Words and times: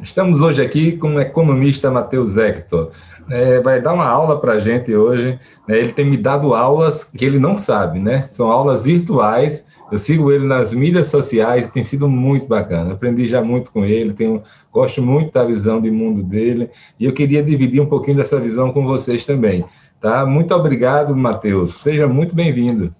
Estamos 0.00 0.40
hoje 0.42 0.62
aqui 0.62 0.92
com 0.92 1.14
o 1.14 1.20
economista 1.20 1.90
Matheus 1.90 2.36
Hector. 2.36 2.90
É, 3.30 3.60
vai 3.60 3.80
dar 3.80 3.94
uma 3.94 4.06
aula 4.06 4.38
para 4.38 4.52
a 4.52 4.58
gente 4.58 4.94
hoje. 4.94 5.38
Né? 5.66 5.78
Ele 5.78 5.92
tem 5.92 6.04
me 6.04 6.16
dado 6.16 6.54
aulas 6.54 7.02
que 7.02 7.24
ele 7.24 7.38
não 7.38 7.56
sabe, 7.56 7.98
né? 7.98 8.28
São 8.30 8.50
aulas 8.50 8.84
virtuais. 8.84 9.66
Eu 9.90 9.98
sigo 9.98 10.30
ele 10.30 10.44
nas 10.44 10.74
mídias 10.74 11.06
sociais 11.06 11.66
e 11.66 11.72
tem 11.72 11.82
sido 11.82 12.08
muito 12.08 12.46
bacana. 12.46 12.92
Aprendi 12.92 13.26
já 13.26 13.42
muito 13.42 13.72
com 13.72 13.84
ele, 13.84 14.12
tenho, 14.12 14.42
gosto 14.72 15.00
muito 15.00 15.32
da 15.32 15.44
visão 15.44 15.80
de 15.80 15.90
mundo 15.90 16.22
dele 16.22 16.68
e 16.98 17.04
eu 17.04 17.12
queria 17.12 17.42
dividir 17.42 17.80
um 17.80 17.86
pouquinho 17.86 18.16
dessa 18.16 18.38
visão 18.38 18.72
com 18.72 18.84
vocês 18.84 19.24
também. 19.24 19.64
Tá? 20.00 20.26
Muito 20.26 20.52
obrigado, 20.54 21.16
Matheus. 21.16 21.74
Seja 21.74 22.06
muito 22.06 22.34
bem-vindo. 22.34 22.94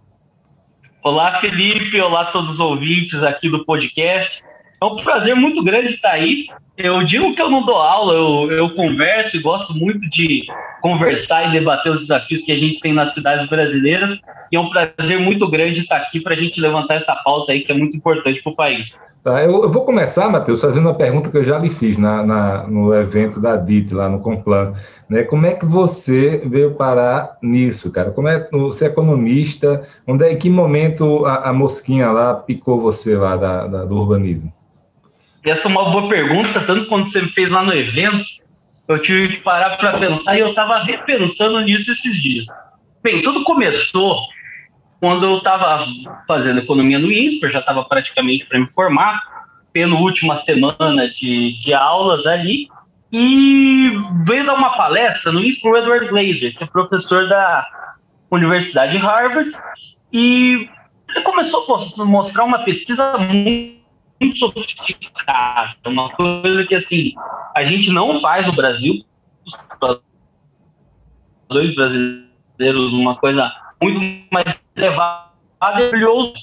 Olá, 1.03 1.41
Felipe. 1.41 2.01
Olá 2.01 2.27
todos 2.27 2.53
os 2.53 2.61
ouvintes 2.61 3.23
aqui 3.23 3.51
do 3.51 3.65
podcast. 3.65 4.46
É 4.81 4.85
um 4.85 4.97
prazer 4.97 5.35
muito 5.35 5.63
grande 5.65 5.95
estar 5.95 6.13
aí. 6.13 6.47
Eu 6.77 7.03
digo 7.05 7.35
que 7.35 7.41
eu 7.41 7.51
não 7.51 7.65
dou 7.65 7.77
aula, 7.77 8.13
eu, 8.13 8.53
eu 8.53 8.71
converso 8.75 9.37
e 9.37 9.41
gosto 9.41 9.73
muito 9.73 10.01
de 10.11 10.47
conversar 10.83 11.49
e 11.49 11.53
debater 11.53 11.91
os 11.91 12.01
desafios 12.01 12.43
que 12.43 12.53
a 12.53 12.59
gente 12.59 12.81
tem 12.81 12.93
nas 12.93 13.15
cidades 13.15 13.49
brasileiras. 13.49 14.21
E 14.53 14.57
é 14.57 14.61
um 14.61 14.69
prazer 14.69 15.19
muito 15.19 15.49
grande 15.49 15.81
estar 15.81 15.97
aqui 15.97 16.21
para 16.21 16.35
a 16.35 16.37
gente 16.37 16.61
levantar 16.61 16.97
essa 16.97 17.15
pauta 17.25 17.53
aí 17.53 17.63
que 17.63 17.73
é 17.73 17.75
muito 17.75 17.97
importante 17.97 18.43
para 18.43 18.53
o 18.53 18.57
país. 18.57 18.87
Tá, 19.27 19.43
eu, 19.43 19.65
eu, 19.65 19.69
vou 19.69 19.85
começar, 19.85 20.29
Matheus, 20.29 20.61
fazendo 20.61 20.85
uma 20.85 20.95
pergunta 20.95 21.29
que 21.29 21.37
eu 21.37 21.43
já 21.43 21.59
lhe 21.59 21.69
fiz 21.69 21.99
na, 21.99 22.23
na, 22.23 22.67
no 22.69 22.95
evento 22.95 23.41
da 23.41 23.57
DIT, 23.57 23.93
lá 23.93 24.09
no 24.09 24.21
Complan. 24.21 24.73
Né? 25.09 25.25
Como 25.25 25.45
é 25.47 25.53
que 25.53 25.67
você 25.67 26.43
veio 26.47 26.75
parar 26.75 27.37
nisso, 27.43 27.91
cara? 27.91 28.13
Como 28.13 28.29
é 28.29 28.49
você 28.53 28.85
é 28.85 28.89
economista? 28.89 29.83
Onde 30.07 30.25
é, 30.25 30.33
em 30.33 30.37
que 30.37 30.49
momento 30.49 31.27
a, 31.27 31.49
a 31.49 31.53
mosquinha 31.53 32.09
lá 32.13 32.35
picou 32.35 32.79
você 32.79 33.17
lá 33.17 33.37
da, 33.37 33.67
da, 33.67 33.85
do 33.85 33.97
urbanismo? 33.97 34.53
Essa 35.47 35.69
é 35.69 35.71
uma 35.71 35.89
boa 35.91 36.09
pergunta, 36.09 36.61
tanto 36.63 36.87
quando 36.87 37.09
você 37.09 37.23
me 37.23 37.29
fez 37.29 37.49
lá 37.49 37.63
no 37.63 37.73
evento, 37.73 38.25
eu 38.89 39.01
tive 39.01 39.29
que 39.29 39.43
parar 39.43 39.77
para 39.77 39.97
pensar 39.97 40.37
e 40.37 40.41
eu 40.41 40.49
estava 40.49 40.83
repensando 40.83 41.61
nisso 41.61 41.93
esses 41.93 42.21
dias. 42.21 42.45
Bem, 43.01 43.23
tudo 43.23 43.45
começou 43.45 44.19
quando 44.99 45.25
eu 45.25 45.39
estava 45.39 45.87
fazendo 46.27 46.59
economia 46.59 46.99
no 46.99 47.13
INSPER, 47.13 47.53
já 47.53 47.61
estava 47.61 47.85
praticamente 47.85 48.45
para 48.47 48.59
me 48.59 48.67
formar, 48.75 49.23
penúltima 49.73 50.37
semana 50.39 51.09
de, 51.11 51.57
de 51.61 51.73
aulas 51.73 52.27
ali, 52.27 52.67
e 53.13 53.93
veio 54.25 54.47
dar 54.47 54.55
uma 54.55 54.77
palestra 54.77 55.31
no 55.31 55.45
INSPER 55.45 55.71
o 55.71 55.77
Edward 55.77 56.09
Glazer, 56.09 56.57
que 56.57 56.65
é 56.65 56.67
professor 56.67 57.29
da 57.29 57.65
Universidade 58.33 58.99
de 58.99 58.99
Harvard, 58.99 59.53
e 60.13 60.69
ele 61.11 61.21
começou 61.21 61.65
a 61.99 62.05
mostrar 62.05 62.43
uma 62.43 62.65
pesquisa 62.65 63.17
muito 63.17 63.76
muito 64.21 64.39
sofisticada, 64.39 65.77
uma 65.87 66.11
coisa 66.11 66.65
que 66.65 66.75
assim 66.75 67.13
a 67.55 67.65
gente 67.65 67.91
não 67.91 68.21
faz 68.21 68.47
no 68.47 68.53
Brasil, 68.55 69.05
dois 71.49 71.75
brasileiros, 71.75 72.93
uma 72.93 73.17
coisa 73.17 73.53
muito 73.83 74.01
mais 74.33 74.47
elevada 74.77 75.31
brilhoso. 75.91 76.35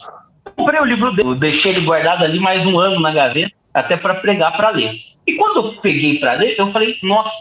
Comprei 0.56 0.80
o 0.80 0.86
livro 0.86 1.12
dele, 1.14 1.36
deixei 1.36 1.72
ele 1.72 1.82
guardado 1.82 2.24
ali 2.24 2.40
mais 2.40 2.66
um 2.66 2.80
ano 2.80 3.00
na 3.00 3.12
gaveta, 3.12 3.54
até 3.74 3.98
para 3.98 4.16
pregar 4.16 4.56
para 4.56 4.70
ler. 4.70 5.00
E 5.26 5.36
quando 5.36 5.68
eu 5.68 5.82
peguei 5.82 6.20
para 6.20 6.34
ler, 6.34 6.56
eu 6.58 6.72
falei, 6.72 6.98
nossa, 7.02 7.34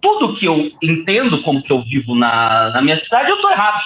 tudo 0.00 0.34
que 0.34 0.46
eu 0.46 0.70
entendo 0.82 1.42
como 1.42 1.62
que 1.62 1.72
eu 1.72 1.82
vivo 1.82 2.14
na, 2.14 2.70
na 2.70 2.82
minha 2.82 2.96
cidade, 2.96 3.30
eu 3.30 3.36
estou 3.36 3.50
errado. 3.50 3.80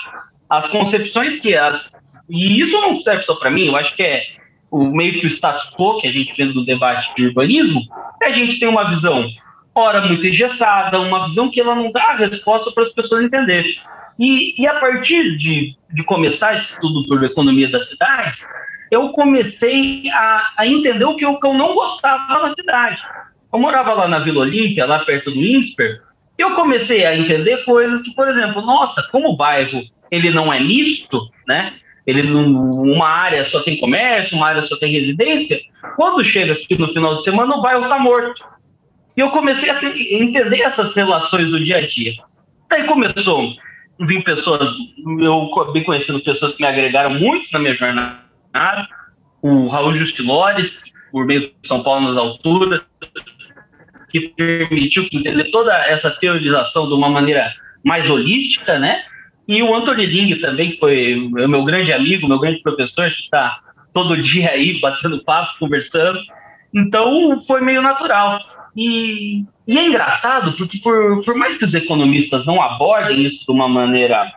As 0.51 0.67
concepções 0.69 1.39
que 1.41 1.55
as. 1.55 1.81
E 2.29 2.61
isso 2.61 2.79
não 2.81 3.01
serve 3.01 3.23
só 3.23 3.37
para 3.37 3.51
mim, 3.51 3.67
eu 3.67 3.77
acho 3.77 3.95
que 3.95 4.03
é 4.03 4.23
o 4.71 4.85
meio 4.85 5.21
que 5.21 5.27
o 5.27 5.31
status 5.31 5.71
quo 5.71 6.01
que 6.01 6.09
a 6.09 6.13
gente 6.13 6.35
vê 6.37 6.45
no 6.45 6.65
debate 6.65 7.15
de 7.17 7.27
urbanismo, 7.27 7.81
é 8.23 8.27
a 8.27 8.33
gente 8.33 8.59
tem 8.59 8.69
uma 8.69 8.89
visão, 8.89 9.29
ora, 9.75 10.07
muito 10.07 10.27
engessada, 10.27 11.01
uma 11.01 11.29
visão 11.29 11.51
que 11.51 11.61
ela 11.61 11.75
não 11.75 11.91
dá 11.91 12.03
a 12.03 12.17
resposta 12.17 12.71
para 12.73 12.85
as 12.85 12.93
pessoas 12.93 13.25
entenderem. 13.25 13.75
E, 14.19 14.61
e 14.61 14.67
a 14.67 14.75
partir 14.81 15.37
de, 15.37 15.77
de 15.93 16.05
começar 16.05 16.55
esse 16.55 16.73
estudo 16.73 17.07
sobre 17.07 17.27
economia 17.27 17.71
da 17.71 17.81
cidade, 17.81 18.43
eu 18.91 19.11
comecei 19.11 20.11
a, 20.11 20.53
a 20.59 20.67
entender 20.67 21.05
o 21.05 21.17
que 21.17 21.25
eu, 21.25 21.39
que 21.39 21.47
eu 21.47 21.55
não 21.55 21.75
gostava 21.75 22.49
na 22.49 22.51
cidade. 22.51 23.03
Eu 23.53 23.59
morava 23.59 23.93
lá 23.93 24.09
na 24.09 24.19
Vila 24.19 24.41
Olímpia, 24.41 24.87
lá 24.87 25.05
perto 25.05 25.31
do 25.31 25.45
INSPER, 25.45 26.03
e 26.39 26.43
eu 26.43 26.55
comecei 26.55 27.05
a 27.05 27.17
entender 27.17 27.65
coisas 27.65 28.03
que, 28.03 28.15
por 28.15 28.29
exemplo, 28.29 28.63
nossa, 28.63 29.03
como 29.11 29.31
o 29.31 29.37
bairro 29.37 29.83
ele 30.11 30.31
não 30.31 30.53
é 30.53 30.61
misto, 30.61 31.21
né? 31.47 31.75
Ele 32.09 32.23
numa 32.23 33.07
área 33.07 33.45
só 33.45 33.63
tem 33.63 33.77
comércio, 33.77 34.35
uma 34.35 34.47
área 34.47 34.63
só 34.63 34.77
tem 34.79 34.91
residência, 34.91 35.61
quando 35.95 36.25
chega 36.25 36.55
aqui 36.55 36.79
no 36.79 36.91
final 36.95 37.17
de 37.17 37.23
semana 37.23 37.55
o 37.55 37.61
bairro 37.61 37.83
está 37.83 37.99
morto. 37.99 38.43
E 39.15 39.21
eu 39.21 39.29
comecei 39.31 39.69
a 39.69 39.79
entender 39.85 40.63
essas 40.63 40.95
relações 40.95 41.51
do 41.51 41.63
dia 41.63 41.77
a 41.77 41.87
dia. 41.87 42.15
Daí 42.71 42.85
começou 42.85 43.51
a 44.01 44.07
vir 44.07 44.25
pessoas, 44.25 44.71
eu 45.21 45.51
bem 45.75 45.85
conhecendo 45.85 46.21
pessoas 46.21 46.55
que 46.55 46.63
me 46.63 46.69
agregaram 46.69 47.13
muito 47.13 47.47
na 47.53 47.59
minha 47.59 47.75
jornada, 47.75 48.89
o 49.43 49.69
Raul 49.69 49.95
Justilores, 49.95 50.73
por 51.13 51.27
meio 51.27 51.43
de 51.43 51.53
São 51.67 51.83
Paulo 51.83 52.09
nas 52.09 52.17
alturas, 52.17 52.81
que 54.09 54.29
permitiu 54.29 55.07
entender 55.13 55.51
toda 55.51 55.75
essa 55.87 56.11
teorização 56.11 56.89
de 56.89 56.95
uma 56.95 57.11
maneira 57.11 57.53
mais 57.85 58.09
holística, 58.09 58.79
né? 58.79 59.03
E 59.49 59.63
o 59.63 59.75
Anthony 59.75 60.05
Ling 60.05 60.39
também, 60.41 60.73
que 60.73 60.79
foi 60.79 61.17
meu 61.33 61.65
grande 61.65 61.91
amigo, 61.91 62.29
meu 62.29 62.39
grande 62.39 62.61
professor, 62.61 63.05
a 63.05 63.09
gente 63.09 63.23
está 63.23 63.59
todo 63.95 64.21
dia 64.21 64.51
aí 64.51 64.79
batendo 64.79 65.25
papo, 65.25 65.59
conversando. 65.59 66.19
Então 66.75 67.43
foi 67.47 67.63
meio 67.63 67.81
natural. 67.81 68.39
E, 68.77 69.45
e 69.67 69.79
é 69.79 69.87
engraçado, 69.87 70.53
porque 70.53 70.79
por, 70.79 71.25
por 71.25 71.35
mais 71.35 71.57
que 71.57 71.65
os 71.65 71.75
economistas 71.75 72.45
não 72.45 72.61
abordem 72.61 73.25
isso 73.25 73.45
de 73.47 73.51
uma 73.51 73.69
maneira 73.69 74.31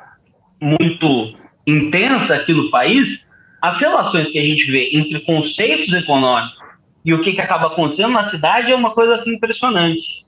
muito 0.62 1.36
intensa 1.68 2.36
aqui 2.36 2.54
no 2.54 2.72
país, 2.72 3.22
as 3.62 3.78
relações 3.80 4.30
que 4.30 4.40
a 4.40 4.44
gente 4.44 4.72
vê 4.72 4.92
entre 4.94 5.20
conceitos 5.20 5.92
econômicos 5.94 6.58
e 7.04 7.14
o 7.14 7.22
que, 7.22 7.34
que 7.34 7.42
acaba 7.42 7.68
acontecendo 7.68 8.14
na 8.14 8.24
cidade 8.24 8.72
é 8.72 8.76
uma 8.76 8.92
coisa 8.92 9.16
assim 9.16 9.34
impressionante. 9.34 10.26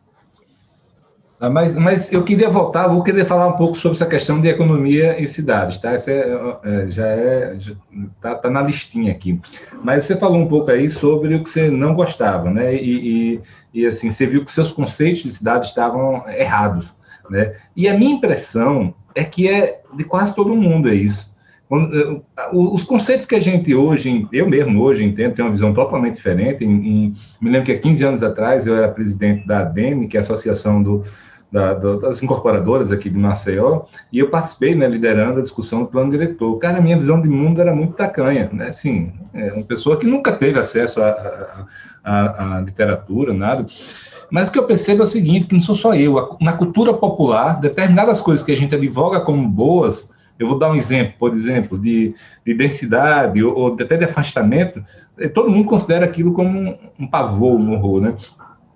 Ah, 1.44 1.50
mas, 1.50 1.75
mas 1.75 2.13
eu 2.13 2.24
queria 2.24 2.50
voltar, 2.50 2.88
vou 2.88 3.04
querer 3.04 3.25
falar 3.25 3.48
um 3.48 3.57
pouco 3.57 3.75
sobre 3.75 3.98
essa 3.98 4.06
questão 4.06 4.40
de 4.40 4.48
economia 4.48 5.22
em 5.22 5.28
cidades, 5.28 5.78
tá? 5.78 5.94
Isso 5.94 6.10
é, 6.10 6.24
é, 6.63 6.90
já 6.90 7.06
é, 7.06 7.57
tá, 8.22 8.36
tá, 8.36 8.50
na 8.50 8.62
listinha 8.62 9.12
aqui. 9.12 9.42
Mas 9.84 10.06
você 10.06 10.16
falou 10.16 10.40
um 10.40 10.48
pouco 10.48 10.72
aí 10.72 10.90
sobre 10.90 11.36
o 11.36 11.44
que 11.44 11.50
você 11.50 11.69
não 11.69 11.94
gostava, 11.94 12.50
né? 12.50 12.74
E, 12.74 13.42
e, 13.74 13.81
e 13.81 13.86
assim, 13.86 14.10
você 14.10 14.25
viu 14.25 14.45
que 14.45 14.54
seus 14.54 14.72
conceitos 14.72 15.24
de 15.24 15.31
cidade 15.31 15.66
estavam 15.66 16.24
errados, 16.30 16.95
né? 17.30 17.56
E 17.75 17.89
a 17.89 17.98
minha 17.98 18.13
impressão 18.13 18.96
é 19.13 19.25
que 19.25 19.50
é 19.50 19.81
de 19.94 20.06
quase 20.06 20.34
todo 20.34 20.56
mundo 20.56 20.88
é 20.88 20.96
isso. 20.96 21.34
Eh, 21.69 22.22
os 22.54 22.86
conceitos 22.86 23.25
que 23.25 23.36
a 23.36 23.42
gente 23.42 23.75
hoje, 23.75 24.25
eu 24.31 24.48
mesmo 24.48 24.81
hoje 24.81 25.04
entendo, 25.04 25.36
tem 25.36 25.44
uma 25.44 25.51
visão 25.51 25.74
totalmente 25.74 26.16
diferente. 26.16 26.63
Em, 26.63 26.69
em, 26.69 27.16
me 27.42 27.50
lembro 27.50 27.66
que 27.66 27.74
há 27.74 27.80
15 27.80 28.04
anos 28.06 28.24
atrás 28.24 28.66
eu 28.66 28.78
era 28.78 28.88
presidente 28.88 29.46
da 29.46 29.60
ADEME, 29.60 30.07
que 30.07 30.16
é 30.16 30.22
a 30.22 30.24
Associação 30.24 30.81
do, 30.81 31.04
da, 31.53 31.75
das 31.75 32.23
Incorporadoras 32.23 32.91
aqui 32.91 33.07
de 33.11 33.15
Maceió, 33.15 33.83
e 34.11 34.17
eu 34.17 34.31
participei, 34.31 34.73
né, 34.73 34.88
liderando 34.88 35.38
a 35.38 35.41
discussão 35.41 35.83
do 35.83 35.88
plano 35.88 36.09
diretor. 36.09 36.57
Cara, 36.57 36.79
a 36.79 36.81
minha 36.81 36.97
visão 36.97 37.21
de 37.21 37.29
mundo 37.29 37.61
era 37.61 37.75
muito 37.75 37.94
tacanha, 37.94 38.50
né? 38.51 38.69
Assim, 38.69 39.13
é 39.35 39.53
uma 39.53 39.63
pessoa 39.63 39.95
que 39.95 40.07
nunca 40.07 40.31
teve 40.31 40.57
acesso 40.57 41.00
à 41.00 42.63
literatura, 42.65 43.35
nada. 43.35 43.67
Mas 44.31 44.50
o 44.50 44.51
que 44.51 44.57
eu 44.57 44.63
percebo 44.63 45.01
é 45.01 45.03
o 45.03 45.07
seguinte, 45.07 45.45
que 45.45 45.53
não 45.53 45.61
sou 45.61 45.75
só 45.75 45.94
eu. 45.94 46.38
Na 46.41 46.53
cultura 46.53 46.91
popular, 46.91 47.61
determinadas 47.61 48.19
coisas 48.19 48.44
que 48.44 48.51
a 48.51 48.57
gente 48.57 48.73
advoga 48.73 49.21
como 49.21 49.47
boas 49.47 50.11
eu 50.39 50.47
vou 50.47 50.57
dar 50.57 50.71
um 50.71 50.75
exemplo, 50.75 51.13
por 51.19 51.31
exemplo, 51.33 51.77
de, 51.77 52.15
de 52.44 52.53
densidade 52.55 53.44
ou, 53.44 53.55
ou 53.55 53.73
até 53.73 53.95
de 53.95 54.05
afastamento. 54.05 54.83
Eh, 55.19 55.29
todo 55.29 55.51
mundo 55.51 55.69
considera 55.69 56.05
aquilo 56.05 56.33
como 56.33 56.59
um, 56.59 56.77
um 57.00 57.07
pavor, 57.07 57.59
um 57.59 57.73
horror, 57.73 58.01
né? 58.01 58.15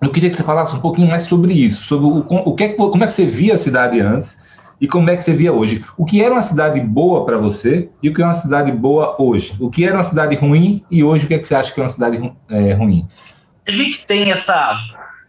Eu 0.02 0.12
queria 0.12 0.30
que 0.30 0.36
você 0.36 0.44
falasse 0.44 0.76
um 0.76 0.82
pouquinho 0.82 1.08
mais 1.08 1.24
sobre 1.24 1.54
isso, 1.54 1.84
sobre 1.84 2.06
o, 2.06 2.26
o 2.30 2.56
que, 2.56 2.64
é 2.64 2.74
como 2.74 3.04
é 3.04 3.08
que 3.08 3.14
você 3.14 3.26
via 3.26 3.56
a 3.56 3.58
cidade 3.58 4.00
antes 4.00 4.38
e 4.80 4.88
como 4.88 5.10
é 5.10 5.16
que 5.16 5.24
você 5.24 5.34
via 5.34 5.52
hoje. 5.52 5.84
O 5.98 6.06
que 6.06 6.22
era 6.22 6.34
uma 6.34 6.42
cidade 6.42 6.80
boa 6.80 7.26
para 7.26 7.38
você 7.38 7.90
e 8.02 8.10
o 8.10 8.14
que 8.14 8.22
é 8.22 8.26
uma 8.26 8.34
cidade 8.34 8.72
boa 8.72 9.16
hoje. 9.20 9.54
O 9.60 9.72
que 9.72 9.84
era 9.84 9.96
uma 9.96 10.04
cidade 10.04 10.36
ruim 10.36 10.84
e 10.92 11.04
hoje 11.04 11.26
o 11.26 11.28
que, 11.28 11.34
é 11.34 11.40
que 11.40 11.48
você 11.48 11.56
acha 11.56 11.74
que 11.74 11.80
é 11.80 11.84
uma 11.84 11.90
cidade 11.90 12.32
é, 12.50 12.74
ruim. 12.74 13.08
A 13.68 13.72
gente 13.72 14.06
tem 14.08 14.32
essa 14.32 14.78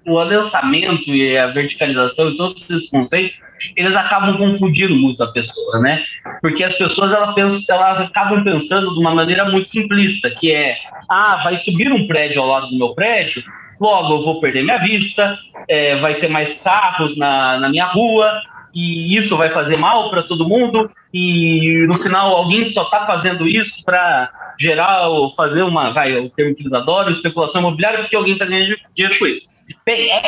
o 0.08 0.18
adensamento 0.18 1.10
e 1.10 1.36
a 1.36 1.48
verticalização 1.48 2.30
e 2.30 2.36
todos 2.36 2.62
esses 2.62 2.88
conceitos, 2.90 3.38
eles 3.76 3.94
acabam 3.94 4.36
confundindo 4.38 4.94
muito 4.94 5.22
a 5.22 5.32
pessoa, 5.32 5.80
né? 5.80 6.02
Porque 6.40 6.64
as 6.64 6.74
pessoas 6.76 7.12
elas, 7.12 7.34
pensam, 7.34 7.76
elas 7.76 8.00
acabam 8.00 8.42
pensando 8.42 8.92
de 8.94 9.00
uma 9.00 9.14
maneira 9.14 9.44
muito 9.50 9.68
simplista, 9.68 10.30
que 10.30 10.50
é, 10.50 10.76
ah, 11.10 11.40
vai 11.44 11.58
subir 11.58 11.92
um 11.92 12.06
prédio 12.06 12.40
ao 12.40 12.48
lado 12.48 12.68
do 12.68 12.78
meu 12.78 12.94
prédio, 12.94 13.42
logo 13.80 14.14
eu 14.14 14.24
vou 14.24 14.40
perder 14.40 14.64
minha 14.64 14.78
vista, 14.78 15.38
é, 15.68 15.96
vai 15.96 16.16
ter 16.16 16.28
mais 16.28 16.54
carros 16.62 17.16
na, 17.16 17.58
na 17.58 17.68
minha 17.68 17.86
rua, 17.86 18.40
e 18.74 19.16
isso 19.16 19.36
vai 19.36 19.50
fazer 19.50 19.78
mal 19.78 20.10
para 20.10 20.22
todo 20.22 20.48
mundo, 20.48 20.90
e 21.12 21.86
no 21.88 21.94
final 21.94 22.36
alguém 22.36 22.68
só 22.68 22.82
está 22.82 23.06
fazendo 23.06 23.46
isso 23.46 23.84
para 23.84 24.30
gerar 24.58 25.08
ou 25.08 25.34
fazer 25.34 25.62
uma, 25.62 25.92
vai, 25.92 26.16
o 26.18 26.30
termo 26.30 26.54
que 26.54 26.62
eles 26.62 26.72
adoram, 26.72 27.10
especulação 27.10 27.60
imobiliária, 27.60 28.00
porque 28.00 28.16
alguém 28.16 28.34
está 28.34 28.44
ganhando 28.44 28.76
dinheiro 28.94 29.18
com 29.18 29.26
isso. 29.26 29.46
Bem, 29.86 30.10
é, 30.10 30.22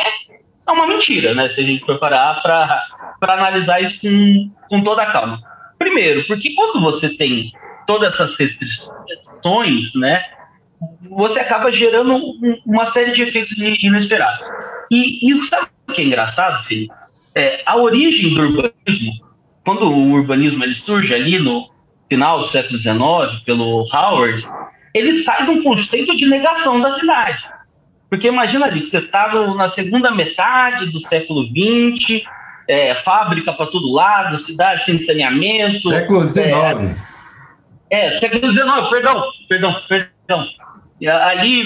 é 0.67 0.71
uma 0.71 0.87
mentira, 0.87 1.33
né? 1.33 1.49
Se 1.49 1.59
a 1.59 1.63
gente 1.63 1.85
for 1.85 1.99
parar 1.99 2.41
para 2.41 3.33
analisar 3.33 3.81
isso 3.81 3.99
com, 3.99 4.51
com 4.69 4.83
toda 4.83 5.03
a 5.03 5.11
calma. 5.11 5.41
Primeiro, 5.77 6.25
porque 6.27 6.53
quando 6.53 6.81
você 6.81 7.09
tem 7.09 7.51
todas 7.87 8.13
essas 8.13 8.35
restrições, 8.37 9.93
né? 9.95 10.23
Você 11.09 11.39
acaba 11.39 11.71
gerando 11.71 12.19
uma 12.65 12.87
série 12.87 13.11
de 13.11 13.23
efeitos 13.23 13.55
inesperados. 13.57 14.45
E, 14.89 15.29
e 15.29 15.43
sabe 15.45 15.67
o 15.87 15.93
que 15.93 16.01
é 16.01 16.05
engraçado, 16.05 16.63
Felipe? 16.65 16.93
É, 17.35 17.61
a 17.65 17.77
origem 17.77 18.33
do 18.33 18.41
urbanismo, 18.41 19.13
quando 19.65 19.83
o 19.83 20.11
urbanismo 20.11 20.63
ele 20.63 20.75
surge 20.75 21.13
ali 21.13 21.39
no 21.39 21.69
final 22.09 22.39
do 22.39 22.47
século 22.47 22.79
XIX, 22.79 23.43
pelo 23.45 23.87
Howard, 23.93 24.45
ele 24.93 25.13
sai 25.23 25.45
de 25.45 25.51
um 25.51 25.63
conceito 25.63 26.15
de 26.15 26.25
negação 26.25 26.79
da 26.81 26.93
cidade. 26.93 27.41
Porque 28.09 28.27
imagina 28.27 28.65
ali 28.65 28.81
que 28.81 28.89
você 28.89 28.97
estava 28.97 29.45
tá 29.45 29.53
na 29.53 29.69
segunda 29.69 30.11
metade 30.11 30.91
do 30.91 30.99
século 30.99 31.45
XX, 31.45 32.21
é, 32.67 32.95
fábrica 32.95 33.53
para 33.53 33.67
todo 33.67 33.93
lado, 33.93 34.37
cidade 34.39 34.83
sem 34.83 34.99
saneamento. 34.99 35.89
Século 35.89 36.27
XIX. 36.27 36.97
É, 37.89 38.15
é, 38.15 38.19
século 38.19 38.53
XIX, 38.53 38.89
perdão, 38.89 39.23
perdão, 39.47 39.81
perdão. 39.87 40.47
Ali, 41.07 41.63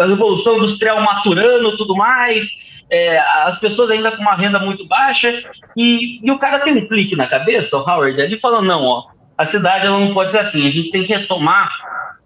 a 0.00 0.06
Revolução 0.06 0.56
Industrial 0.56 1.00
maturando 1.00 1.76
tudo 1.76 1.96
mais, 1.96 2.46
é, 2.90 3.18
as 3.18 3.58
pessoas 3.58 3.90
ainda 3.90 4.12
com 4.12 4.22
uma 4.22 4.36
renda 4.36 4.58
muito 4.58 4.86
baixa, 4.86 5.42
e, 5.76 6.20
e 6.24 6.30
o 6.30 6.38
cara 6.38 6.60
tem 6.60 6.74
um 6.74 6.86
clique 6.86 7.16
na 7.16 7.26
cabeça, 7.26 7.76
o 7.76 7.80
Howard, 7.80 8.20
ali 8.20 8.38
falando, 8.38 8.66
não, 8.66 8.82
ó, 8.82 9.04
a 9.36 9.44
cidade 9.44 9.86
ela 9.86 9.98
não 9.98 10.14
pode 10.14 10.30
ser 10.30 10.38
assim, 10.38 10.66
a 10.66 10.70
gente 10.70 10.90
tem 10.90 11.04
que 11.04 11.12
retomar 11.12 11.70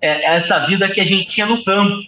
é, 0.01 0.37
essa 0.37 0.67
vida 0.67 0.89
que 0.91 1.01
a 1.01 1.05
gente 1.05 1.29
tinha 1.29 1.47
no 1.47 1.65
campo 1.65 2.03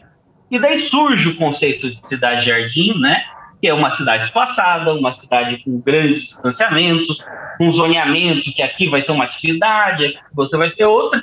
e 0.51 0.59
daí 0.59 0.79
surge 0.79 1.29
o 1.29 1.37
conceito 1.37 1.91
de 1.91 2.09
cidade-jardim, 2.09 2.99
né? 2.99 3.23
Que 3.61 3.69
é 3.69 3.75
uma 3.75 3.91
cidade 3.91 4.27
espaçada, 4.27 4.93
uma 4.93 5.13
cidade 5.13 5.59
com 5.65 5.81
grandes 5.81 6.25
distanciamentos, 6.25 7.23
um 7.61 7.71
zoneamento 7.71 8.53
que 8.53 8.63
aqui 8.63 8.89
vai 8.89 9.03
ter 9.03 9.13
uma 9.13 9.25
atividade, 9.25 10.07
aqui 10.07 10.19
você 10.35 10.57
vai 10.57 10.71
ter 10.71 10.87
outra. 10.87 11.23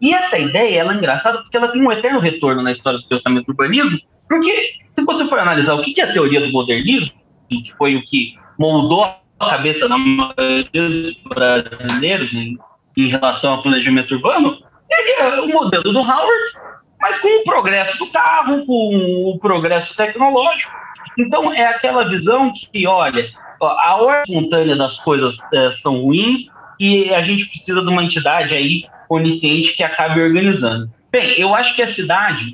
E 0.00 0.14
essa 0.14 0.38
ideia 0.38 0.80
ela 0.80 0.92
é 0.92 0.96
engraçada 0.96 1.38
porque 1.38 1.56
ela 1.56 1.68
tem 1.68 1.82
um 1.82 1.92
eterno 1.92 2.20
retorno 2.20 2.62
na 2.62 2.72
história 2.72 2.98
do 2.98 3.08
pensamento 3.08 3.46
do 3.46 3.50
urbanismo, 3.50 3.98
porque 4.28 4.72
se 4.94 5.04
você 5.04 5.26
for 5.26 5.38
analisar 5.38 5.74
o 5.74 5.82
que 5.82 6.00
é 6.00 6.04
a 6.04 6.12
teoria 6.12 6.40
do 6.40 6.52
modernismo, 6.52 7.12
que 7.48 7.72
foi 7.76 7.96
o 7.96 8.02
que 8.02 8.34
moldou 8.58 9.04
a 9.04 9.50
cabeça 9.50 9.88
da 9.88 9.98
maioria 9.98 10.64
dos 10.72 11.16
brasileiros 11.24 12.32
em, 12.32 12.58
em 12.96 13.08
relação 13.08 13.54
ao 13.54 13.62
planejamento 13.62 14.14
urbano, 14.14 14.58
ele 14.90 15.22
é 15.22 15.40
o 15.40 15.48
modelo 15.48 15.92
do 15.92 15.98
Howard, 16.00 16.52
mas 17.00 17.18
com 17.20 17.28
o 17.28 17.44
progresso 17.44 17.98
do 17.98 18.10
carro, 18.10 18.64
com 18.66 19.32
o 19.32 19.38
progresso 19.38 19.96
tecnológico. 19.96 20.72
Então, 21.18 21.52
é 21.52 21.66
aquela 21.66 22.08
visão 22.08 22.52
que, 22.52 22.86
olha, 22.86 23.30
a 23.60 23.96
ordem 23.96 24.36
espontânea 24.36 24.76
das 24.76 24.98
coisas 25.00 25.38
é, 25.52 25.70
são 25.72 26.00
ruins 26.02 26.46
e 26.78 27.12
a 27.14 27.22
gente 27.22 27.46
precisa 27.46 27.82
de 27.82 27.88
uma 27.88 28.04
entidade 28.04 28.54
aí 28.54 28.84
onisciente 29.10 29.74
que 29.74 29.82
acabe 29.82 30.20
organizando. 30.20 30.88
Bem, 31.10 31.38
eu 31.38 31.54
acho 31.54 31.74
que 31.74 31.82
a 31.82 31.88
cidade, 31.88 32.52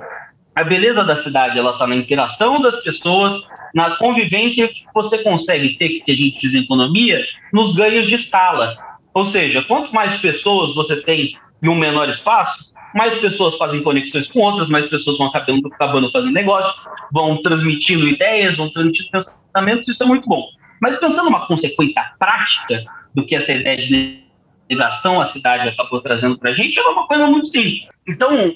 a 0.55 0.65
beleza 0.65 1.05
da 1.05 1.17
cidade, 1.17 1.59
ela 1.59 1.73
está 1.73 1.87
na 1.87 1.95
interação 1.95 2.61
das 2.61 2.83
pessoas, 2.83 3.35
na 3.75 3.97
convivência 3.97 4.67
que 4.67 4.85
você 4.95 5.19
consegue 5.19 5.77
ter, 5.77 6.01
que 6.01 6.11
a 6.11 6.17
gente 6.17 6.41
diz 6.41 6.55
em 6.55 6.63
economia, 6.63 7.23
nos 7.53 7.75
ganhos 7.75 8.09
de 8.09 8.15
escala. 8.15 8.75
Ou 9.13 9.27
seja, 9.27 9.63
quanto 9.63 9.95
mais 9.95 10.19
pessoas 10.21 10.75
você 10.75 10.97
tem 10.97 11.37
em 11.63 11.69
um 11.69 11.75
menor 11.75 12.09
espaço, 12.09 12.73
mais 12.95 13.15
pessoas 13.19 13.57
fazem 13.57 13.83
conexões 13.83 14.27
com 14.27 14.41
outras, 14.41 14.69
mais 14.69 14.87
pessoas 14.87 15.19
vão 15.19 15.27
acabando, 15.27 15.69
acabando 15.69 16.11
fazendo 16.11 16.33
negócio, 16.33 16.73
vão 17.13 17.43
transmitindo 17.43 18.09
ideias, 18.09 18.57
vão 18.57 18.71
transmitindo 18.71 19.11
pensamentos, 19.11 19.87
isso 19.89 20.03
é 20.03 20.07
muito 20.07 20.27
bom. 20.27 20.47
Mas 20.81 20.97
pensando 20.97 21.25
numa 21.25 21.47
consequência 21.47 22.03
prática 22.19 22.85
do 23.15 23.27
que 23.27 23.35
essa 23.35 23.53
ideia 23.53 23.77
de 23.77 24.26
negação 24.69 25.21
à 25.21 25.27
cidade 25.27 25.69
acabou 25.69 26.01
trazendo 26.01 26.39
para 26.39 26.51
a 26.51 26.55
gente, 26.55 26.79
é 26.79 26.83
uma 26.83 27.07
coisa 27.07 27.27
muito 27.27 27.49
simples. 27.49 27.89
Então, 28.07 28.53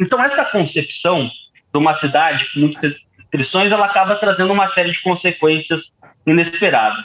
então, 0.00 0.22
essa 0.22 0.44
concepção 0.44 1.28
de 1.72 1.78
uma 1.78 1.94
cidade 1.94 2.50
com 2.52 2.60
muitas 2.60 2.94
restrições, 3.18 3.72
ela 3.72 3.86
acaba 3.86 4.16
trazendo 4.16 4.52
uma 4.52 4.68
série 4.68 4.92
de 4.92 5.02
consequências 5.02 5.92
inesperadas. 6.26 7.04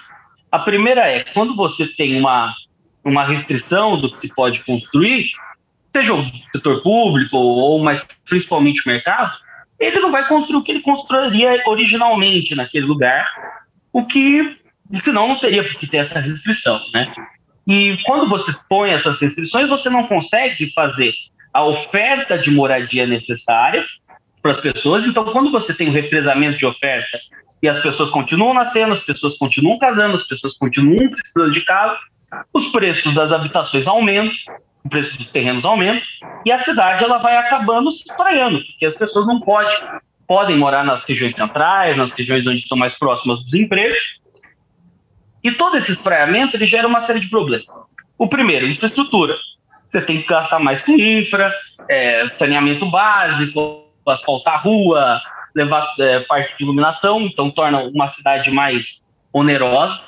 A 0.52 0.60
primeira 0.60 1.08
é, 1.10 1.24
quando 1.24 1.56
você 1.56 1.88
tem 1.88 2.18
uma, 2.20 2.54
uma 3.04 3.26
restrição 3.26 4.00
do 4.00 4.12
que 4.12 4.22
se 4.22 4.34
pode 4.34 4.64
construir, 4.64 5.30
seja 5.96 6.14
o 6.14 6.26
setor 6.52 6.82
público 6.82 7.38
ou 7.38 7.84
mais 7.84 8.04
principalmente 8.26 8.82
o 8.86 8.90
mercado, 8.90 9.32
ele 9.80 10.00
não 10.00 10.12
vai 10.12 10.28
construir 10.28 10.58
o 10.58 10.64
que 10.64 10.72
ele 10.72 10.82
construiria 10.82 11.62
originalmente 11.68 12.56
naquele 12.56 12.86
lugar, 12.86 13.26
o 13.92 14.06
que 14.06 14.58
senão 15.04 15.28
não 15.28 15.40
teria 15.40 15.64
que 15.64 15.88
ter 15.88 15.98
essa 15.98 16.20
restrição, 16.20 16.80
né? 16.94 17.14
E 17.68 17.98
quando 18.06 18.30
você 18.30 18.54
põe 18.70 18.92
essas 18.92 19.20
restrições, 19.20 19.70
você 19.70 19.90
não 19.90 20.06
consegue 20.08 20.72
fazer 20.74 21.14
a 21.54 21.64
oferta 21.64 22.38
de 22.38 22.52
moradia 22.52 23.08
necessária 23.08 23.84
para 24.42 24.52
as 24.52 24.62
pessoas. 24.62 25.06
Então, 25.06 25.24
quando 25.26 25.52
você 25.52 25.74
tem 25.74 25.90
o 25.90 25.94
represamento 25.94 26.58
de 26.58 26.66
oferta 26.66 27.20
e 27.64 27.68
as 27.68 27.82
pessoas 27.82 28.10
continuam 28.10 28.54
nascendo, 28.54 28.94
as 28.94 29.00
pessoas 29.00 29.38
continuam 29.38 29.80
casando, 29.80 30.16
as 30.16 30.28
pessoas 30.28 30.54
continuam 30.58 31.10
precisando 31.10 31.52
de 31.52 31.62
casa, 31.62 31.98
os 32.54 32.68
preços 32.68 33.14
das 33.14 33.32
habitações 33.32 33.88
aumentam 33.88 34.34
o 34.86 34.90
preço 34.90 35.18
dos 35.18 35.26
terrenos 35.28 35.66
aumenta 35.66 36.06
e 36.46 36.52
a 36.52 36.60
cidade 36.60 37.04
ela 37.04 37.18
vai 37.18 37.36
acabando 37.36 37.92
se 37.92 38.04
espraiando, 38.08 38.64
porque 38.64 38.86
as 38.86 38.96
pessoas 38.96 39.26
não 39.26 39.42
podem, 39.42 39.76
podem 40.28 40.58
morar 40.58 40.84
nas 40.84 41.04
regiões 41.04 41.34
centrais, 41.34 41.98
nas 41.98 42.12
regiões 42.12 42.46
onde 42.46 42.60
estão 42.60 42.78
mais 42.78 42.94
próximas 42.94 43.44
dos 43.44 43.54
empregos. 43.56 44.00
E 45.46 45.52
todo 45.52 45.78
esse 45.78 45.92
espraiamento 45.92 46.58
ele 46.58 46.66
gera 46.66 46.88
uma 46.88 47.04
série 47.04 47.20
de 47.20 47.30
problemas. 47.30 47.68
O 48.18 48.28
primeiro, 48.28 48.66
infraestrutura. 48.66 49.36
Você 49.92 50.02
tem 50.02 50.24
que 50.24 50.28
gastar 50.28 50.58
mais 50.58 50.82
com 50.82 50.94
infra, 50.94 51.54
é, 51.88 52.28
saneamento 52.40 52.90
básico, 52.90 53.86
asfaltar 54.08 54.64
rua, 54.64 55.22
levar 55.56 55.88
é, 56.00 56.22
parte 56.22 56.58
de 56.58 56.64
iluminação, 56.64 57.22
então 57.22 57.52
torna 57.52 57.84
uma 57.84 58.08
cidade 58.08 58.50
mais 58.50 59.00
onerosa. 59.32 60.02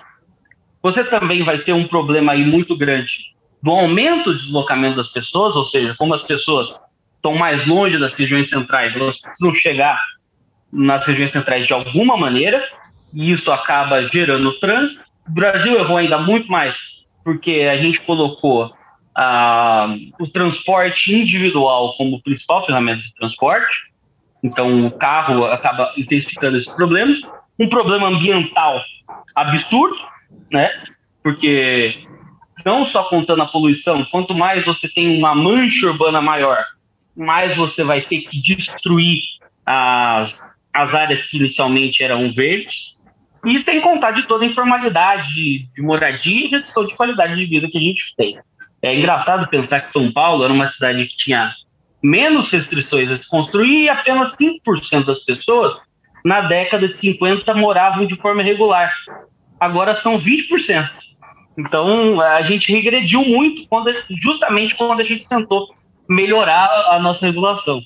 Você 0.81 1.03
também 1.03 1.43
vai 1.43 1.59
ter 1.59 1.73
um 1.73 1.87
problema 1.87 2.31
aí 2.31 2.43
muito 2.43 2.75
grande 2.75 3.13
do 3.61 3.69
aumento 3.69 4.31
do 4.31 4.37
deslocamento 4.37 4.95
das 4.95 5.09
pessoas, 5.09 5.55
ou 5.55 5.65
seja, 5.65 5.93
como 5.99 6.15
as 6.15 6.23
pessoas 6.23 6.73
estão 7.15 7.35
mais 7.35 7.63
longe 7.67 7.99
das 7.99 8.13
regiões 8.15 8.49
centrais, 8.49 8.95
elas 8.95 9.21
precisam 9.21 9.53
chegar 9.53 10.01
nas 10.73 11.05
regiões 11.05 11.31
centrais 11.31 11.67
de 11.67 11.73
alguma 11.73 12.17
maneira, 12.17 12.63
e 13.13 13.31
isso 13.31 13.51
acaba 13.51 14.01
gerando 14.07 14.57
trânsito. 14.59 15.06
O 15.27 15.31
Brasil 15.31 15.77
errou 15.77 15.97
ainda 15.97 16.17
muito 16.17 16.49
mais, 16.49 16.75
porque 17.23 17.67
a 17.71 17.77
gente 17.77 17.99
colocou 18.01 18.73
ah, 19.15 19.95
o 20.19 20.27
transporte 20.27 21.13
individual 21.13 21.95
como 21.97 22.21
principal 22.21 22.65
ferramenta 22.65 23.01
de 23.01 23.13
transporte, 23.15 23.91
então 24.43 24.85
o 24.85 24.91
carro 24.91 25.45
acaba 25.45 25.93
intensificando 25.97 26.57
esses 26.57 26.69
problemas. 26.69 27.19
Um 27.59 27.67
problema 27.67 28.07
ambiental 28.07 28.81
absurdo, 29.35 29.97
né? 30.51 30.69
Porque 31.23 32.03
não 32.65 32.85
só 32.85 33.05
contando 33.05 33.41
a 33.41 33.47
poluição, 33.47 34.05
quanto 34.11 34.33
mais 34.35 34.63
você 34.65 34.87
tem 34.87 35.17
uma 35.17 35.33
mancha 35.33 35.87
urbana 35.87 36.21
maior, 36.21 36.63
mais 37.15 37.55
você 37.55 37.83
vai 37.83 38.01
ter 38.01 38.21
que 38.21 38.39
destruir 38.41 39.21
as, 39.65 40.39
as 40.73 40.93
áreas 40.93 41.23
que 41.23 41.37
inicialmente 41.37 42.03
eram 42.03 42.31
verdes, 42.33 42.96
e 43.45 43.59
sem 43.59 43.81
contar 43.81 44.11
de 44.11 44.23
toda 44.23 44.43
a 44.43 44.47
informalidade 44.47 45.33
de, 45.33 45.67
de 45.75 45.81
moradia 45.81 46.45
e 46.45 46.49
redução 46.49 46.85
de 46.85 46.95
qualidade 46.95 47.35
de 47.35 47.45
vida 47.45 47.67
que 47.69 47.77
a 47.77 47.81
gente 47.81 48.13
tem. 48.15 48.39
É 48.81 48.95
engraçado 48.95 49.47
pensar 49.47 49.81
que 49.81 49.91
São 49.91 50.11
Paulo 50.11 50.43
era 50.43 50.53
uma 50.53 50.67
cidade 50.67 51.05
que 51.05 51.15
tinha 51.15 51.51
menos 52.01 52.49
restrições 52.51 53.09
a 53.11 53.17
se 53.17 53.27
construir 53.27 53.83
e 53.83 53.89
apenas 53.89 54.35
5% 54.35 55.05
das 55.05 55.19
pessoas 55.19 55.75
na 56.23 56.41
década 56.41 56.87
de 56.87 56.97
50 56.97 57.53
moravam 57.55 58.05
de 58.05 58.15
forma 58.15 58.41
irregular. 58.41 58.93
Agora 59.59 59.95
são 59.95 60.19
20%. 60.19 60.89
Então 61.57 62.21
a 62.21 62.41
gente 62.43 62.71
regrediu 62.71 63.23
muito 63.25 63.67
quando, 63.67 63.91
justamente 64.21 64.75
quando 64.75 64.99
a 64.99 65.03
gente 65.03 65.27
tentou 65.27 65.73
melhorar 66.07 66.69
a 66.91 66.99
nossa 66.99 67.25
regulação. 67.25 67.81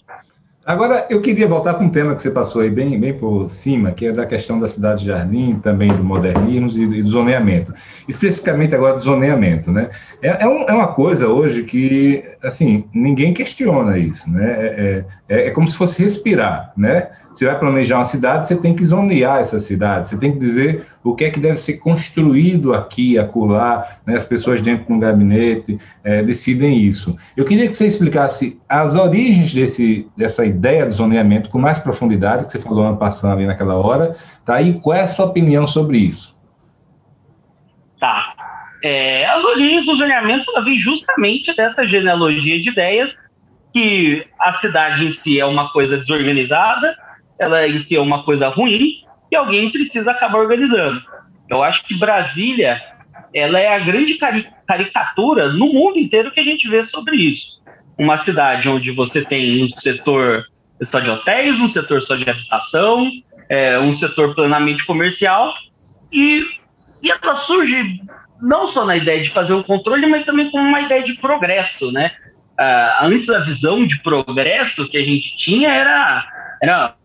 Agora, 0.63 1.07
eu 1.09 1.19
queria 1.21 1.47
voltar 1.47 1.73
para 1.73 1.83
um 1.83 1.89
tema 1.89 2.13
que 2.13 2.21
você 2.21 2.29
passou 2.29 2.61
aí 2.61 2.69
bem, 2.69 2.99
bem 2.99 3.13
por 3.13 3.49
cima, 3.49 3.91
que 3.91 4.05
é 4.05 4.11
da 4.11 4.27
questão 4.27 4.59
da 4.59 4.67
cidade 4.67 5.03
jardim, 5.03 5.59
também 5.61 5.91
do 5.91 6.03
modernismo 6.03 6.69
e 6.79 7.01
do 7.01 7.09
zoneamento. 7.09 7.73
Especificamente 8.07 8.75
agora 8.75 8.95
do 8.95 9.01
zoneamento, 9.01 9.71
né? 9.71 9.89
É, 10.21 10.43
é, 10.43 10.47
um, 10.47 10.61
é 10.69 10.71
uma 10.71 10.89
coisa 10.89 11.27
hoje 11.27 11.63
que, 11.63 12.23
assim, 12.43 12.85
ninguém 12.93 13.33
questiona 13.33 13.97
isso, 13.97 14.29
né? 14.29 14.51
É, 14.51 15.05
é, 15.27 15.47
é 15.47 15.51
como 15.51 15.67
se 15.67 15.75
fosse 15.75 15.99
respirar, 16.03 16.71
né? 16.77 17.09
Você 17.33 17.45
vai 17.45 17.57
planejar 17.57 17.97
uma 17.97 18.05
cidade, 18.05 18.47
você 18.47 18.55
tem 18.55 18.75
que 18.75 18.83
zonear 18.83 19.39
essa 19.39 19.59
cidade, 19.59 20.09
você 20.09 20.19
tem 20.19 20.33
que 20.33 20.39
dizer 20.39 20.85
o 21.03 21.15
que 21.15 21.25
é 21.25 21.29
que 21.29 21.39
deve 21.39 21.57
ser 21.57 21.77
construído 21.77 22.73
aqui, 22.73 23.17
acolá, 23.17 23.97
né? 24.05 24.15
as 24.15 24.25
pessoas 24.25 24.59
dentro 24.61 24.85
de 24.85 24.93
um 24.93 24.99
gabinete 24.99 25.79
é, 26.03 26.21
decidem 26.21 26.77
isso. 26.77 27.15
Eu 27.35 27.45
queria 27.45 27.67
que 27.67 27.73
você 27.73 27.87
explicasse 27.87 28.59
as 28.67 28.95
origens 28.95 29.53
desse, 29.53 30.07
dessa 30.17 30.45
ideia 30.45 30.85
de 30.85 30.91
zoneamento 30.91 31.49
com 31.49 31.57
mais 31.57 31.79
profundidade, 31.79 32.45
que 32.45 32.51
você 32.51 32.59
falou 32.59 32.85
ano 32.85 32.97
passando 32.97 33.33
ali 33.33 33.45
naquela 33.45 33.75
hora, 33.75 34.15
tá? 34.45 34.61
e 34.61 34.73
qual 34.79 34.97
é 34.97 35.01
a 35.01 35.07
sua 35.07 35.25
opinião 35.25 35.65
sobre 35.65 35.97
isso? 35.97 36.37
Tá. 37.99 38.33
É, 38.83 39.25
as 39.27 39.43
origens 39.43 39.85
do 39.85 39.95
zoneamento 39.95 40.45
vêm 40.63 40.79
justamente 40.79 41.55
dessa 41.55 41.85
genealogia 41.85 42.59
de 42.59 42.69
ideias 42.69 43.15
que 43.73 44.25
a 44.39 44.53
cidade 44.53 45.05
em 45.05 45.11
si 45.11 45.39
é 45.39 45.45
uma 45.45 45.71
coisa 45.71 45.97
desorganizada, 45.97 46.97
ela 47.41 47.67
em 47.67 47.79
si 47.79 47.95
é 47.95 47.99
uma 47.99 48.23
coisa 48.23 48.47
ruim 48.49 49.03
e 49.31 49.35
alguém 49.35 49.71
precisa 49.71 50.11
acabar 50.11 50.39
organizando. 50.39 51.01
Eu 51.49 51.63
acho 51.63 51.83
que 51.85 51.97
Brasília 51.97 52.79
ela 53.33 53.59
é 53.59 53.73
a 53.73 53.79
grande 53.79 54.17
caricatura 54.67 55.49
no 55.49 55.73
mundo 55.73 55.97
inteiro 55.97 56.31
que 56.31 56.39
a 56.39 56.43
gente 56.43 56.69
vê 56.69 56.83
sobre 56.85 57.15
isso. 57.15 57.59
Uma 57.97 58.17
cidade 58.17 58.69
onde 58.69 58.91
você 58.91 59.23
tem 59.25 59.63
um 59.63 59.69
setor 59.69 60.45
só 60.83 60.99
de 60.99 61.09
hotéis, 61.09 61.59
um 61.59 61.67
setor 61.67 62.01
só 62.03 62.15
de 62.15 62.29
habitação, 62.29 63.09
é, 63.49 63.79
um 63.79 63.93
setor 63.93 64.35
plenamente 64.35 64.85
comercial 64.85 65.53
e, 66.11 66.45
e 67.01 67.11
ela 67.11 67.37
surge 67.37 68.01
não 68.41 68.67
só 68.67 68.85
na 68.85 68.97
ideia 68.97 69.23
de 69.23 69.31
fazer 69.31 69.53
um 69.53 69.63
controle, 69.63 70.05
mas 70.07 70.25
também 70.25 70.49
como 70.51 70.63
uma 70.63 70.81
ideia 70.81 71.03
de 71.03 71.13
progresso, 71.15 71.91
né? 71.91 72.11
Uh, 72.59 73.05
antes 73.05 73.29
a 73.29 73.39
visão 73.39 73.85
de 73.85 73.99
progresso 74.01 74.87
que 74.87 74.97
a 74.97 75.03
gente 75.03 75.35
tinha 75.37 75.69
era, 75.69 76.23
era 76.61 76.95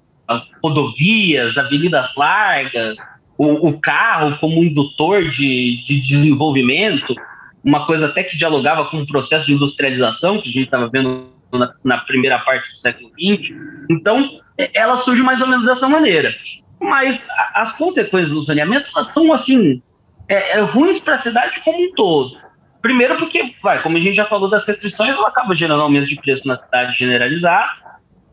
rodovias, 0.63 1.57
avenidas 1.57 2.15
largas, 2.17 2.97
o, 3.39 3.69
o 3.69 3.81
carro 3.81 4.37
como 4.39 4.63
indutor 4.63 5.29
de, 5.29 5.83
de, 5.87 6.01
desenvolvimento, 6.01 7.15
uma 7.63 7.87
coisa 7.87 8.07
até 8.07 8.25
que 8.25 8.37
dialogava 8.37 8.87
com 8.87 8.99
o 8.99 9.07
processo 9.07 9.47
de 9.47 9.53
industrialização 9.53 10.41
que 10.41 10.49
a 10.49 10.53
gente 10.53 10.65
estava 10.65 10.89
vendo 10.89 11.29
na, 11.53 11.73
na, 11.85 11.99
primeira 11.99 12.39
parte 12.41 12.71
do 12.71 12.77
século 12.77 13.11
XX. 13.11 13.55
Então, 13.91 14.41
ela 14.75 14.97
surge 14.99 15.23
mais 15.23 15.41
ou 15.41 15.49
menos 15.49 15.67
dessa 15.67 15.89
maneira. 15.89 16.35
Mas 16.81 17.23
as 17.55 17.73
consequências 17.73 18.33
do 18.33 18.43
saneamento 18.43 18.87
elas 18.95 19.09
são 19.09 19.33
assim 19.33 19.83
é, 20.29 20.59
é 20.59 20.61
ruins 20.61 20.99
para 21.01 21.15
a 21.15 21.19
cidade 21.19 21.61
como 21.65 21.79
um 21.79 21.93
todo. 21.95 22.37
Primeiro 22.83 23.17
porque, 23.17 23.55
vai, 23.63 23.83
como 23.83 23.97
a 23.97 24.01
gente 24.01 24.15
já 24.15 24.27
falou 24.27 24.49
das 24.49 24.65
restrições, 24.65 25.17
ela 25.17 25.29
acaba 25.29 25.57
gerando 25.57 25.83
aumento 25.83 26.07
de 26.07 26.17
preço 26.17 26.47
na 26.47 26.57
cidade 26.57 26.97
generalizado 26.97 27.86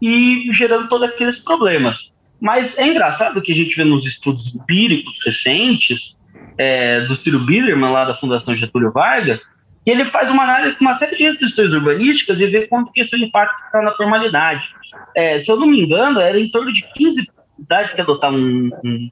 e 0.04 0.52
gerando 0.52 0.90
todos 0.90 1.08
aqueles 1.08 1.38
problemas. 1.38 2.12
Mas 2.42 2.78
é 2.78 2.86
engraçado 2.86 3.42
que 3.42 3.54
a 3.54 3.56
gente 3.56 3.74
vê 3.74 3.86
nos 3.86 4.06
estudos 4.06 4.54
empíricos 4.54 5.18
recentes 5.26 6.20
é, 6.58 7.00
do 7.06 7.16
Ciro 7.16 7.40
Biderman, 7.40 7.90
lá 7.90 8.04
da 8.04 8.18
Fundação 8.18 8.54
Getúlio 8.54 8.92
Vargas, 8.92 9.40
que 9.86 9.90
ele 9.90 10.04
faz 10.06 10.30
uma 10.30 10.44
análise 10.44 10.76
com 10.76 10.84
uma 10.84 10.96
série 10.96 11.16
de 11.16 11.24
restrições 11.24 11.72
urbanísticas 11.72 12.38
e 12.42 12.48
vê 12.48 12.68
quanto 12.68 12.92
que 12.92 13.00
isso 13.00 13.16
impacta 13.16 13.82
na 13.82 13.94
formalidade. 13.94 14.68
É, 15.16 15.40
se 15.40 15.50
eu 15.50 15.56
não 15.56 15.68
me 15.68 15.80
engano, 15.80 16.20
era 16.20 16.38
em 16.38 16.50
torno 16.50 16.74
de 16.74 16.86
15 16.96 17.26
cidades 17.56 17.94
que 17.94 18.02
adotavam 18.02 18.38
um, 18.38 18.72
um, 18.84 19.12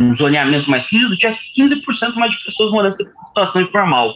um 0.00 0.14
zoneamento 0.16 0.68
mais 0.68 0.84
rígido, 0.90 1.16
tinha 1.16 1.38
15% 1.56 2.14
mais 2.16 2.32
de 2.32 2.44
pessoas 2.44 2.72
morando 2.72 2.96
em 3.00 3.26
situação 3.26 3.62
informal. 3.62 4.14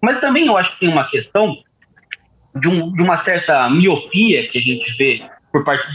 Mas 0.00 0.18
também 0.18 0.46
eu 0.46 0.56
acho 0.56 0.72
que 0.72 0.80
tem 0.80 0.88
uma 0.88 1.04
questão 1.10 1.58
de, 2.56 2.68
um, 2.68 2.90
de 2.90 3.02
uma 3.02 3.18
certa 3.18 3.68
miopia 3.68 4.48
que 4.48 4.56
a 4.56 4.62
gente 4.62 4.90
vê 4.96 5.22
por 5.52 5.64
parte 5.64 5.86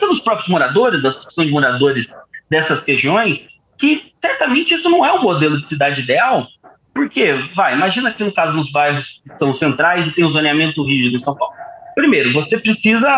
dos 0.00 0.20
próprios 0.20 0.48
moradores, 0.48 1.02
da 1.02 1.10
associação 1.10 1.46
de 1.46 1.52
moradores 1.52 2.06
dessas 2.50 2.82
regiões, 2.82 3.40
que 3.78 4.12
certamente 4.20 4.74
isso 4.74 4.88
não 4.90 5.04
é 5.04 5.12
o 5.12 5.22
modelo 5.22 5.60
de 5.60 5.68
cidade 5.68 6.00
ideal, 6.00 6.46
porque, 6.92 7.32
vai, 7.56 7.74
imagina 7.74 8.12
que 8.12 8.22
no 8.22 8.32
caso 8.32 8.56
nos 8.56 8.70
bairros 8.70 9.20
que 9.22 9.38
são 9.38 9.52
centrais 9.54 10.06
e 10.06 10.12
tem 10.12 10.24
um 10.24 10.30
zoneamento 10.30 10.84
rígido 10.84 11.16
em 11.16 11.20
São 11.20 11.36
Paulo. 11.36 11.54
Primeiro, 11.94 12.32
você 12.32 12.58
precisa 12.58 13.10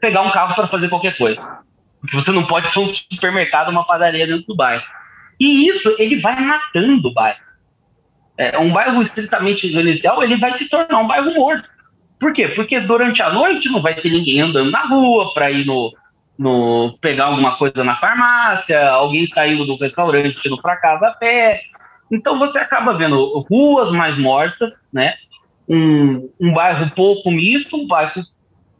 pegar 0.00 0.22
um 0.22 0.30
carro 0.30 0.54
para 0.54 0.68
fazer 0.68 0.88
qualquer 0.88 1.16
coisa, 1.16 1.40
porque 2.00 2.16
você 2.16 2.30
não 2.32 2.46
pode 2.46 2.72
ter 2.72 2.80
um 2.80 2.92
supermercado, 3.12 3.68
uma 3.68 3.86
padaria 3.86 4.26
dentro 4.26 4.46
do 4.46 4.56
bairro. 4.56 4.82
E 5.38 5.68
isso, 5.68 5.94
ele 5.98 6.20
vai 6.20 6.38
matando 6.40 7.08
o 7.08 7.12
bairro. 7.12 7.38
É, 8.36 8.58
um 8.58 8.72
bairro 8.72 9.00
estritamente 9.02 9.66
residencial, 9.66 10.22
ele 10.22 10.36
vai 10.36 10.52
se 10.54 10.68
tornar 10.68 10.98
um 10.98 11.06
bairro 11.06 11.32
morto. 11.34 11.68
Por 12.20 12.34
quê? 12.34 12.48
Porque 12.48 12.78
durante 12.78 13.22
a 13.22 13.30
noite 13.30 13.70
não 13.70 13.80
vai 13.80 13.94
ter 13.94 14.10
ninguém 14.10 14.42
andando 14.42 14.70
na 14.70 14.86
rua 14.86 15.32
para 15.32 15.50
ir 15.50 15.64
no, 15.64 15.90
no 16.38 16.98
pegar 17.00 17.24
alguma 17.24 17.56
coisa 17.56 17.82
na 17.82 17.96
farmácia, 17.96 18.90
alguém 18.90 19.26
saindo 19.26 19.64
do 19.64 19.76
restaurante 19.76 20.46
indo 20.46 20.60
para 20.60 20.76
casa 20.76 21.08
a 21.08 21.12
pé. 21.12 21.62
Então 22.12 22.38
você 22.38 22.58
acaba 22.58 22.92
vendo 22.92 23.40
ruas 23.50 23.90
mais 23.90 24.18
mortas, 24.18 24.70
né? 24.92 25.14
Um, 25.66 26.28
um 26.38 26.52
bairro 26.52 26.90
pouco 26.94 27.30
misto, 27.30 27.76
um 27.76 27.86
bairro 27.86 28.22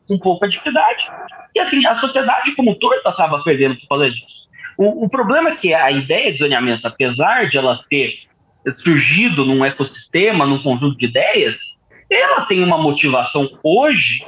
com 0.07 0.19
pouca 0.19 0.47
atividade. 0.47 1.09
E 1.55 1.61
assim, 1.61 1.87
a 1.87 1.97
sociedade 1.97 2.55
como 2.55 2.75
todo 2.75 3.01
acaba 3.07 3.43
perdendo 3.43 3.77
por 3.77 3.89
causa 3.89 4.11
disso. 4.11 4.49
O, 4.77 5.07
o 5.07 5.09
problema 5.09 5.51
é 5.51 5.57
que 5.57 5.73
a 5.73 5.91
ideia 5.91 6.31
de 6.31 6.41
zoneamento, 6.41 6.87
apesar 6.87 7.49
de 7.49 7.57
ela 7.57 7.81
ter 7.89 8.19
surgido 8.75 9.45
num 9.47 9.65
ecossistema, 9.65 10.45
num 10.45 10.63
conjunto 10.63 10.99
de 10.99 11.07
ideias, 11.07 11.57
ela 12.11 12.47
tem 12.47 12.63
uma 12.63 12.79
motivação 12.79 13.49
hoje 13.63 14.27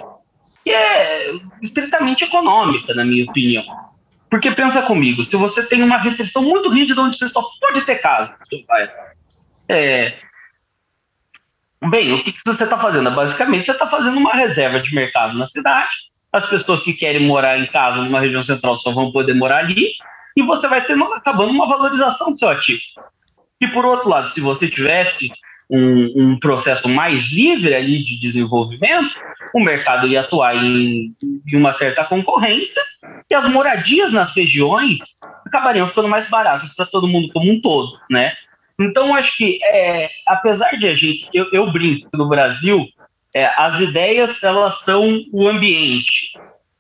que 0.64 0.70
é 0.70 1.32
estritamente 1.60 2.24
econômica, 2.24 2.94
na 2.94 3.04
minha 3.04 3.24
opinião. 3.24 3.64
Porque 4.30 4.50
pensa 4.52 4.82
comigo, 4.82 5.24
se 5.24 5.36
você 5.36 5.62
tem 5.64 5.82
uma 5.82 5.98
restrição 5.98 6.42
muito 6.42 6.70
rígida 6.70 7.02
onde 7.02 7.18
você 7.18 7.28
só 7.28 7.42
pode 7.60 7.84
ter 7.84 7.96
casa 7.96 8.34
é... 9.68 10.14
Bem, 11.90 12.12
o 12.12 12.22
que, 12.22 12.32
que 12.32 12.40
você 12.44 12.62
está 12.62 12.78
fazendo? 12.78 13.10
Basicamente, 13.10 13.66
você 13.66 13.72
está 13.72 13.88
fazendo 13.88 14.16
uma 14.16 14.32
reserva 14.32 14.80
de 14.80 14.94
mercado 14.94 15.36
na 15.36 15.46
cidade. 15.48 15.90
As 16.32 16.48
pessoas 16.48 16.82
que 16.82 16.92
querem 16.92 17.26
morar 17.26 17.58
em 17.58 17.66
casa 17.66 18.00
numa 18.02 18.20
região 18.20 18.42
central 18.42 18.76
só 18.78 18.92
vão 18.92 19.10
poder 19.10 19.34
morar 19.34 19.58
ali. 19.58 19.92
E 20.36 20.42
você 20.42 20.68
vai 20.68 20.84
ter 20.84 20.96
acabando 21.14 21.50
uma 21.50 21.66
valorização 21.66 22.30
do 22.30 22.38
seu 22.38 22.48
ativo. 22.48 22.80
E 23.60 23.66
por 23.66 23.84
outro 23.84 24.08
lado, 24.08 24.28
se 24.30 24.40
você 24.40 24.68
tivesse 24.68 25.32
um, 25.72 26.12
um, 26.14 26.38
processo 26.38 26.86
mais 26.86 27.24
livre 27.32 27.74
ali 27.74 28.04
de 28.04 28.20
desenvolvimento, 28.20 29.10
o 29.54 29.60
mercado 29.60 30.06
ia 30.06 30.20
atuar 30.20 30.54
em, 30.54 31.14
em 31.22 31.56
uma 31.56 31.72
certa 31.72 32.04
concorrência 32.04 32.80
e 33.30 33.34
as 33.34 33.50
moradias 33.50 34.12
nas 34.12 34.36
regiões 34.36 34.98
acabariam 35.46 35.88
ficando 35.88 36.08
mais 36.08 36.28
baratas 36.28 36.74
para 36.74 36.84
todo 36.84 37.08
mundo 37.08 37.32
como 37.32 37.50
um 37.50 37.60
todo, 37.60 37.98
né? 38.10 38.34
Então, 38.78 39.14
acho 39.14 39.36
que, 39.36 39.58
é, 39.64 40.10
apesar 40.26 40.70
de 40.78 40.88
a 40.88 40.94
gente, 40.94 41.28
eu, 41.32 41.46
eu 41.52 41.70
brinco 41.70 42.08
no 42.14 42.28
Brasil, 42.28 42.86
é, 43.34 43.46
as 43.46 43.80
ideias 43.80 44.42
elas 44.42 44.78
são 44.80 45.24
o 45.32 45.48
ambiente 45.48 46.32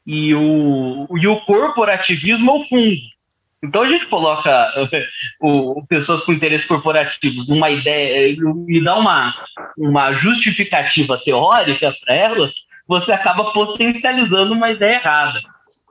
e 0.06 0.34
o, 0.34 1.06
e 1.18 1.26
o 1.26 1.40
corporativismo 1.40 2.50
é 2.50 2.54
o 2.54 2.64
fundo. 2.64 3.00
Então 3.62 3.82
a 3.82 3.88
gente 3.88 4.06
coloca 4.06 4.88
o, 5.40 5.84
pessoas 5.86 6.22
com 6.22 6.32
interesses 6.32 6.66
corporativos 6.66 7.48
numa 7.48 7.70
ideia 7.70 8.36
e 8.68 8.84
dá 8.84 8.98
uma, 8.98 9.34
uma 9.78 10.12
justificativa 10.14 11.20
teórica 11.24 11.94
para 12.04 12.14
elas, 12.14 12.52
você 12.88 13.12
acaba 13.12 13.52
potencializando 13.52 14.52
uma 14.52 14.70
ideia 14.70 14.96
errada. 14.96 15.40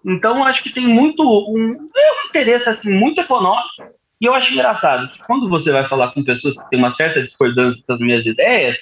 Então 0.06 0.44
acho 0.44 0.63
que 0.63 0.74
tem 0.74 0.88
muito 0.88 1.24
um, 1.24 1.74
é 1.74 2.25
um 2.25 2.30
interesse 2.30 2.68
assim 2.68 2.92
muito 2.92 3.22
econômico 3.22 3.92
e 4.22 4.25
eu 4.25 4.36
acho 4.36 4.54
engraçado 4.54 5.12
que 5.12 5.20
quando 5.24 5.50
você 5.50 5.72
vai 5.72 5.84
falar 5.86 6.12
com 6.12 6.24
pessoas 6.24 6.56
que 6.56 6.70
têm 6.70 6.78
uma 6.78 6.92
certa 6.92 7.24
discordância 7.24 7.84
das 7.88 8.00
minhas 8.00 8.24
ideias, 8.24 8.78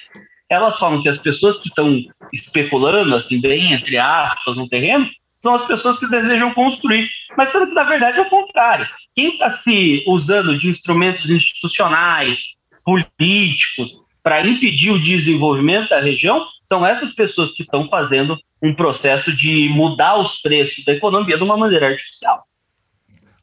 elas 0.50 0.78
falam 0.78 1.02
que 1.02 1.08
as 1.08 1.16
pessoas 1.16 1.56
que 1.56 1.68
estão 1.68 1.98
especulando, 2.30 3.16
assim, 3.16 3.40
bem 3.40 3.72
entre 3.72 3.96
aspas, 3.96 4.54
no 4.54 4.68
terreno, 4.68 5.08
são 5.40 5.54
as 5.54 5.66
pessoas 5.66 5.98
que 5.98 6.08
desejam 6.08 6.54
construir. 6.54 7.08
Mas 7.36 7.50
sendo 7.50 7.68
que, 7.68 7.74
na 7.74 7.84
verdade, 7.84 8.18
é 8.18 8.22
o 8.22 8.30
contrário. 8.30 8.86
Quem 9.14 9.32
está 9.32 9.50
se 9.50 10.04
usando 10.06 10.56
de 10.58 10.68
instrumentos 10.68 11.28
institucionais, 11.28 12.38
políticos, 12.84 13.92
para 14.22 14.46
impedir 14.46 14.90
o 14.90 15.02
desenvolvimento 15.02 15.88
da 15.88 16.00
região, 16.00 16.44
são 16.62 16.86
essas 16.86 17.12
pessoas 17.12 17.52
que 17.52 17.62
estão 17.62 17.88
fazendo 17.88 18.36
um 18.62 18.74
processo 18.74 19.34
de 19.34 19.68
mudar 19.70 20.20
os 20.20 20.40
preços 20.40 20.84
da 20.84 20.92
economia 20.92 21.36
de 21.36 21.42
uma 21.42 21.56
maneira 21.56 21.88
artificial. 21.88 22.44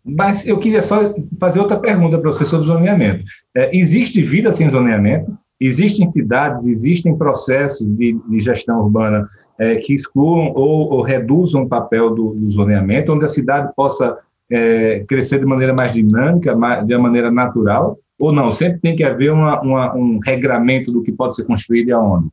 Mas 0.06 0.48
eu 0.48 0.58
queria 0.58 0.82
só 0.82 1.14
fazer 1.40 1.60
outra 1.60 1.80
pergunta 1.80 2.18
para 2.18 2.32
você 2.32 2.46
sobre 2.46 2.68
zoneamento. 2.68 3.26
É, 3.56 3.76
existe 3.76 4.22
vida 4.22 4.52
sem 4.52 4.70
zoneamento? 4.70 5.38
Existem 5.60 6.08
cidades, 6.08 6.66
existem 6.66 7.18
processos 7.18 7.86
de, 7.98 8.14
de 8.30 8.40
gestão 8.40 8.80
urbana 8.80 9.28
é, 9.60 9.76
que 9.76 9.94
excluam 9.94 10.52
ou, 10.54 10.94
ou, 10.94 11.02
reduzam 11.02 11.64
o 11.64 11.70
papel 11.70 12.14
do, 12.14 12.34
do, 12.34 12.50
zoneamento, 12.50 13.14
onde 13.14 13.26
a 13.26 13.30
cidade 13.30 13.72
possa 13.76 14.18
é, 14.52 15.04
crescer 15.08 15.40
de 15.40 15.46
maneira 15.46 15.74
mais 15.74 15.94
dinâmica, 15.94 16.56
mais, 16.56 16.86
de 16.86 16.94
uma 16.94 17.04
maneira 17.04 17.32
natural, 17.32 17.98
ou 18.20 18.32
não? 18.32 18.52
Sempre 18.52 18.80
tem 18.80 18.96
que 18.96 19.04
haver 19.04 19.32
uma, 19.32 19.60
uma, 19.62 19.96
um 19.96 20.20
regramento 20.24 20.92
do 20.92 21.04
que 21.04 21.12
pode 21.12 21.36
ser 21.36 21.46
construído 21.46 21.90
e 21.90 21.92
aonde? 21.92 22.28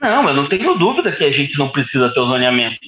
Não, 0.00 0.28
eu 0.28 0.34
não 0.34 0.48
tenho 0.48 0.74
dúvida 0.74 1.12
que 1.12 1.24
a 1.24 1.32
gente 1.32 1.58
não 1.58 1.70
precisa 1.70 2.10
ter 2.10 2.20
o 2.20 2.26
zoneamento. 2.26 2.78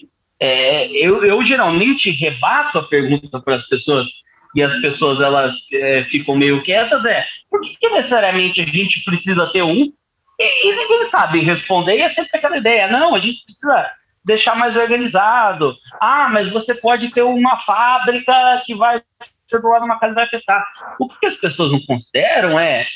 É, 0.40 0.86
eu, 0.92 1.24
eu 1.24 1.42
geralmente 1.42 2.10
rebato 2.10 2.78
a 2.78 2.82
pergunta 2.84 3.40
para 3.40 3.56
as 3.56 3.66
pessoas 3.66 4.06
e 4.54 4.62
as 4.62 4.80
pessoas 4.80 5.20
elas 5.20 5.54
é, 5.72 6.04
ficam 6.04 6.36
meio 6.36 6.62
quietas 6.62 7.04
é 7.04 7.24
por 7.50 7.60
que, 7.60 7.76
que 7.76 7.88
necessariamente 7.90 8.60
a 8.60 8.64
gente 8.64 9.02
precisa 9.04 9.46
ter 9.48 9.62
um 9.62 9.92
e, 10.38 10.68
e 10.68 10.76
ninguém 10.76 11.04
sabe 11.06 11.40
responder, 11.40 11.96
e 11.96 12.02
é 12.02 12.10
sempre 12.10 12.38
aquela 12.38 12.58
ideia, 12.58 12.88
não, 12.88 13.14
a 13.14 13.20
gente 13.20 13.44
precisa 13.44 13.90
deixar 14.24 14.54
mais 14.54 14.76
organizado. 14.76 15.74
Ah, 16.00 16.28
mas 16.30 16.52
você 16.52 16.74
pode 16.74 17.10
ter 17.10 17.22
uma 17.22 17.58
fábrica 17.60 18.62
que 18.64 18.74
vai 18.74 19.02
ser 19.48 19.60
do 19.60 19.68
lado 19.68 19.82
de 19.82 19.86
uma 19.86 19.98
casa 19.98 20.14
vai 20.14 20.24
afetar. 20.24 20.64
O 21.00 21.08
que 21.08 21.26
as 21.26 21.34
pessoas 21.34 21.72
não 21.72 21.80
consideram 21.86 22.60
é 22.60 22.86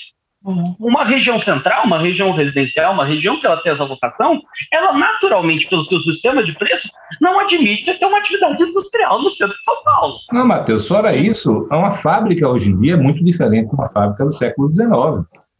uma 0.45 1.05
região 1.05 1.41
central, 1.41 1.87
uma 1.87 1.99
região 1.99 2.33
residencial, 2.33 2.93
uma 2.93 3.05
região 3.05 3.39
que 3.39 3.47
ela 3.47 3.63
tem 3.63 3.73
essa 3.73 3.87
vocação, 3.87 4.41
ela 4.73 4.93
naturalmente, 4.93 5.69
pelo 5.69 5.85
seu 5.85 6.01
sistema 6.01 6.43
de 6.43 6.53
preços, 6.55 6.91
não 7.21 7.39
admite 7.39 7.95
ter 7.95 8.05
uma 8.05 8.19
atividade 8.19 8.61
industrial 8.61 9.23
no 9.23 9.31
centro 9.31 9.57
de 9.57 9.63
São 9.63 9.83
Paulo. 9.85 10.17
Não, 10.33 10.45
Matheus, 10.45 10.89
fora 10.89 11.15
isso, 11.15 11.69
uma 11.71 11.93
fábrica 11.93 12.49
hoje 12.49 12.73
em 12.73 12.81
dia 12.81 12.95
é 12.95 12.97
muito 12.97 13.25
diferente 13.25 13.69
de 13.69 13.75
uma 13.75 13.89
fábrica 13.89 14.25
do 14.25 14.33
século 14.33 14.71
XIX. 14.71 14.91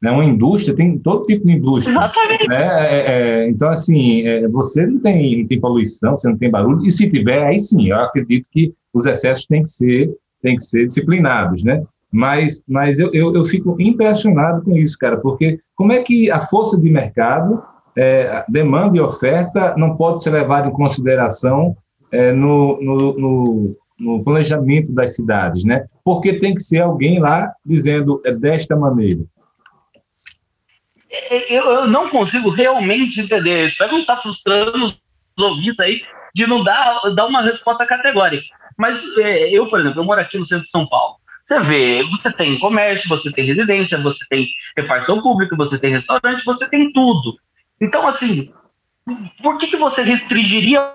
Né? 0.03 0.11
Uma 0.11 0.25
indústria 0.25 0.75
tem 0.75 0.99
todo 0.99 1.27
tipo 1.27 1.47
de 1.47 1.53
indústria. 1.53 1.93
Exatamente. 1.93 2.49
Né? 2.49 2.91
É, 2.91 3.45
é, 3.45 3.49
então, 3.49 3.69
assim, 3.69 4.27
é, 4.27 4.49
você 4.49 4.85
não 4.85 4.99
tem, 4.99 5.41
não 5.41 5.47
tem 5.47 5.61
poluição, 5.61 6.17
você 6.17 6.29
não 6.29 6.37
tem 6.37 6.51
barulho, 6.51 6.85
e 6.85 6.91
se 6.91 7.09
tiver, 7.09 7.45
aí 7.45 7.61
sim, 7.61 7.89
eu 7.89 8.01
acredito 8.01 8.49
que 8.51 8.75
os 8.93 9.07
excessos 9.07 9.47
têm 9.47 9.63
que 9.63 9.71
ser, 9.71 10.11
têm 10.43 10.57
que 10.57 10.63
ser 10.65 10.87
disciplinados, 10.87 11.63
né? 11.63 11.85
Mas, 12.11 12.63
mas 12.69 12.99
eu, 12.99 13.11
eu, 13.15 13.35
eu 13.35 13.45
fico 13.45 13.77
impressionado 13.79 14.63
com 14.63 14.77
isso, 14.77 14.99
cara, 14.99 15.17
porque 15.17 15.61
como 15.75 15.93
é 15.93 16.03
que 16.03 16.31
a 16.31 16.41
força 16.41 16.79
de 16.79 16.91
mercado, 16.91 17.63
é, 17.97 18.45
demanda 18.49 18.97
e 18.97 19.01
oferta, 19.01 19.75
não 19.79 19.97
pode 19.97 20.23
ser 20.23 20.31
levada 20.31 20.69
em 20.69 20.73
consideração 20.73 21.77
é, 22.11 22.33
no, 22.33 22.79
no, 22.83 23.19
no, 23.19 23.77
no 23.99 24.25
planejamento 24.25 24.93
das 24.93 25.15
cidades, 25.15 25.65
né? 25.65 25.87
Porque 26.05 26.35
tem 26.35 26.55
que 26.55 26.63
ser 26.63 26.81
alguém 26.81 27.19
lá 27.19 27.51
dizendo 27.65 28.21
é 28.27 28.33
desta 28.33 28.77
maneira. 28.77 29.23
Eu, 31.49 31.71
eu 31.71 31.87
não 31.87 32.09
consigo 32.09 32.49
realmente 32.49 33.21
entender. 33.21 33.69
Espero 33.69 33.93
não 33.93 34.01
estar 34.01 34.17
frustrando 34.17 34.87
os 35.37 35.45
ouvintes 35.45 35.79
aí 35.79 36.03
de 36.35 36.47
não 36.47 36.65
dar, 36.65 37.01
dar 37.15 37.27
uma 37.27 37.43
resposta 37.43 37.85
categórica. 37.85 38.45
Mas 38.79 38.99
é, 39.19 39.51
eu, 39.51 39.69
por 39.69 39.81
exemplo, 39.81 40.01
eu 40.01 40.05
moro 40.05 40.21
aqui 40.21 40.39
no 40.39 40.47
centro 40.47 40.65
de 40.65 40.71
São 40.71 40.87
Paulo. 40.87 41.17
Você 41.45 41.61
vê, 41.61 42.03
você 42.05 42.33
tem 42.33 42.59
comércio, 42.59 43.09
você 43.09 43.31
tem 43.31 43.45
residência, 43.45 44.01
você 44.01 44.25
tem 44.31 44.49
repartição 44.77 45.21
pública, 45.21 45.55
você 45.55 45.79
tem 45.79 45.93
restaurante, 45.93 46.45
você 46.45 46.67
tem 46.69 46.91
tudo. 46.93 47.37
Então, 47.81 48.07
assim, 48.09 48.51
por 49.43 49.59
que, 49.59 49.67
que 49.67 49.77
você 49.77 50.03
restringiria 50.03 50.95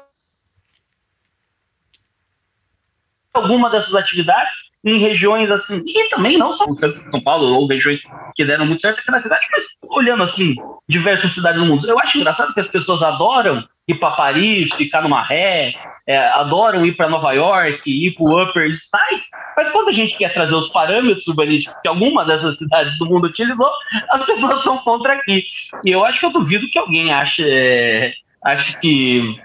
alguma 3.34 3.69
dessas 3.69 3.93
atividades 3.93 4.66
em 4.88 5.00
regiões 5.00 5.52
assim, 5.52 5.84
e 5.86 6.10
também 6.10 6.38
não 6.38 6.54
só 6.54 6.65
São 7.12 7.21
Paulo 7.21 7.56
ou 7.56 7.67
regiões 7.67 8.02
que 8.36 8.45
deram 8.45 8.65
muito 8.65 8.82
certo 8.82 9.00
aqui 9.00 9.12
na 9.12 9.19
cidade, 9.19 9.45
mas 9.52 9.63
olhando 9.89 10.23
assim, 10.23 10.56
diversas 10.88 11.34
cidades 11.34 11.60
do 11.60 11.67
mundo. 11.67 11.88
Eu 11.88 12.00
acho 12.00 12.17
engraçado 12.17 12.54
que 12.54 12.60
as 12.60 12.67
pessoas 12.67 13.04
adoram 13.04 13.67
ir 13.88 13.95
para 13.95 14.12
Paris, 14.12 14.73
ficar 14.76 15.02
numa 15.02 15.23
ré, 15.23 15.73
é, 16.08 16.17
adoram 16.30 16.86
ir 16.86 16.95
para 16.95 17.10
Nova 17.10 17.34
York, 17.34 17.82
ir 17.86 18.12
para 18.15 18.23
o 18.23 18.43
Upper 18.43 18.63
East 18.67 18.84
Side, 18.84 19.26
mas 19.58 19.69
quando 19.71 19.89
a 19.89 19.93
gente 19.93 20.17
quer 20.17 20.34
trazer 20.34 20.56
os 20.56 20.69
parâmetros 20.69 21.28
urbanísticos 21.28 21.78
que 21.82 21.88
alguma 21.88 22.23
dessas 22.26 22.58
cidades 22.58 22.97
do 22.97 23.06
mundo 23.06 23.28
utilizou, 23.28 23.69
as 24.12 24.26
pessoas 24.26 24.63
são 24.63 24.78
contra 24.80 25.13
aqui. 25.13 25.43
E 25.86 25.91
eu 25.91 26.06
acho 26.06 26.19
que 26.19 26.26
eu 26.26 26.32
duvido 26.32 26.69
que 26.69 26.80
alguém 26.80 27.12
ache, 27.12 27.43
é, 27.45 28.13
ache 28.43 28.78
que 28.80 29.36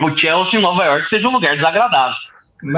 o 0.00 0.16
Chelsea 0.16 0.58
em 0.58 0.62
Nova 0.62 0.84
York 0.84 1.08
seja 1.08 1.28
um 1.28 1.32
lugar 1.32 1.54
desagradável. 1.56 2.16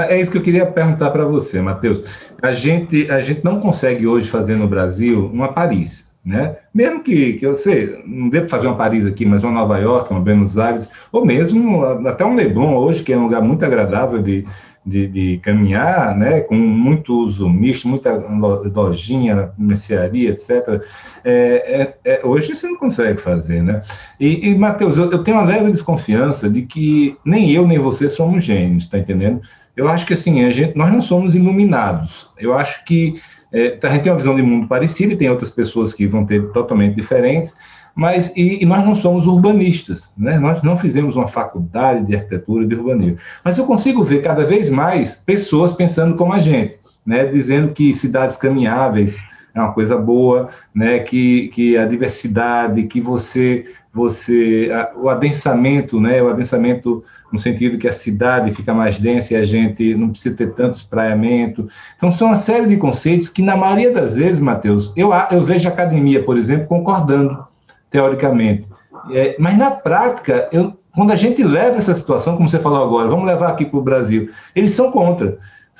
É 0.07 0.19
isso 0.19 0.31
que 0.31 0.37
eu 0.37 0.41
queria 0.41 0.65
perguntar 0.65 1.11
para 1.11 1.25
você, 1.25 1.61
Matheus. 1.61 2.03
A 2.41 2.51
gente, 2.51 3.09
a 3.09 3.21
gente 3.21 3.43
não 3.43 3.59
consegue 3.59 4.05
hoje 4.05 4.27
fazer 4.27 4.55
no 4.55 4.67
Brasil 4.67 5.29
uma 5.31 5.53
Paris, 5.53 6.09
né? 6.25 6.57
Mesmo 6.73 7.01
que, 7.01 7.33
que 7.33 7.45
eu 7.45 7.55
sei, 7.55 8.03
não 8.05 8.27
devo 8.27 8.49
fazer 8.49 8.67
uma 8.67 8.75
Paris 8.75 9.05
aqui, 9.05 9.25
mas 9.25 9.43
uma 9.43 9.51
Nova 9.53 9.77
York, 9.77 10.11
uma 10.11 10.19
Buenos 10.19 10.57
Aires, 10.57 10.91
ou 11.11 11.25
mesmo 11.25 11.83
até 12.05 12.25
um 12.25 12.35
Leblon 12.35 12.75
hoje, 12.75 13.03
que 13.03 13.13
é 13.13 13.17
um 13.17 13.23
lugar 13.23 13.41
muito 13.41 13.63
agradável 13.63 14.21
de, 14.21 14.45
de, 14.85 15.07
de 15.07 15.37
caminhar, 15.39 16.17
né? 16.17 16.41
Com 16.41 16.55
muito 16.55 17.13
uso 17.13 17.49
misto, 17.49 17.87
muita 17.87 18.13
lojinha, 18.13 19.51
mercearia, 19.57 20.31
etc. 20.31 20.81
É, 21.23 21.33
é, 21.81 21.97
é, 22.03 22.25
hoje 22.25 22.55
você 22.55 22.67
não 22.67 22.77
consegue 22.77 23.19
fazer, 23.19 23.61
né? 23.61 23.83
E, 24.19 24.49
e 24.49 24.55
Matheus, 24.55 24.97
eu, 24.97 25.11
eu 25.11 25.23
tenho 25.23 25.37
uma 25.37 25.45
leve 25.45 25.71
desconfiança 25.71 26.49
de 26.49 26.63
que 26.63 27.17
nem 27.23 27.51
eu 27.51 27.67
nem 27.67 27.79
você 27.79 28.09
somos 28.09 28.43
gênios, 28.43 28.87
tá 28.87 28.97
entendendo? 28.97 29.41
Eu 29.77 29.87
acho 29.87 30.07
que 30.07 30.13
assim, 30.13 30.43
a 30.43 30.49
gente, 30.49 30.75
nós 30.75 30.91
não 30.91 30.99
somos 30.99 31.35
iluminados. 31.35 32.29
Eu 32.39 32.55
acho 32.55 32.83
que 32.83 33.21
é, 33.53 33.77
a 33.81 33.89
gente 33.89 34.03
tem 34.03 34.11
uma 34.11 34.17
visão 34.17 34.35
de 34.35 34.41
mundo 34.41 34.67
parecida 34.67 35.13
e 35.13 35.15
tem 35.15 35.29
outras 35.29 35.51
pessoas 35.51 35.93
que 35.93 36.07
vão 36.07 36.25
ter 36.25 36.51
totalmente 36.51 36.95
diferentes, 36.95 37.55
mas 37.95 38.35
e, 38.35 38.61
e, 38.61 38.65
nós 38.65 38.83
não 38.83 38.95
somos 38.95 39.25
urbanistas, 39.25 40.11
né? 40.17 40.37
Nós 40.39 40.61
não 40.61 40.75
fizemos 40.75 41.15
uma 41.15 41.27
faculdade 41.27 42.05
de 42.05 42.15
arquitetura 42.15 42.63
e 42.63 42.67
de 42.67 42.75
urbanismo. 42.75 43.17
Mas 43.43 43.57
eu 43.57 43.65
consigo 43.65 44.03
ver 44.03 44.21
cada 44.21 44.43
vez 44.43 44.69
mais 44.69 45.15
pessoas 45.15 45.73
pensando 45.73 46.15
como 46.15 46.33
a 46.33 46.39
gente, 46.39 46.77
né? 47.05 47.25
Dizendo 47.25 47.71
que 47.71 47.95
cidades 47.95 48.35
caminháveis 48.35 49.23
é 49.57 49.61
uma 49.61 49.73
coisa 49.73 49.97
boa, 49.97 50.49
né? 50.73 50.99
Que, 50.99 51.47
que 51.49 51.77
a 51.77 51.85
diversidade, 51.85 52.83
que 52.83 53.01
você 53.01 53.65
você 53.93 54.69
a, 54.71 54.91
o 54.97 55.09
adensamento, 55.09 55.99
né? 55.99 56.21
O 56.21 56.29
adensamento 56.29 57.03
no 57.31 57.37
sentido 57.37 57.77
que 57.77 57.87
a 57.87 57.91
cidade 57.91 58.51
fica 58.51 58.73
mais 58.73 58.97
densa 58.97 59.33
e 59.33 59.37
a 59.37 59.43
gente 59.43 59.93
não 59.95 60.09
precisa 60.09 60.35
ter 60.35 60.53
tanto 60.53 60.75
espraiamento. 60.75 61.67
Então, 61.97 62.11
são 62.11 62.27
uma 62.27 62.35
série 62.35 62.67
de 62.67 62.77
conceitos 62.77 63.27
que, 63.27 63.41
na 63.41 63.57
maioria 63.57 63.91
das 63.91 64.15
vezes, 64.15 64.39
Matheus, 64.39 64.93
eu, 64.95 65.11
eu 65.31 65.43
vejo 65.43 65.67
a 65.67 65.71
academia, 65.71 66.23
por 66.23 66.37
exemplo, 66.37 66.67
concordando, 66.67 67.45
teoricamente. 67.89 68.67
É, 69.11 69.35
mas, 69.37 69.57
na 69.57 69.71
prática, 69.71 70.47
eu, 70.51 70.73
quando 70.95 71.11
a 71.11 71.15
gente 71.15 71.43
leva 71.43 71.77
essa 71.77 71.93
situação, 71.93 72.37
como 72.37 72.47
você 72.47 72.59
falou 72.59 72.81
agora, 72.81 73.09
vamos 73.09 73.25
levar 73.25 73.49
aqui 73.49 73.65
para 73.65 73.79
o 73.79 73.83
Brasil, 73.83 74.29
eles 74.55 74.71
são 74.71 74.91
contra. 74.91 75.37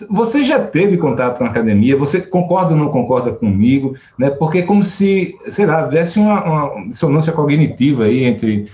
Você 0.09 0.43
já 0.43 0.67
teve 0.67 0.97
contato 0.97 1.39
com 1.39 1.45
a 1.45 1.47
academia? 1.47 1.97
Você 1.97 2.21
concorda 2.21 2.71
ou 2.71 2.77
não 2.77 2.89
concorda 2.89 3.33
comigo? 3.33 3.95
Né? 4.17 4.29
Porque 4.29 4.59
é 4.59 4.61
como 4.61 4.83
se, 4.83 5.35
sei 5.47 5.65
lá, 5.65 5.85
houvesse 5.85 6.19
uma, 6.19 6.43
uma 6.43 6.87
dissonância 6.89 7.33
cognitiva 7.33 8.03
aí 8.05 8.23
entre 8.23 8.69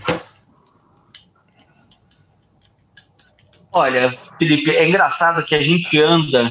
Olha, 3.72 4.16
Felipe, 4.38 4.70
é 4.70 4.88
engraçado 4.88 5.44
que 5.46 5.56
a 5.56 5.64
gente 5.64 6.00
anda 6.00 6.48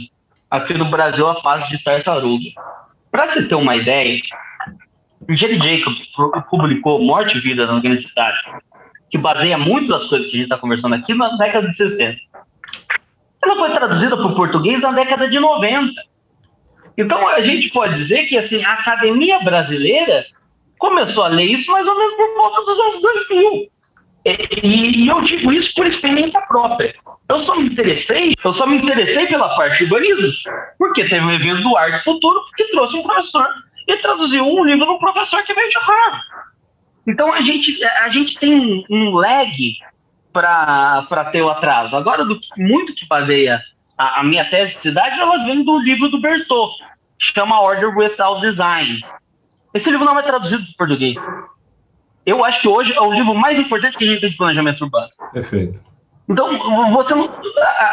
aqui 0.51 0.75
no 0.75 0.91
Brasil 0.91 1.29
a 1.29 1.41
passo 1.41 1.71
de 1.71 1.83
tartaruga. 1.85 2.49
Para 3.13 3.29
você 3.29 3.47
ter 3.47 3.55
uma 3.55 3.77
ideia, 3.77 4.19
Jerry 5.31 5.61
Jacobs 5.61 6.03
publicou 6.51 7.01
Morte 7.01 7.39
e 7.39 7.41
Vida 7.41 7.65
na 7.65 7.75
Universidade, 7.75 8.39
que 9.09 9.17
baseia 9.17 9.57
muito 9.57 9.89
das 9.89 10.05
coisas 10.07 10.29
que 10.29 10.35
a 10.35 10.39
gente 10.39 10.47
está 10.47 10.59
conversando 10.59 10.97
aqui 10.97 11.15
na 11.15 11.37
década 11.37 11.69
de 11.69 11.77
60. 11.77 12.19
Ela 13.45 13.57
foi 13.57 13.71
traduzida 13.73 14.17
para 14.17 14.27
o 14.27 14.35
português 14.35 14.81
na 14.81 14.93
década 14.93 15.29
de 15.29 15.39
90. 15.39 15.93
Então 16.97 17.27
a 17.29 17.41
gente 17.41 17.71
pode 17.71 17.97
dizer 17.97 18.27
que 18.27 18.39
assim, 18.39 18.63
a 18.65 18.73
academia 18.73 19.41
brasileira 19.41 20.25
começou 20.79 21.25
a 21.25 21.29
ler 21.29 21.47
isso 21.47 21.71
mais 21.71 21.87
ou 21.87 21.97
menos 21.97 22.15
por 22.15 22.35
volta 22.35 22.63
dos 22.63 22.81
anos 22.81 23.03
2000. 23.03 23.73
E, 24.25 25.03
e 25.03 25.09
eu 25.09 25.21
digo 25.23 25.53
isso 25.53 25.75
por 25.75 25.87
experiência 25.87 26.41
própria. 26.43 26.95
Eu 27.29 27.39
só 27.39 27.57
me 27.57 27.67
interessei, 27.67 28.35
eu 28.45 28.53
só 28.53 28.67
me 28.67 28.77
interessei 28.77 29.27
pela 29.27 29.49
parte 29.57 29.79
de 29.79 29.85
urbanismo, 29.85 30.53
porque 30.79 31.09
teve 31.09 31.25
um 31.25 31.31
evento 31.31 31.63
do 31.63 31.77
Arte 31.77 32.05
Futuro 32.05 32.41
que 32.57 32.65
trouxe 32.67 32.97
um 32.97 33.03
professor 33.03 33.49
e 33.89 33.97
traduziu 33.97 34.45
um 34.45 34.65
livro 34.65 34.87
do 34.87 34.99
professor 34.99 35.43
que 35.45 35.55
veio 35.55 35.69
de 35.69 35.79
Harvard. 35.79 36.23
Então 37.07 37.33
a 37.33 37.41
gente, 37.41 37.83
a 37.85 38.09
gente 38.11 38.39
tem 38.39 38.85
um 38.89 39.11
lag 39.11 39.51
para 40.33 41.31
ter 41.31 41.43
o 41.43 41.51
atraso. 41.51 41.97
Agora, 41.97 42.25
do 42.25 42.39
que, 42.39 42.49
muito 42.61 42.95
que 42.95 43.07
baseia 43.07 43.63
a, 43.97 44.21
a, 44.21 44.25
minha 44.25 44.45
tese 44.49 44.75
de 44.75 44.81
cidade, 44.81 45.19
ela 45.21 45.45
vem 45.45 45.65
do 45.65 45.79
livro 45.79 46.09
do 46.09 46.21
Bertot, 46.21 46.73
que 47.19 47.33
chama 47.33 47.61
Order 47.61 47.97
Without 47.97 48.41
Design. 48.41 49.01
Esse 49.75 49.91
livro 49.91 50.05
não 50.05 50.19
é 50.19 50.23
traduzido 50.23 50.65
para 50.65 50.87
português. 50.87 51.17
Eu 52.25 52.45
acho 52.45 52.61
que 52.61 52.69
hoje 52.69 52.93
é 52.93 53.01
o 53.01 53.13
livro 53.13 53.35
mais 53.35 53.59
importante 53.59 53.97
que 53.97 54.05
a 54.05 54.07
gente 54.07 54.21
tem 54.21 54.31
de 54.31 54.37
planejamento 54.37 54.85
urbano. 54.85 55.11
Perfeito. 55.33 55.81
Então, 56.29 56.93
você 56.93 57.15
não, 57.15 57.29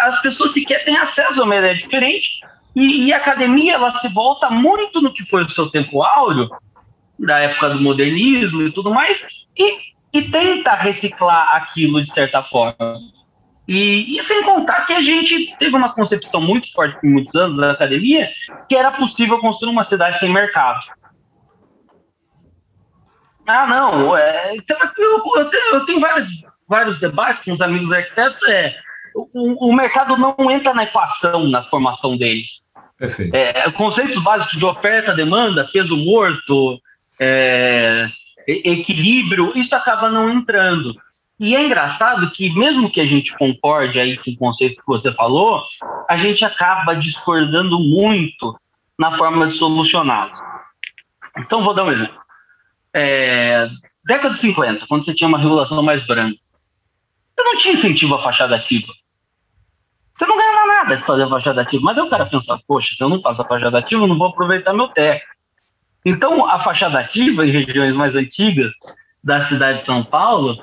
as 0.03 0.21
pessoas 0.21 0.53
sequer 0.53 0.85
têm 0.85 0.97
acesso 0.97 1.41
a 1.41 1.43
uma 1.43 1.55
ideia 1.55 1.75
diferente 1.75 2.39
e, 2.75 3.05
e, 3.05 3.13
a 3.13 3.17
academia 3.17 3.73
ela 3.73 3.91
se 3.99 4.07
volta 4.09 4.49
muito 4.49 5.01
no 5.01 5.11
que 5.11 5.25
foi 5.25 5.43
o 5.43 5.49
seu 5.49 5.69
tempo 5.69 6.03
áureo, 6.03 6.49
da 7.17 7.39
época 7.39 7.71
do 7.71 7.81
modernismo 7.81 8.61
e 8.61 8.71
tudo 8.71 8.93
mais, 8.93 9.21
e, 9.57 9.77
e 10.13 10.21
tenta 10.23 10.75
reciclar 10.75 11.55
aquilo 11.55 12.03
de 12.03 12.11
certa 12.11 12.43
forma. 12.43 12.99
E, 13.67 14.17
e, 14.17 14.23
sem 14.23 14.43
contar 14.43 14.85
que 14.87 14.93
a 14.93 15.01
gente 15.01 15.55
teve 15.59 15.75
uma 15.75 15.93
concepção 15.93 16.41
muito 16.41 16.71
forte 16.73 16.99
por 16.99 17.07
muitos 17.07 17.35
anos 17.35 17.57
da 17.57 17.71
academia, 17.71 18.27
que 18.67 18.75
era 18.75 18.91
possível 18.91 19.39
construir 19.39 19.71
uma 19.71 19.83
cidade 19.83 20.17
sem 20.17 20.33
mercado. 20.33 20.79
Ah, 23.45 23.67
não, 23.67 24.17
é, 24.17 24.55
então, 24.55 24.77
eu, 24.97 25.23
eu, 25.35 25.49
tenho, 25.49 25.75
eu 25.75 25.85
tenho 25.85 25.99
vários, 25.99 26.29
vários 26.67 26.99
debates 26.99 27.43
com 27.43 27.51
os 27.51 27.61
amigos 27.61 27.91
arquitetos, 27.91 28.41
é, 28.47 28.75
o, 29.15 29.69
o 29.69 29.75
mercado 29.75 30.17
não 30.17 30.35
entra 30.49 30.73
na 30.73 30.83
equação 30.83 31.47
na 31.47 31.63
formação 31.63 32.17
deles. 32.17 32.63
Perfeito. 32.97 33.35
É, 33.35 33.71
conceitos 33.71 34.21
básicos 34.23 34.57
de 34.57 34.65
oferta, 34.65 35.13
demanda, 35.13 35.69
peso 35.71 35.95
morto, 35.95 36.79
é, 37.19 38.07
equilíbrio, 38.49 39.57
isso 39.57 39.75
acaba 39.75 40.09
não 40.09 40.29
entrando. 40.29 40.95
E 41.39 41.55
é 41.55 41.65
engraçado 41.65 42.29
que, 42.31 42.53
mesmo 42.53 42.91
que 42.91 42.99
a 42.99 43.05
gente 43.05 43.35
concorde 43.37 43.99
aí 43.99 44.17
com 44.17 44.31
o 44.31 44.37
conceito 44.37 44.77
que 44.77 44.87
você 44.87 45.11
falou, 45.13 45.63
a 46.09 46.17
gente 46.17 46.43
acaba 46.43 46.95
discordando 46.95 47.79
muito 47.79 48.59
na 48.97 49.17
forma 49.17 49.47
de 49.47 49.55
solucioná-lo. 49.55 50.33
Então, 51.37 51.63
vou 51.63 51.73
dar 51.73 51.85
um 51.85 51.91
exemplo. 51.91 52.19
É, 52.93 53.69
década 54.03 54.33
de 54.33 54.41
50, 54.41 54.85
quando 54.87 55.05
você 55.05 55.13
tinha 55.13 55.27
uma 55.27 55.37
regulação 55.37 55.81
mais 55.81 56.05
branca, 56.05 56.37
você 57.35 57.43
não 57.43 57.55
tinha 57.55 57.73
incentivo 57.75 58.15
à 58.15 58.21
fachada 58.21 58.57
ativa. 58.57 58.91
Você 60.17 60.25
não 60.25 60.35
ganhava 60.35 60.67
nada 60.67 60.97
de 60.97 61.05
fazer 61.05 61.23
a 61.23 61.29
fachada 61.29 61.61
ativa. 61.61 61.81
Mas 61.81 61.97
aí 61.97 62.03
o 62.03 62.09
cara 62.09 62.25
pensa, 62.25 62.59
poxa, 62.67 62.93
se 62.93 63.01
eu 63.01 63.07
não 63.07 63.21
faço 63.21 63.41
a 63.41 63.47
fachada 63.47 63.77
ativa, 63.77 64.03
eu 64.03 64.07
não 64.07 64.17
vou 64.17 64.27
aproveitar 64.27 64.73
meu 64.73 64.89
terra. 64.89 65.21
Então, 66.05 66.45
a 66.45 66.59
fachada 66.59 66.99
ativa 66.99 67.45
em 67.45 67.51
regiões 67.51 67.95
mais 67.95 68.15
antigas 68.15 68.73
da 69.23 69.45
cidade 69.45 69.79
de 69.79 69.85
São 69.85 70.03
Paulo, 70.03 70.57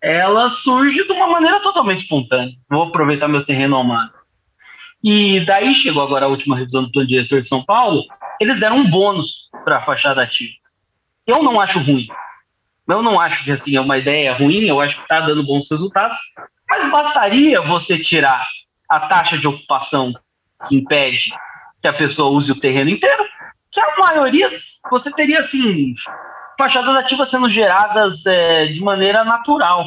ela 0.00 0.48
surge 0.50 1.04
de 1.04 1.12
uma 1.12 1.28
maneira 1.28 1.60
totalmente 1.60 2.02
espontânea. 2.02 2.54
Vou 2.70 2.84
aproveitar 2.84 3.28
meu 3.28 3.44
terreno 3.44 3.76
ao 3.76 3.84
máximo. 3.84 4.18
E 5.02 5.44
daí 5.44 5.74
chegou 5.74 6.02
agora 6.02 6.26
a 6.26 6.28
última 6.28 6.56
revisão 6.56 6.82
do 6.84 6.90
plano 6.90 7.08
diretor 7.08 7.42
de 7.42 7.48
São 7.48 7.62
Paulo, 7.64 8.02
eles 8.40 8.58
deram 8.58 8.78
um 8.78 8.90
bônus 8.90 9.48
para 9.64 9.78
a 9.78 9.82
fachada 9.82 10.22
ativa. 10.22 10.54
Eu 11.26 11.42
não 11.42 11.60
acho 11.60 11.78
ruim. 11.78 12.08
Eu 12.88 13.02
não 13.02 13.20
acho 13.20 13.44
que 13.44 13.52
assim, 13.52 13.76
é 13.76 13.80
uma 13.80 13.98
ideia 13.98 14.34
ruim, 14.34 14.64
eu 14.64 14.80
acho 14.80 14.96
que 14.96 15.02
está 15.02 15.20
dando 15.20 15.44
bons 15.44 15.68
resultados, 15.70 16.16
mas 16.68 16.90
bastaria 16.90 17.60
você 17.60 17.98
tirar 17.98 18.46
a 18.88 19.00
taxa 19.00 19.36
de 19.36 19.46
ocupação 19.46 20.12
que 20.66 20.76
impede 20.76 21.30
que 21.82 21.86
a 21.86 21.92
pessoa 21.92 22.30
use 22.30 22.50
o 22.50 22.58
terreno 22.58 22.90
inteiro, 22.90 23.24
que 23.70 23.80
a 23.80 23.96
maioria 23.98 24.50
você 24.90 25.10
teria 25.12 25.40
assim 25.40 25.94
fachadas 26.58 26.96
ativas 26.96 27.30
sendo 27.30 27.48
geradas 27.48 28.24
é, 28.26 28.66
de 28.66 28.80
maneira 28.80 29.24
natural. 29.24 29.86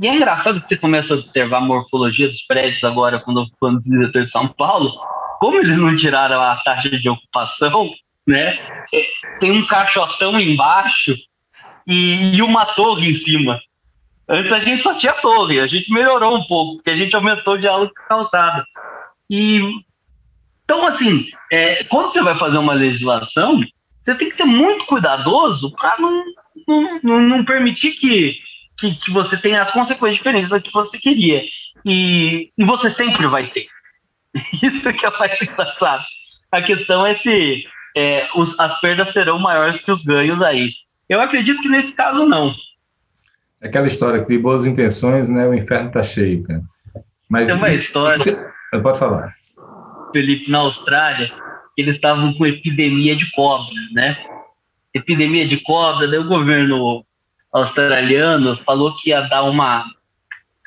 E 0.00 0.06
é 0.06 0.14
engraçado 0.14 0.60
que 0.60 0.68
você 0.68 0.76
começa 0.76 1.14
a 1.14 1.18
observar 1.18 1.58
a 1.58 1.60
morfologia 1.60 2.28
dos 2.28 2.42
prédios 2.42 2.82
agora, 2.84 3.20
quando 3.20 3.40
eu 3.40 3.46
fui 3.58 3.78
diretor 3.80 4.24
de 4.24 4.30
São 4.30 4.48
Paulo, 4.48 4.92
como 5.38 5.58
eles 5.58 5.78
não 5.78 5.94
tiraram 5.94 6.40
a 6.40 6.56
taxa 6.56 6.90
de 6.90 7.08
ocupação, 7.08 7.90
né? 8.26 8.58
É, 8.92 9.06
tem 9.40 9.52
um 9.52 9.66
caixotão 9.66 10.38
embaixo 10.38 11.14
e, 11.86 12.36
e 12.36 12.42
uma 12.42 12.66
torre 12.66 13.10
em 13.10 13.14
cima. 13.14 13.58
Antes 14.28 14.52
a 14.52 14.60
gente 14.60 14.82
só 14.82 14.94
tinha 14.94 15.12
torre, 15.14 15.60
a 15.60 15.66
gente 15.66 15.92
melhorou 15.92 16.36
um 16.36 16.44
pouco, 16.46 16.76
porque 16.76 16.90
a 16.90 16.96
gente 16.96 17.14
aumentou 17.14 17.54
o 17.54 17.58
diálogo 17.58 17.92
com 17.94 18.08
calçada. 18.08 18.64
E 19.30 19.60
então, 20.64 20.86
assim, 20.86 21.26
é, 21.52 21.84
quando 21.84 22.10
você 22.10 22.22
vai 22.22 22.38
fazer 22.38 22.58
uma 22.58 22.72
legislação, 22.72 23.60
você 24.04 24.14
tem 24.16 24.28
que 24.28 24.36
ser 24.36 24.44
muito 24.44 24.84
cuidadoso 24.84 25.74
para 25.76 25.96
não, 25.98 26.24
não, 27.02 27.20
não, 27.20 27.44
permitir 27.44 27.92
que, 27.92 28.34
que, 28.78 28.94
que, 28.96 29.10
você 29.10 29.36
tenha 29.38 29.62
as 29.62 29.70
consequências 29.70 30.16
diferentes 30.16 30.50
do 30.50 30.60
que 30.60 30.72
você 30.72 30.98
queria. 30.98 31.42
E, 31.86 32.50
e 32.56 32.64
você 32.64 32.90
sempre 32.90 33.26
vai 33.26 33.48
ter. 33.48 33.66
Isso 34.62 34.92
que 34.92 35.06
é 35.06 35.18
mais 35.18 35.40
engraçado. 35.40 36.04
A 36.52 36.60
questão 36.60 37.06
é 37.06 37.14
se 37.14 37.64
é, 37.96 38.28
os, 38.34 38.58
as 38.60 38.78
perdas 38.80 39.10
serão 39.10 39.38
maiores 39.38 39.80
que 39.80 39.90
os 39.90 40.02
ganhos 40.04 40.42
aí. 40.42 40.70
Eu 41.08 41.20
acredito 41.20 41.62
que 41.62 41.68
nesse 41.68 41.92
caso 41.92 42.26
não. 42.26 42.54
Aquela 43.62 43.86
história 43.86 44.22
que 44.22 44.28
de 44.28 44.38
boas 44.38 44.66
intenções, 44.66 45.30
né, 45.30 45.48
o 45.48 45.54
inferno 45.54 45.88
está 45.88 46.02
cheio, 46.02 46.42
cara. 46.44 46.62
Mas 47.30 47.48
Tem 47.48 47.56
uma 47.56 47.68
isso, 47.70 47.84
história. 47.84 48.16
Isso, 48.16 48.82
pode 48.82 48.98
falar. 48.98 49.34
Felipe, 50.12 50.50
na 50.50 50.58
Austrália, 50.58 51.32
eles 51.76 51.96
estavam 51.96 52.32
com 52.34 52.46
epidemia 52.46 53.16
de 53.16 53.30
cobra, 53.32 53.74
né? 53.92 54.16
Epidemia 54.92 55.46
de 55.46 55.58
cobra, 55.58 56.06
daí 56.08 56.18
o 56.18 56.28
governo 56.28 57.04
australiano 57.52 58.56
falou 58.64 58.94
que 58.96 59.10
ia 59.10 59.22
dar 59.22 59.44
uma, 59.44 59.84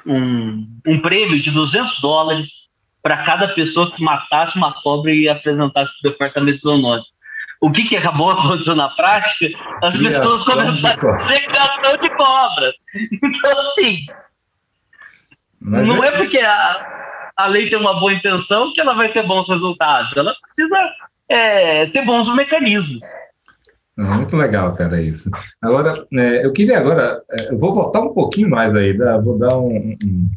um, 0.06 0.68
um 0.86 1.00
prêmio 1.00 1.42
de 1.42 1.52
200 1.52 2.00
dólares 2.02 2.68
para 3.02 3.24
cada 3.24 3.48
pessoa 3.50 3.92
que 3.92 4.04
matasse 4.04 4.58
uma 4.58 4.74
cobra 4.82 5.14
e 5.14 5.30
apresentasse 5.30 5.92
para 6.02 6.10
o 6.10 6.12
departamento 6.12 6.58
de 6.58 6.62
zoonose 6.62 7.08
o 7.60 7.72
que, 7.72 7.84
que 7.84 7.98
acabou 7.98 8.30
acontecendo 8.32 8.78
na 8.78 8.90
prática? 8.90 9.48
As 9.84 9.98
criação 9.98 10.22
pessoas 10.22 10.46
começaram 10.46 11.14
a 11.14 11.20
fazer 11.20 11.42
criação 11.42 11.98
de 12.02 12.10
cobras. 12.10 12.74
Então, 13.24 13.68
assim, 13.70 14.06
Mas 15.60 15.88
não 15.88 16.04
é... 16.04 16.08
é, 16.08 16.12
porque 16.12 16.40
a, 16.40 17.17
a 17.38 17.48
lei 17.48 17.70
tem 17.70 17.78
uma 17.78 18.00
boa 18.00 18.14
intenção 18.14 18.74
que 18.74 18.82
ela 18.82 18.94
vai 18.94 19.12
ter 19.12 19.26
bons 19.26 19.48
resultados. 19.48 20.16
Ela 20.16 20.34
precisa 20.42 20.78
é, 21.30 21.86
ter 21.88 22.06
bons 22.06 22.34
mecanismos. 22.34 23.00
Muito 23.96 24.36
legal, 24.36 24.74
cara, 24.76 25.02
isso. 25.02 25.30
Agora, 25.62 26.06
é, 26.14 26.46
eu 26.46 26.54
queria 26.54 26.78
agora, 26.78 27.22
é, 27.32 27.52
eu 27.52 27.58
vou 27.58 27.74
voltar 27.74 28.02
um 28.02 28.14
pouquinho 28.14 28.50
mais 28.50 28.76
aí, 28.76 28.96
vou 29.24 29.38
dar 29.38 29.58
um, 29.58 29.98
um 30.04 30.30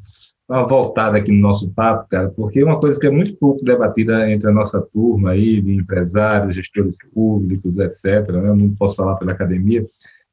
uma 0.50 0.66
voltada 0.66 1.16
aqui 1.16 1.30
no 1.30 1.40
nosso 1.40 1.70
papo, 1.70 2.08
cara, 2.10 2.28
porque 2.30 2.58
é 2.58 2.64
uma 2.64 2.80
coisa 2.80 2.98
que 2.98 3.06
é 3.06 3.10
muito 3.10 3.36
pouco 3.36 3.64
debatida 3.64 4.28
entre 4.28 4.48
a 4.48 4.52
nossa 4.52 4.82
turma 4.92 5.30
aí, 5.30 5.60
de 5.60 5.76
empresários, 5.76 6.56
gestores 6.56 6.96
públicos, 7.14 7.78
etc., 7.78 8.28
né? 8.32 8.52
não 8.52 8.68
posso 8.70 8.96
falar 8.96 9.14
pela 9.14 9.30
academia, 9.30 9.86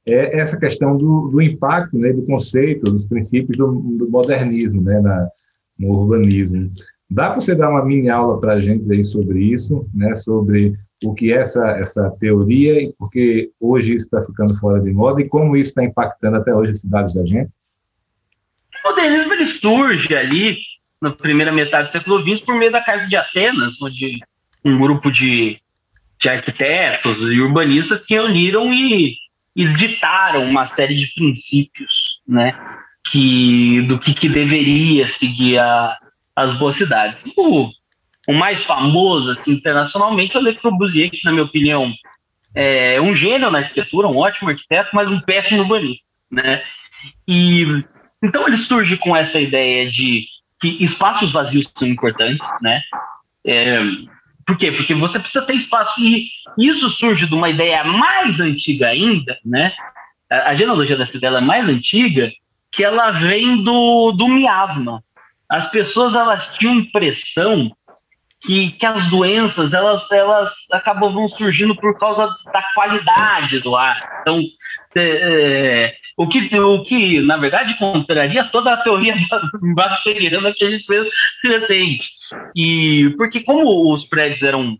é 0.07 0.39
essa 0.39 0.57
questão 0.57 0.97
do, 0.97 1.27
do 1.27 1.39
impacto, 1.39 1.99
né, 1.99 2.11
do 2.11 2.23
conceito, 2.23 2.91
dos 2.91 3.05
princípios 3.05 3.55
do, 3.57 3.71
do 3.71 4.09
modernismo, 4.09 4.81
né, 4.81 4.99
na, 4.99 5.29
no 5.79 5.89
urbanismo. 5.89 6.71
Dá 7.09 7.29
para 7.29 7.39
você 7.39 7.55
dar 7.55 7.69
uma 7.69 7.85
mini 7.85 8.09
aula 8.09 8.39
para 8.39 8.53
a 8.53 8.59
gente 8.59 8.91
aí 8.91 9.03
sobre 9.03 9.39
isso, 9.39 9.87
né, 9.93 10.13
sobre 10.13 10.77
o 11.03 11.13
que 11.13 11.31
é 11.31 11.37
essa, 11.37 11.69
essa 11.77 12.09
teoria 12.19 12.81
e 12.81 12.93
porque 12.97 13.51
hoje 13.59 13.93
isso 13.93 14.05
está 14.05 14.25
ficando 14.25 14.57
fora 14.59 14.79
de 14.81 14.91
moda 14.91 15.21
e 15.21 15.29
como 15.29 15.55
isso 15.55 15.69
está 15.69 15.83
impactando 15.83 16.37
até 16.37 16.53
hoje 16.53 16.71
as 16.71 16.81
cidades 16.81 17.13
da 17.13 17.23
gente? 17.25 17.51
O 18.83 18.89
modernismo 18.89 19.33
ele 19.33 19.45
surge 19.45 20.15
ali 20.15 20.57
na 21.01 21.11
primeira 21.11 21.51
metade 21.51 21.89
do 21.89 21.91
século 21.91 22.21
XX 22.23 22.43
por 22.43 22.55
meio 22.55 22.71
da 22.71 22.81
Casa 22.81 23.05
de 23.05 23.15
Atenas, 23.15 23.79
onde 23.81 24.19
um 24.65 24.77
grupo 24.77 25.11
de, 25.11 25.59
de 26.19 26.29
arquitetos 26.29 27.17
e 27.19 27.39
urbanistas 27.39 28.03
se 28.03 28.13
reuniram 28.13 28.73
e, 28.73 29.15
e 29.55 29.73
ditaram 29.73 30.43
uma 30.45 30.65
série 30.65 30.95
de 30.95 31.07
princípios, 31.13 32.21
né, 32.27 32.57
que 33.09 33.81
do 33.83 33.99
que, 33.99 34.13
que 34.13 34.29
deveria 34.29 35.07
seguir 35.07 35.57
a, 35.59 35.97
as 36.35 36.57
boas 36.57 36.75
cidades. 36.75 37.23
O, 37.35 37.69
o 38.27 38.33
mais 38.33 38.63
famoso, 38.63 39.31
assim, 39.31 39.53
internacionalmente, 39.53 40.35
é 40.35 40.39
o 40.39 40.43
Le 40.43 40.55
Corbusier, 40.55 41.09
que, 41.09 41.23
na 41.23 41.31
minha 41.31 41.45
opinião, 41.45 41.93
é 42.53 42.99
um 43.01 43.15
gênio 43.15 43.49
na 43.49 43.59
arquitetura, 43.59 44.07
um 44.07 44.17
ótimo 44.17 44.49
arquiteto, 44.49 44.89
mas 44.93 45.09
um 45.09 45.19
péssimo 45.21 45.61
urbanista, 45.61 46.05
né? 46.31 46.63
E 47.27 47.83
então 48.23 48.47
ele 48.47 48.57
surge 48.57 48.97
com 48.97 49.15
essa 49.15 49.39
ideia 49.39 49.89
de 49.89 50.25
que 50.59 50.83
espaços 50.83 51.31
vazios 51.31 51.71
são 51.77 51.87
importantes, 51.87 52.45
né? 52.61 52.81
É, 53.45 53.79
por 54.45 54.57
quê? 54.57 54.71
Porque 54.71 54.95
você 54.95 55.19
precisa 55.19 55.45
ter 55.45 55.55
espaço 55.55 55.93
e 56.01 56.29
isso 56.57 56.89
surge 56.89 57.27
de 57.27 57.33
uma 57.33 57.49
ideia 57.49 57.83
mais 57.83 58.39
antiga 58.39 58.87
ainda, 58.87 59.37
né? 59.45 59.73
A, 60.29 60.49
a 60.49 60.55
genealogia 60.55 60.97
dessa 60.97 61.15
ideia 61.15 61.37
é 61.37 61.41
mais 61.41 61.67
antiga, 61.67 62.31
que 62.77 62.83
ela 62.83 63.09
vem 63.09 63.63
do, 63.63 64.11
do 64.11 64.27
miasma. 64.27 65.03
As 65.49 65.67
pessoas 65.71 66.13
elas 66.13 66.47
tinham 66.59 66.75
impressão 66.75 67.71
que, 68.39 68.69
que 68.73 68.85
as 68.85 69.09
doenças 69.09 69.73
elas, 69.73 70.09
elas 70.11 70.53
acabavam 70.71 71.27
surgindo 71.27 71.75
por 71.75 71.97
causa 71.97 72.27
da 72.53 72.63
qualidade 72.75 73.59
do 73.61 73.75
ar. 73.75 73.99
Então, 74.21 74.39
é, 74.95 75.95
o, 76.15 76.27
que, 76.27 76.55
o 76.59 76.83
que, 76.83 77.19
na 77.21 77.37
verdade, 77.37 77.75
contraria 77.79 78.43
toda 78.43 78.73
a 78.73 78.77
teoria 78.77 79.15
bacteriana 79.73 80.53
que 80.53 80.63
a 80.63 80.69
gente 80.69 80.85
fez 80.85 81.07
recente. 81.43 82.07
E 82.55 83.09
porque 83.17 83.39
como 83.39 83.91
os 83.91 84.05
prédios 84.05 84.43
eram 84.43 84.77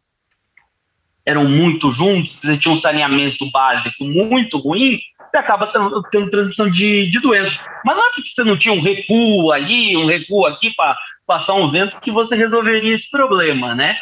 eram 1.26 1.44
muito 1.44 1.92
juntos, 1.92 2.38
você 2.42 2.58
tinha 2.58 2.72
um 2.72 2.78
saneamento 2.78 3.50
básico 3.52 4.06
muito 4.06 4.60
ruim, 4.60 4.98
você 5.30 5.38
acaba 5.38 5.72
tendo 6.12 6.30
transmissão 6.30 6.70
de, 6.70 7.10
de 7.10 7.20
doenças. 7.20 7.60
Mas 7.86 7.98
não 7.98 8.06
é 8.06 8.10
porque 8.16 8.30
você 8.30 8.44
não 8.44 8.58
tinha 8.58 8.74
um 8.74 8.82
recuo 8.82 9.52
ali, 9.52 9.96
um 9.98 10.06
recuo 10.06 10.46
aqui 10.46 10.72
para 10.76 10.98
passar 11.26 11.54
um 11.54 11.70
vento 11.70 12.00
que 12.00 12.12
você 12.12 12.36
resolveria 12.36 12.96
esse 12.96 13.10
problema, 13.10 13.76
né? 13.76 13.98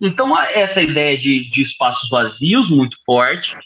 Então, 0.00 0.38
essa 0.38 0.82
ideia 0.82 1.16
de, 1.16 1.50
de 1.50 1.62
espaços 1.62 2.08
vazios 2.10 2.68
muito 2.68 2.96
forte 3.04 3.56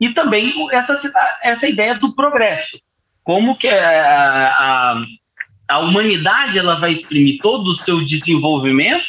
e 0.00 0.10
também 0.10 0.54
essa, 0.70 0.98
essa 1.42 1.68
ideia 1.68 1.96
do 1.96 2.14
progresso. 2.14 2.78
Como 3.24 3.56
que 3.56 3.68
a, 3.68 4.48
a, 4.48 5.04
a 5.68 5.78
humanidade 5.80 6.58
ela 6.58 6.78
vai 6.78 6.92
exprimir 6.92 7.40
todo 7.40 7.68
o 7.68 7.74
seu 7.74 8.04
desenvolvimento 8.04 9.04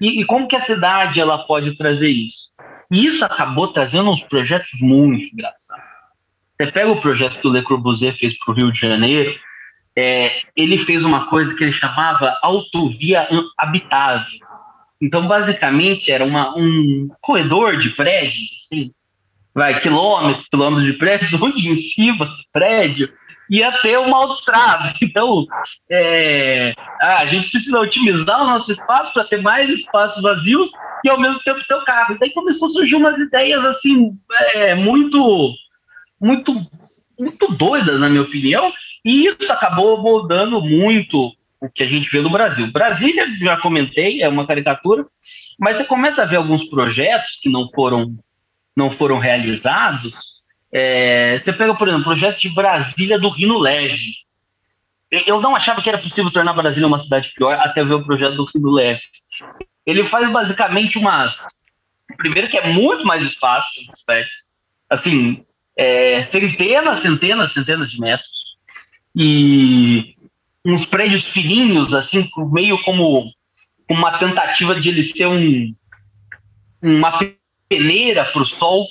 e, 0.00 0.20
e 0.20 0.24
como 0.24 0.48
que 0.48 0.56
a 0.56 0.60
cidade 0.60 1.20
ela 1.20 1.38
pode 1.46 1.76
trazer 1.76 2.08
isso. 2.08 2.46
E 2.90 3.06
isso 3.06 3.24
acabou 3.24 3.72
trazendo 3.72 4.10
uns 4.10 4.22
projetos 4.22 4.70
muito 4.80 5.32
engraçados. 5.32 5.95
Você 6.58 6.72
pega 6.72 6.90
o 6.90 7.00
projeto 7.00 7.40
que 7.40 7.46
o 7.46 7.52
Le 7.52 7.62
Corbusier 7.62 8.16
fez 8.16 8.38
para 8.38 8.52
o 8.52 8.54
Rio 8.54 8.72
de 8.72 8.80
Janeiro, 8.80 9.34
é, 9.96 10.40
ele 10.54 10.78
fez 10.78 11.04
uma 11.04 11.26
coisa 11.26 11.54
que 11.54 11.64
ele 11.64 11.72
chamava 11.72 12.38
autovia 12.42 13.26
habitável. 13.58 14.26
Então, 15.00 15.26
basicamente, 15.28 16.10
era 16.10 16.24
uma, 16.24 16.56
um 16.56 17.08
corredor 17.20 17.76
de 17.78 17.90
prédios, 17.90 18.48
assim, 18.64 18.90
vai, 19.54 19.80
quilômetros, 19.80 20.48
quilômetros 20.48 20.86
de 20.86 20.98
prédios, 20.98 21.32
onde 21.40 21.68
em 21.68 21.74
cima 21.74 22.24
do 22.24 22.36
prédio 22.52 23.12
ia 23.50 23.70
ter 23.80 23.98
uma 23.98 24.18
autoestrada. 24.18 24.94
Então, 25.02 25.46
é, 25.90 26.74
a 27.00 27.26
gente 27.26 27.50
precisa 27.50 27.78
otimizar 27.78 28.42
o 28.42 28.46
nosso 28.46 28.72
espaço 28.72 29.12
para 29.12 29.24
ter 29.24 29.40
mais 29.40 29.68
espaços 29.70 30.22
vazios 30.22 30.70
e 31.04 31.10
ao 31.10 31.20
mesmo 31.20 31.40
tempo 31.40 31.60
ter 31.66 31.74
o 31.74 31.84
carro. 31.84 32.16
Daí 32.18 32.30
começou 32.30 32.68
a 32.68 32.70
surgir 32.70 32.96
umas 32.96 33.18
ideias 33.18 33.64
assim, 33.66 34.18
é, 34.54 34.74
muito 34.74 35.54
muito, 36.20 36.54
muito 37.18 37.48
doidas, 37.54 38.00
na 38.00 38.08
minha 38.08 38.22
opinião, 38.22 38.72
e 39.04 39.26
isso 39.26 39.52
acabou 39.52 40.02
moldando 40.02 40.60
muito 40.60 41.32
o 41.60 41.70
que 41.70 41.82
a 41.82 41.86
gente 41.86 42.10
vê 42.10 42.20
no 42.20 42.30
Brasil. 42.30 42.70
Brasília, 42.70 43.26
já 43.38 43.56
comentei, 43.56 44.22
é 44.22 44.28
uma 44.28 44.46
caricatura, 44.46 45.06
mas 45.58 45.76
você 45.76 45.84
começa 45.84 46.22
a 46.22 46.26
ver 46.26 46.36
alguns 46.36 46.64
projetos 46.64 47.38
que 47.40 47.48
não 47.48 47.68
foram, 47.70 48.16
não 48.76 48.90
foram 48.90 49.18
realizados. 49.18 50.12
É, 50.72 51.38
você 51.38 51.52
pega, 51.52 51.74
por 51.74 51.88
exemplo, 51.88 52.02
o 52.02 52.06
projeto 52.06 52.40
de 52.40 52.48
Brasília 52.50 53.18
do 53.18 53.28
Rino 53.28 53.58
Leve. 53.58 54.14
Eu 55.10 55.40
não 55.40 55.54
achava 55.54 55.80
que 55.80 55.88
era 55.88 55.98
possível 55.98 56.30
tornar 56.30 56.52
Brasília 56.52 56.86
uma 56.86 56.98
cidade 56.98 57.32
pior 57.34 57.54
até 57.54 57.84
ver 57.84 57.94
o 57.94 58.04
projeto 58.04 58.34
do 58.34 58.44
Rino 58.44 58.70
Leve. 58.72 59.00
Ele 59.86 60.04
faz 60.04 60.30
basicamente 60.30 60.98
umas. 60.98 61.34
Primeiro, 62.16 62.48
que 62.48 62.58
é 62.58 62.72
muito 62.72 63.04
mais 63.06 63.22
espaço, 63.22 63.68
assim, 64.90 65.44
é, 65.76 66.22
centenas, 66.22 67.00
centenas, 67.00 67.52
centenas 67.52 67.90
de 67.90 68.00
metros. 68.00 68.56
E 69.14 70.14
uns 70.64 70.84
prédios 70.84 71.26
fininhos, 71.26 71.92
assim, 71.92 72.28
meio 72.52 72.82
como 72.82 73.30
uma 73.88 74.18
tentativa 74.18 74.78
de 74.78 74.88
ele 74.88 75.02
ser 75.02 75.26
um, 75.26 75.74
uma 76.82 77.18
peneira 77.68 78.24
para 78.24 78.42
o 78.42 78.46
sol. 78.46 78.86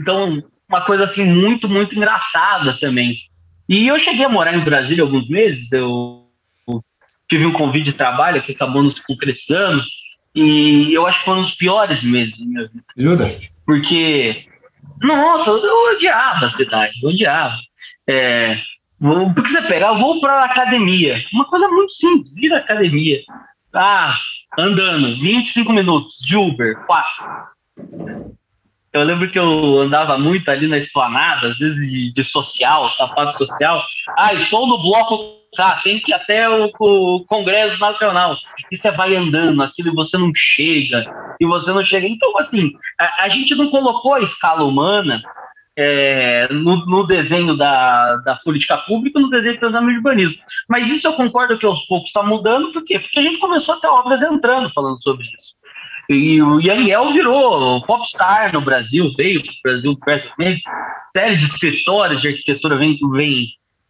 Então, 0.00 0.42
uma 0.68 0.80
coisa 0.80 1.04
assim 1.04 1.24
muito, 1.24 1.68
muito 1.68 1.94
engraçada 1.94 2.78
também. 2.80 3.16
E 3.68 3.86
eu 3.86 3.98
cheguei 3.98 4.24
a 4.24 4.28
morar 4.28 4.54
em 4.54 4.64
Brasília 4.64 5.04
alguns 5.04 5.28
meses, 5.28 5.70
eu 5.72 6.24
tive 7.28 7.46
um 7.46 7.52
convite 7.52 7.86
de 7.86 7.92
trabalho 7.92 8.42
que 8.42 8.52
acabou 8.52 8.82
nos 8.82 8.98
concretizando, 9.00 9.82
e 10.34 10.92
eu 10.92 11.06
acho 11.06 11.20
que 11.20 11.24
foram 11.24 11.40
os 11.40 11.52
piores 11.52 12.02
meses 12.02 12.38
da 12.38 12.44
minha 12.44 12.66
vida. 12.66 12.84
Jura? 12.96 13.34
Porque 13.64 14.46
nossa, 15.00 15.50
eu 15.50 15.94
odiava 15.94 16.46
a 16.46 16.50
cidade, 16.50 16.94
eu 17.02 17.10
odiava. 17.10 17.56
É, 18.08 18.58
porque 19.34 19.50
você 19.50 19.62
pega, 19.62 19.86
eu 19.86 19.98
vou 19.98 20.20
para 20.20 20.40
a 20.40 20.44
academia, 20.44 21.22
uma 21.32 21.44
coisa 21.46 21.68
muito 21.68 21.92
simples, 21.92 22.36
ir 22.36 22.52
à 22.52 22.58
academia. 22.58 23.20
Ah, 23.74 24.16
andando, 24.58 25.20
25 25.20 25.72
minutos, 25.72 26.16
de 26.18 26.36
Uber, 26.36 26.76
4. 26.86 27.24
Eu 28.92 29.02
lembro 29.02 29.28
que 29.28 29.38
eu 29.38 29.80
andava 29.80 30.16
muito 30.16 30.48
ali 30.48 30.68
na 30.68 30.78
esplanada, 30.78 31.48
às 31.48 31.58
vezes 31.58 31.90
de, 31.90 32.12
de 32.12 32.24
social, 32.24 32.88
sapato 32.90 33.36
social. 33.36 33.82
Ah, 34.16 34.32
estou 34.34 34.68
no 34.68 34.80
bloco 34.80 35.43
K, 35.54 35.80
tem 35.82 36.00
que 36.00 36.12
ir 36.12 36.14
até 36.14 36.48
o, 36.48 36.70
o, 36.78 37.24
Congresso 37.26 37.78
Nacional. 37.78 38.36
E 38.70 38.76
você 38.76 38.90
vai 38.90 39.14
andando, 39.16 39.62
aquilo 39.62 39.88
e 39.88 39.94
você 39.94 40.18
não 40.18 40.30
chega, 40.34 41.04
e 41.40 41.46
você 41.46 41.72
não 41.72 41.84
chega. 41.84 42.06
Então, 42.06 42.36
assim, 42.38 42.72
a, 42.98 43.24
a 43.24 43.28
gente 43.28 43.54
não 43.54 43.70
colocou 43.70 44.14
a 44.14 44.22
escala 44.22 44.64
humana 44.64 45.22
é, 45.76 46.46
no, 46.50 46.84
no, 46.86 47.06
desenho 47.06 47.56
da, 47.56 48.16
da 48.16 48.36
política 48.36 48.78
pública, 48.78 49.18
no 49.18 49.30
desenho 49.30 49.58
do 49.58 49.66
urbanismo. 49.66 50.36
Mas 50.68 50.88
isso 50.88 51.06
eu 51.06 51.14
concordo 51.14 51.58
que 51.58 51.66
aos 51.66 51.84
poucos 51.86 52.08
está 52.08 52.22
mudando, 52.22 52.72
por 52.72 52.84
quê? 52.84 52.98
Porque 52.98 53.18
a 53.18 53.22
gente 53.22 53.38
começou 53.38 53.74
a 53.74 53.80
ter 53.80 53.88
obras 53.88 54.22
entrando 54.22 54.72
falando 54.72 55.02
sobre 55.02 55.26
isso. 55.26 55.54
E 56.08 56.40
o 56.42 56.60
Yaniel 56.60 57.12
virou 57.12 57.84
popstar 57.86 58.52
no 58.52 58.60
Brasil, 58.60 59.12
veio 59.16 59.42
para 59.42 59.50
o 59.50 59.62
Brasil 59.62 59.94
diversas. 59.94 60.30
Série 61.16 61.36
de 61.36 61.44
escritórios 61.44 62.20
de 62.20 62.28
arquitetura 62.28 62.76
vem, 62.76 62.98
vem, 63.12 63.46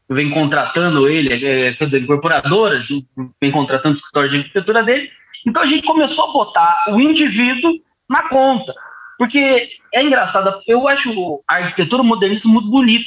vem 0.08 0.30
contratando 0.30 1.08
ele, 1.08 1.32
é, 1.32 1.72
quer 1.74 1.86
dizer, 1.86 2.02
incorporadoras 2.02 2.86
vem 3.40 3.50
contratando 3.50 3.94
o 3.94 3.98
escritório 3.98 4.30
de 4.30 4.36
arquitetura 4.38 4.82
dele. 4.82 5.10
Então 5.46 5.62
a 5.62 5.66
gente 5.66 5.86
começou 5.86 6.28
a 6.28 6.32
botar 6.32 6.84
o 6.88 7.00
indivíduo 7.00 7.72
na 8.08 8.28
conta. 8.28 8.74
Porque 9.18 9.68
é 9.92 10.02
engraçado, 10.02 10.60
eu 10.66 10.88
acho 10.88 11.42
a 11.48 11.56
arquitetura 11.56 12.02
modernista 12.02 12.48
muito 12.48 12.68
bonita. 12.68 13.06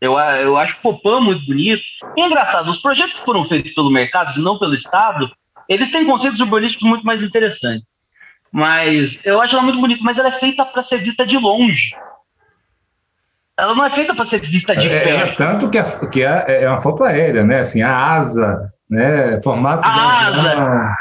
Eu, 0.00 0.12
eu 0.18 0.56
acho 0.56 0.76
o 0.76 0.80
Copan 0.80 1.20
muito 1.20 1.44
bonito. 1.46 1.82
E 2.16 2.20
é 2.20 2.26
engraçado, 2.26 2.68
os 2.68 2.78
projetos 2.78 3.14
que 3.14 3.24
foram 3.24 3.44
feitos 3.44 3.72
pelo 3.74 3.90
mercado 3.90 4.38
e 4.38 4.42
não 4.42 4.58
pelo 4.58 4.74
Estado, 4.74 5.30
eles 5.68 5.90
têm 5.90 6.06
conceitos 6.06 6.40
urbanísticos 6.40 6.88
muito 6.88 7.04
mais 7.04 7.22
interessantes. 7.22 7.96
Mas 8.52 9.18
eu 9.24 9.40
acho 9.40 9.54
ela 9.54 9.64
muito 9.64 9.80
bonita, 9.80 10.02
mas 10.04 10.18
ela 10.18 10.28
é 10.28 10.32
feita 10.32 10.64
para 10.64 10.82
ser 10.82 11.02
vista 11.02 11.26
de 11.26 11.36
longe. 11.36 11.94
Ela 13.58 13.74
não 13.74 13.86
é 13.86 13.94
feita 13.94 14.14
para 14.14 14.26
ser 14.26 14.40
vista 14.40 14.76
de 14.76 14.88
é, 14.88 15.04
perto. 15.04 15.42
É, 15.42 15.46
tanto 15.46 15.70
que, 15.70 15.78
a, 15.78 16.08
que 16.08 16.22
é, 16.22 16.64
é 16.64 16.68
uma 16.68 16.78
foto 16.78 17.02
aérea, 17.02 17.42
né? 17.42 17.60
Assim, 17.60 17.82
a 17.82 17.96
asa, 17.96 18.72
né? 18.88 19.40
Formato. 19.42 19.88
A 19.88 20.28
asa. 20.28 20.96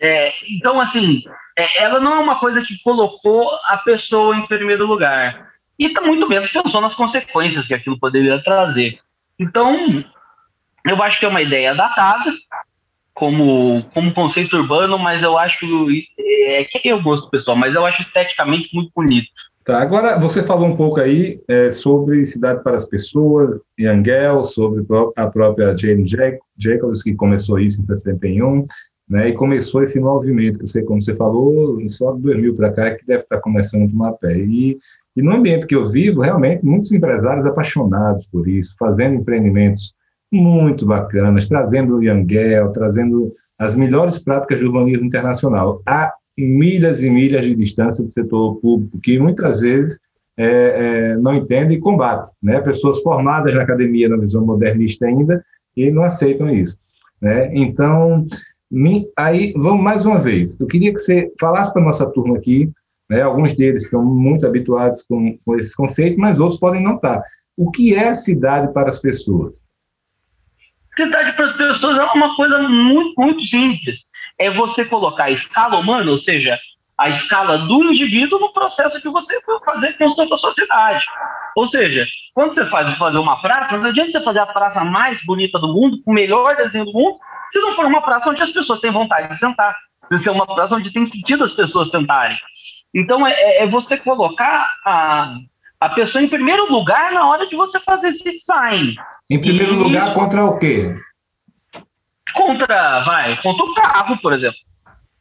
É, 0.00 0.32
então, 0.50 0.80
assim, 0.80 1.22
é, 1.56 1.84
ela 1.84 2.00
não 2.00 2.14
é 2.14 2.18
uma 2.18 2.40
coisa 2.40 2.60
que 2.62 2.82
colocou 2.82 3.50
a 3.68 3.76
pessoa 3.78 4.36
em 4.36 4.46
primeiro 4.46 4.84
lugar. 4.84 5.52
E 5.78 5.90
tá 5.90 6.00
muito 6.00 6.28
menos 6.28 6.50
pensou 6.50 6.80
nas 6.80 6.94
consequências 6.94 7.66
que 7.66 7.74
aquilo 7.74 7.98
poderia 7.98 8.42
trazer. 8.42 8.98
Então, 9.38 10.04
eu 10.84 11.02
acho 11.02 11.18
que 11.18 11.24
é 11.24 11.28
uma 11.28 11.42
ideia 11.42 11.74
datada, 11.74 12.32
como, 13.14 13.84
como 13.94 14.12
conceito 14.12 14.56
urbano, 14.56 14.98
mas 14.98 15.22
eu 15.22 15.38
acho 15.38 15.66
é 16.18 16.64
que 16.64 16.88
é 16.88 16.94
o 16.94 17.02
gosto 17.02 17.30
pessoal, 17.30 17.56
mas 17.56 17.74
eu 17.74 17.86
acho 17.86 18.02
esteticamente 18.02 18.74
muito 18.74 18.90
bonito. 18.94 19.30
Tá, 19.64 19.80
agora 19.80 20.18
você 20.18 20.42
falou 20.42 20.66
um 20.66 20.76
pouco 20.76 20.98
aí 20.98 21.40
é, 21.46 21.70
sobre 21.70 22.26
Cidade 22.26 22.64
para 22.64 22.74
as 22.74 22.84
Pessoas, 22.84 23.60
Yangel, 23.78 24.42
sobre 24.42 24.84
a 25.14 25.28
própria 25.28 25.76
Jane 25.76 26.04
Jacobs, 26.04 27.02
que 27.02 27.14
começou 27.14 27.60
isso 27.60 27.80
em 27.80 27.84
61, 27.84 28.66
né, 29.08 29.28
e 29.28 29.32
começou 29.34 29.82
esse 29.82 30.00
movimento, 30.00 30.58
que 30.58 30.66
você, 30.66 30.82
como 30.82 31.00
você 31.00 31.14
falou, 31.14 31.78
só 31.88 32.12
de 32.12 32.22
2000 32.22 32.56
para 32.56 32.72
cá 32.72 32.86
é 32.86 32.94
que 32.94 33.06
deve 33.06 33.22
estar 33.22 33.40
começando 33.40 33.84
a 33.84 33.88
tomar 33.88 34.12
pé. 34.14 34.36
E, 34.36 34.78
e 35.14 35.22
no 35.22 35.32
ambiente 35.32 35.66
que 35.66 35.76
eu 35.76 35.84
vivo, 35.84 36.22
realmente, 36.22 36.64
muitos 36.64 36.90
empresários 36.90 37.46
apaixonados 37.46 38.26
por 38.26 38.48
isso, 38.48 38.74
fazendo 38.76 39.14
empreendimentos 39.14 39.94
muito 40.32 40.84
bacanas, 40.84 41.46
trazendo 41.46 41.98
o 41.98 42.02
Yangel, 42.02 42.72
trazendo 42.72 43.32
as 43.58 43.76
melhores 43.76 44.18
práticas 44.18 44.58
de 44.58 44.66
urbanismo 44.66 45.04
internacional 45.04 45.80
a 45.86 46.12
milhas 46.36 47.02
e 47.02 47.10
milhas 47.10 47.44
de 47.44 47.54
distância 47.54 48.02
do 48.02 48.10
setor 48.10 48.56
público, 48.56 48.98
que 49.00 49.18
muitas 49.18 49.60
vezes 49.60 49.98
é, 50.36 50.46
é, 50.46 51.16
não 51.16 51.34
entende 51.34 51.74
e 51.74 51.80
combate. 51.80 52.32
Né? 52.42 52.60
Pessoas 52.60 53.00
formadas 53.02 53.54
na 53.54 53.62
academia 53.62 54.08
na 54.08 54.16
visão 54.16 54.44
modernista 54.44 55.06
ainda 55.06 55.44
e 55.76 55.90
não 55.90 56.02
aceitam 56.02 56.50
isso. 56.50 56.78
Né? 57.20 57.50
Então, 57.54 58.26
aí, 59.16 59.52
vamos 59.56 59.82
mais 59.82 60.06
uma 60.06 60.18
vez. 60.18 60.58
Eu 60.58 60.66
queria 60.66 60.92
que 60.92 60.98
você 60.98 61.32
falasse 61.38 61.72
para 61.72 61.82
a 61.82 61.84
nossa 61.84 62.10
turma 62.10 62.36
aqui, 62.36 62.70
né? 63.08 63.22
alguns 63.22 63.54
deles 63.54 63.84
estão 63.84 64.04
muito 64.04 64.46
habituados 64.46 65.02
com, 65.02 65.38
com 65.44 65.56
esse 65.56 65.76
conceito, 65.76 66.18
mas 66.18 66.40
outros 66.40 66.60
podem 66.60 66.82
não 66.82 66.96
estar. 66.96 67.22
O 67.56 67.70
que 67.70 67.94
é 67.94 68.14
cidade 68.14 68.72
para 68.72 68.88
as 68.88 68.98
pessoas? 68.98 69.64
Cidade 70.96 71.36
para 71.36 71.50
as 71.50 71.56
pessoas 71.56 71.98
é 71.98 72.02
uma 72.02 72.34
coisa 72.36 72.58
muito, 72.62 73.20
muito 73.20 73.44
simples. 73.44 74.06
É 74.42 74.50
você 74.50 74.84
colocar 74.84 75.24
a 75.24 75.30
escala 75.30 75.78
humana, 75.78 76.10
ou 76.10 76.18
seja, 76.18 76.58
a 76.98 77.08
escala 77.08 77.58
do 77.58 77.84
indivíduo 77.84 78.38
no 78.38 78.52
processo 78.52 79.00
que 79.00 79.08
você 79.08 79.40
for 79.42 79.62
fazer 79.64 79.96
construção 79.98 80.26
da 80.28 80.36
sociedade. 80.36 81.04
Ou 81.56 81.66
seja, 81.66 82.06
quando 82.34 82.54
você 82.54 82.64
faz 82.66 82.92
fazer 82.94 83.18
uma 83.18 83.40
praça, 83.40 83.76
não 83.76 83.86
adianta 83.86 84.10
você 84.10 84.20
fazer 84.22 84.40
a 84.40 84.46
praça 84.46 84.84
mais 84.84 85.22
bonita 85.24 85.58
do 85.58 85.68
mundo, 85.68 86.02
com 86.04 86.10
o 86.10 86.14
melhor 86.14 86.56
desenho 86.56 86.84
do 86.84 86.92
mundo, 86.92 87.18
se 87.50 87.60
não 87.60 87.74
for 87.74 87.86
uma 87.86 88.02
praça 88.02 88.30
onde 88.30 88.42
as 88.42 88.50
pessoas 88.50 88.80
têm 88.80 88.90
vontade 88.90 89.28
de 89.28 89.38
sentar. 89.38 89.76
Se 90.18 90.28
é 90.28 90.32
uma 90.32 90.46
praça 90.46 90.74
onde 90.74 90.92
tem 90.92 91.04
sentido 91.04 91.44
as 91.44 91.52
pessoas 91.52 91.90
sentarem. 91.90 92.36
Então, 92.94 93.26
é, 93.26 93.32
é, 93.32 93.62
é 93.62 93.66
você 93.66 93.96
colocar 93.96 94.68
a, 94.84 95.36
a 95.80 95.88
pessoa 95.90 96.22
em 96.22 96.28
primeiro 96.28 96.70
lugar 96.70 97.12
na 97.12 97.26
hora 97.26 97.46
de 97.46 97.56
você 97.56 97.80
fazer 97.80 98.08
esse 98.08 98.24
design. 98.24 98.94
Em 99.30 99.40
primeiro 99.40 99.74
e 99.74 99.76
lugar, 99.76 100.08
isso, 100.08 100.14
contra 100.14 100.44
o 100.44 100.58
quê? 100.58 100.94
Contra, 102.34 103.00
vai, 103.00 103.40
contra 103.42 103.64
o 103.64 103.74
carro, 103.74 104.18
por 104.18 104.32
exemplo. 104.32 104.58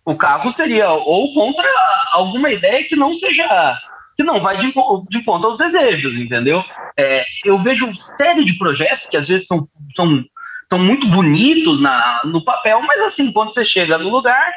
O 0.05 0.15
carro 0.15 0.51
seria, 0.51 0.89
ou 0.89 1.33
contra 1.33 1.67
alguma 2.13 2.51
ideia 2.51 2.83
que 2.85 2.95
não 2.95 3.13
seja, 3.13 3.77
que 4.17 4.23
não 4.23 4.41
vai 4.41 4.57
de, 4.57 4.73
de 5.09 5.23
conta 5.23 5.47
aos 5.47 5.57
desejos, 5.57 6.13
entendeu? 6.15 6.63
É, 6.97 7.23
eu 7.45 7.59
vejo 7.59 7.91
série 8.17 8.43
de 8.43 8.57
projetos 8.57 9.05
que 9.05 9.17
às 9.17 9.27
vezes 9.27 9.45
são, 9.45 9.67
são, 9.95 10.23
são 10.69 10.79
muito 10.79 11.07
bonitos 11.07 11.79
na, 11.79 12.21
no 12.23 12.43
papel, 12.43 12.81
mas 12.81 12.99
assim, 13.01 13.31
quando 13.31 13.53
você 13.53 13.63
chega 13.63 13.97
no 13.97 14.09
lugar, 14.09 14.51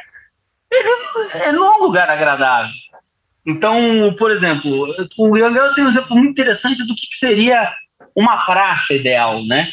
ele, 0.71 0.89
ele 1.35 1.53
não 1.53 1.73
é 1.73 1.77
um 1.77 1.83
lugar 1.83 2.09
agradável. 2.09 2.73
Então, 3.47 4.15
por 4.19 4.31
exemplo, 4.31 4.95
o 5.19 5.37
Yangel 5.37 5.75
tem 5.75 5.85
um 5.85 5.91
exemplo 5.91 6.17
muito 6.17 6.31
interessante 6.31 6.83
do 6.87 6.95
que 6.95 7.07
seria 7.19 7.71
uma 8.17 8.47
praça 8.47 8.95
ideal, 8.95 9.45
né? 9.45 9.71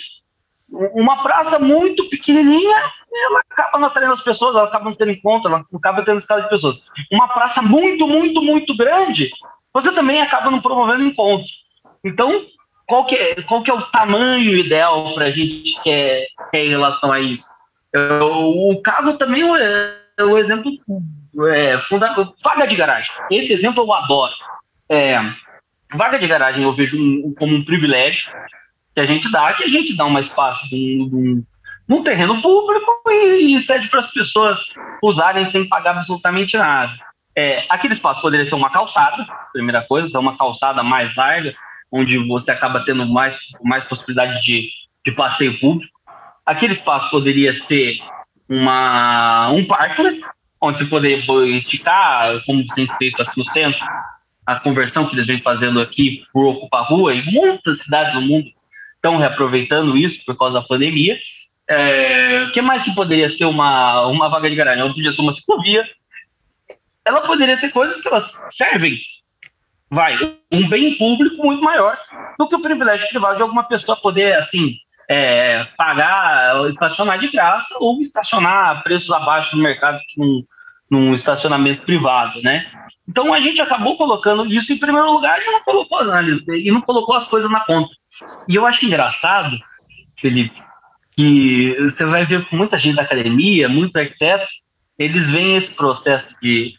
Uma 0.71 1.21
praça 1.21 1.60
muito 1.60 2.07
pequenininha, 2.10 2.77
ela 3.13 3.41
acaba 3.49 3.77
não 3.77 3.88
atraindo 3.88 4.13
as 4.13 4.21
pessoas, 4.21 4.55
ela 4.55 4.65
acaba 4.65 4.86
não 4.86 4.95
tendo 4.95 5.12
encontro, 5.12 5.51
ela 5.51 5.65
acaba 5.75 6.03
tendo 6.03 6.19
escala 6.19 6.43
de 6.43 6.49
pessoas. 6.49 6.77
Uma 7.12 7.27
praça 7.27 7.62
muito, 7.62 8.07
muito, 8.07 8.41
muito 8.41 8.75
grande, 8.77 9.29
você 9.73 9.91
também 9.91 10.21
acaba 10.21 10.49
não 10.49 10.62
promovendo 10.62 11.03
encontro. 11.03 11.47
Então, 12.03 12.45
qual 12.88 13.05
que 13.05 13.15
é, 13.15 13.41
qual 13.43 13.62
que 13.62 13.69
é 13.69 13.73
o 13.73 13.81
tamanho 13.84 14.55
ideal 14.55 15.13
para 15.13 15.25
a 15.25 15.31
gente 15.31 15.81
que 15.81 15.89
é, 15.89 16.25
que 16.49 16.57
é 16.57 16.65
em 16.65 16.69
relação 16.69 17.12
a 17.12 17.19
isso? 17.19 17.43
O 18.21 18.81
caso 18.81 19.17
também 19.17 19.43
é, 19.57 19.97
é 20.19 20.23
o 20.23 20.38
exemplo 20.38 20.71
é, 21.53 21.79
funda, 21.89 22.13
vaga 22.43 22.65
de 22.65 22.75
garagem. 22.75 23.13
Esse 23.29 23.51
exemplo 23.51 23.84
eu 23.84 23.93
adoro. 23.93 24.34
É, 24.89 25.19
vaga 25.93 26.17
de 26.17 26.27
garagem 26.27 26.63
eu 26.63 26.73
vejo 26.73 26.97
um, 26.97 27.34
como 27.38 27.55
um 27.55 27.65
privilégio 27.65 28.31
que 28.93 28.99
a 28.99 29.06
gente 29.06 29.32
dá, 29.32 29.54
que 29.54 29.63
a 29.63 29.67
gente 29.67 29.95
dá 29.95 30.06
um 30.06 30.19
espaço 30.19 30.65
num, 31.88 32.04
terreno 32.04 32.41
público 32.41 33.01
e, 33.10 33.56
e 33.56 33.62
cede 33.62 33.89
para 33.89 34.01
as 34.01 34.12
pessoas 34.12 34.60
usarem 35.01 35.45
sem 35.45 35.67
pagar 35.67 35.97
absolutamente 35.97 36.58
nada. 36.58 36.93
É, 37.36 37.65
aquele 37.69 37.93
espaço 37.93 38.21
poderia 38.21 38.45
ser 38.45 38.56
uma 38.56 38.69
calçada, 38.69 39.25
primeira 39.54 39.82
coisa, 39.84 40.19
uma 40.19 40.38
calçada 40.38 40.84
mais 40.84 41.15
larga, 41.15 41.54
onde 41.91 42.17
você 42.27 42.51
acaba 42.51 42.84
tendo 42.86 43.06
mais, 43.06 43.36
mais 43.63 43.84
possibilidade 43.86 44.41
de, 44.41 44.69
de 45.06 45.12
passeio 45.13 45.60
público. 45.60 45.91
Aquele 46.45 46.73
espaço 46.73 47.10
poderia 47.10 47.54
ser 47.54 47.97
uma, 48.49 49.49
um 49.51 49.65
parque, 49.65 50.21
onde 50.60 50.80
você 50.80 50.86
poder 50.86 51.23
esticar, 51.56 52.43
como 52.45 52.65
tem 52.67 52.88
feito 52.97 53.21
aqui 53.21 53.38
no 53.38 53.45
centro, 53.45 53.86
a 54.45 54.60
conversão 54.60 55.08
que 55.08 55.15
eles 55.15 55.27
vêm 55.27 55.41
fazendo 55.41 55.80
aqui 55.80 56.23
por 56.34 56.45
ocupar 56.45 56.88
rua, 56.88 57.13
e 57.13 57.23
muitas 57.32 57.80
cidades 57.80 58.13
no 58.15 58.21
mundo 58.21 58.51
estão 59.02 59.18
reaproveitando 59.18 59.98
isso 59.98 60.24
por 60.24 60.38
causa 60.38 60.54
da 60.54 60.68
pandemia. 60.68 61.16
O 61.70 61.74
é, 61.74 62.50
que 62.54 62.62
mais 62.62 62.84
que 62.84 62.94
poderia 62.94 63.30
ser 63.30 63.46
uma, 63.46 64.06
uma 64.08 64.30
vaga 64.30 64.50
de 64.50 64.56
garagem? 64.56 64.82
Ela 64.82 64.94
podia 64.94 65.12
ser 65.12 65.22
uma 65.22 65.34
ciclovia. 65.34 65.84
Ela 67.04 67.22
poderia 67.22 67.58
ser 67.58 67.72
coisas 67.72 68.00
que 68.00 68.08
elas 68.08 68.32
servem, 68.52 69.00
vai, 69.90 70.16
um 70.54 70.70
bem 70.70 70.96
público 70.98 71.44
muito 71.44 71.64
maior 71.64 71.98
do 72.38 72.48
que 72.48 72.56
o 72.56 72.62
privilégio 72.62 73.10
privado 73.10 73.38
de 73.38 73.42
alguma 73.42 73.64
pessoa 73.64 73.98
poder, 74.00 74.38
assim, 74.38 74.76
é, 75.10 75.66
pagar, 75.76 76.70
estacionar 76.70 77.18
de 77.18 77.30
graça 77.30 77.76
ou 77.80 78.00
estacionar 78.00 78.70
a 78.70 78.76
preços 78.82 79.12
abaixo 79.12 79.56
do 79.56 79.64
mercado 79.64 80.00
num, 80.16 80.44
num 80.92 81.14
estacionamento 81.14 81.84
privado, 81.84 82.40
né? 82.42 82.70
Então 83.08 83.34
a 83.34 83.42
gente 83.42 83.60
acabou 83.60 83.98
colocando 83.98 84.46
isso 84.46 84.72
em 84.72 84.78
primeiro 84.78 85.12
lugar 85.12 85.42
e 85.42 85.46
não 85.46 85.64
colocou 85.64 86.00
análise, 86.00 86.46
e 86.50 86.72
não 86.72 86.82
colocou 86.82 87.16
as 87.16 87.26
coisas 87.28 87.50
na 87.50 87.62
conta. 87.62 87.94
E 88.47 88.55
eu 88.55 88.65
acho 88.65 88.86
engraçado, 88.86 89.57
Felipe, 90.19 90.62
que 91.15 91.75
você 91.79 92.05
vai 92.05 92.25
ver 92.25 92.47
com 92.49 92.55
muita 92.55 92.77
gente 92.77 92.95
da 92.95 93.03
academia, 93.03 93.69
muitos 93.69 93.95
arquitetos, 93.95 94.49
eles 94.97 95.29
veem 95.29 95.57
esse 95.57 95.69
processo 95.71 96.36
de 96.41 96.73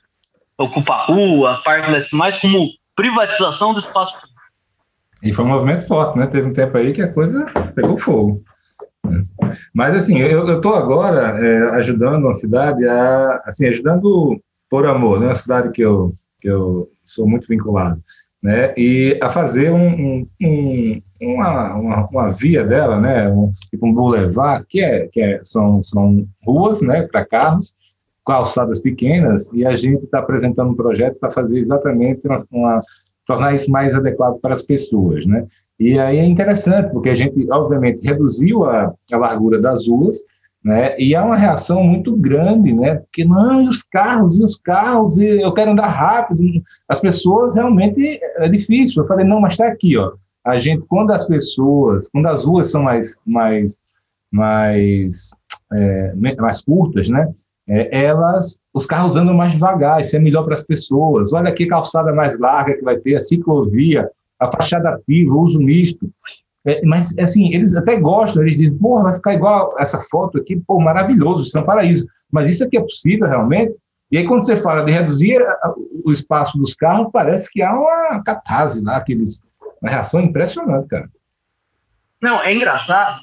ocupar 0.59 1.07
rua, 1.07 1.61
parques 1.65 2.11
mais 2.13 2.37
como 2.39 2.69
privatização 2.95 3.73
do 3.73 3.81
espaço 3.81 4.13
público. 4.13 4.33
E 5.23 5.33
foi 5.33 5.45
um 5.45 5.49
movimento 5.49 5.87
forte, 5.87 6.19
né? 6.19 6.27
Teve 6.27 6.49
um 6.49 6.53
tempo 6.53 6.77
aí 6.77 6.93
que 6.93 7.03
a 7.03 7.13
coisa 7.13 7.47
pegou 7.75 7.97
fogo. 7.97 8.43
Mas, 9.75 9.95
assim, 9.95 10.19
eu 10.19 10.57
estou 10.57 10.75
agora 10.75 11.39
é, 11.39 11.71
ajudando 11.77 12.25
uma 12.25 12.35
cidade 12.35 12.87
a, 12.87 13.43
assim, 13.45 13.67
ajudando 13.67 14.41
por 14.69 14.87
amor, 14.87 15.21
né? 15.21 15.27
Uma 15.27 15.35
cidade 15.35 15.71
que 15.71 15.83
eu, 15.83 16.15
que 16.41 16.49
eu 16.49 16.89
sou 17.05 17.27
muito 17.27 17.47
vinculado, 17.47 18.03
né? 18.43 18.75
E 18.77 19.19
a 19.23 19.31
fazer 19.31 19.73
um, 19.73 20.27
um, 20.43 21.03
uma, 21.21 21.75
uma, 21.75 22.09
uma, 22.09 22.31
via 22.31 22.65
dela, 22.65 23.01
né? 23.01 23.31
Um, 23.31 23.53
tipo 23.71 23.87
um 23.87 23.95
boulevard, 23.95 24.67
que, 24.69 24.81
é, 24.81 25.07
que 25.07 25.21
é, 25.21 25.41
são, 25.45 25.83
são 25.83 26.27
ruas, 26.45 26.81
né? 26.83 27.03
Para 27.03 27.25
carros, 27.25 27.77
calçadas 28.27 28.81
pequenas, 28.81 29.49
e 29.53 29.65
a 29.65 29.77
gente 29.77 30.05
está 30.05 30.19
apresentando 30.19 30.71
um 30.71 30.77
projeto 30.77 31.19
para 31.19 31.31
fazer 31.31 31.59
exatamente 31.59 32.27
uma, 32.27 32.37
uma 32.51 32.81
tornar 33.27 33.55
isso 33.55 33.71
mais 33.71 33.95
adequado 33.95 34.41
para 34.41 34.55
as 34.55 34.63
pessoas, 34.63 35.25
né? 35.25 35.47
E 35.79 35.99
aí 35.99 36.19
é 36.19 36.25
interessante, 36.25 36.93
porque 36.93 37.11
a 37.11 37.15
gente, 37.15 37.47
obviamente, 37.51 38.07
reduziu 38.07 38.65
a, 38.65 38.93
a 39.13 39.17
largura 39.17 39.61
das 39.61 39.87
ruas, 39.87 40.17
né? 40.65 40.99
E 40.99 41.15
há 41.15 41.25
uma 41.25 41.37
reação 41.37 41.83
muito 41.83 42.17
grande, 42.17 42.73
né? 42.73 42.97
Porque 42.97 43.25
não, 43.25 43.63
e 43.63 43.69
os 43.69 43.83
carros, 43.83 44.37
e 44.37 44.43
os 44.43 44.57
carros, 44.57 45.19
e 45.19 45.43
eu 45.43 45.53
quero 45.53 45.73
andar 45.73 45.89
rápido. 45.89 46.63
As 46.89 47.01
pessoas 47.01 47.57
realmente 47.57 48.21
é 48.37 48.49
difícil. 48.49 49.03
Eu 49.03 49.09
falei, 49.09 49.27
não, 49.27 49.41
mas 49.41 49.53
está 49.53 49.67
aqui, 49.67 49.97
ó. 49.97 50.13
A 50.45 50.57
gente, 50.59 50.85
quando 50.87 51.13
as 51.13 51.27
pessoas, 51.27 52.09
quando 52.11 52.27
as 52.27 52.45
ruas 52.45 52.71
são 52.71 52.83
mais, 52.83 53.17
mais, 53.25 53.79
mais, 54.31 55.31
é, 55.73 56.15
mais 56.15 56.61
curtas, 56.61 57.09
né? 57.09 57.33
é, 57.69 58.05
elas, 58.05 58.61
os 58.75 58.87
carros 58.87 59.17
andam 59.17 59.35
mais 59.35 59.53
devagar, 59.53 60.01
isso 60.01 60.17
é 60.17 60.19
melhor 60.19 60.45
para 60.45 60.55
as 60.55 60.63
pessoas. 60.63 61.33
Olha 61.33 61.53
que 61.53 61.67
calçada 61.67 62.13
mais 62.13 62.39
larga 62.39 62.75
que 62.75 62.83
vai 62.83 62.99
ter, 62.99 63.15
a 63.15 63.21
ciclovia, 63.21 64.11
a 64.39 64.47
fachada 64.49 65.01
piva, 65.07 65.33
o 65.33 65.43
uso 65.43 65.61
misto. 65.61 66.11
É, 66.65 66.85
mas, 66.85 67.17
assim, 67.19 67.53
eles 67.53 67.75
até 67.75 67.99
gostam, 67.99 68.43
eles 68.43 68.57
dizem, 68.57 68.79
porra, 68.79 69.05
vai 69.05 69.15
ficar 69.17 69.35
igual 69.35 69.75
essa 69.79 70.01
foto 70.11 70.39
aqui, 70.39 70.57
pô, 70.67 70.81
maravilhoso, 70.81 71.45
isso 71.45 71.59
é 71.59 71.63
paraíso. 71.63 72.07
Mas 72.31 72.49
isso 72.49 72.65
aqui 72.65 72.77
é 72.77 72.81
possível 72.81 73.29
realmente? 73.29 73.75
E 74.11 74.19
aí, 74.19 74.27
quando 74.27 74.45
você 74.45 74.57
fala 74.57 74.85
de 74.85 74.93
reduzir 74.93 75.41
o 76.05 76.13
espaço 76.13 76.57
dos 76.59 76.75
carros, 76.75 77.11
parece 77.13 77.51
que 77.51 77.63
há 77.63 77.75
uma 77.75 78.23
catarse 78.23 78.81
lá, 78.81 78.97
aqueles, 78.97 79.43
uma 79.81 79.91
reação 79.91 80.21
impressionante, 80.21 80.89
cara. 80.89 81.09
Não, 82.21 82.41
é 82.41 82.55
engraçado, 82.55 83.21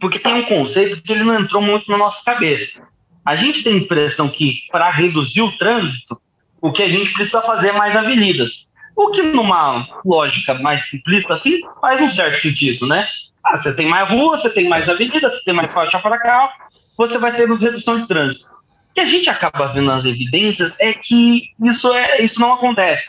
porque 0.00 0.18
tem 0.18 0.34
um 0.34 0.46
conceito 0.46 1.02
que 1.02 1.12
ele 1.12 1.24
não 1.24 1.40
entrou 1.40 1.62
muito 1.62 1.90
na 1.90 1.96
nossa 1.96 2.22
cabeça 2.24 2.80
a 3.24 3.34
gente 3.36 3.64
tem 3.64 3.74
a 3.74 3.78
impressão 3.78 4.28
que 4.28 4.58
para 4.70 4.90
reduzir 4.90 5.40
o 5.40 5.56
trânsito, 5.56 6.20
o 6.60 6.70
que 6.70 6.82
a 6.82 6.88
gente 6.88 7.12
precisa 7.12 7.40
fazer 7.42 7.68
é 7.68 7.72
mais 7.72 7.96
avenidas. 7.96 8.66
O 8.96 9.10
que, 9.10 9.22
numa 9.22 9.86
lógica 10.04 10.54
mais 10.54 10.88
simplista 10.88 11.34
assim, 11.34 11.60
faz 11.80 12.00
um 12.00 12.08
certo 12.08 12.40
sentido, 12.40 12.86
né? 12.86 13.06
Ah, 13.44 13.56
você 13.56 13.72
tem 13.74 13.88
mais 13.88 14.08
rua, 14.08 14.38
você 14.38 14.48
tem 14.50 14.68
mais 14.68 14.88
avenida, 14.88 15.28
você 15.28 15.42
tem 15.44 15.54
mais 15.54 15.72
faixa 15.72 15.98
para 15.98 16.18
carro, 16.18 16.50
você 16.96 17.18
vai 17.18 17.34
ter 17.34 17.50
redução 17.50 18.00
de 18.00 18.08
trânsito. 18.08 18.46
O 18.46 18.94
que 18.94 19.00
a 19.00 19.06
gente 19.06 19.28
acaba 19.28 19.72
vendo 19.72 19.86
nas 19.86 20.04
evidências 20.04 20.74
é 20.78 20.92
que 20.92 21.42
isso, 21.62 21.92
é, 21.92 22.22
isso 22.22 22.40
não 22.40 22.52
acontece. 22.52 23.06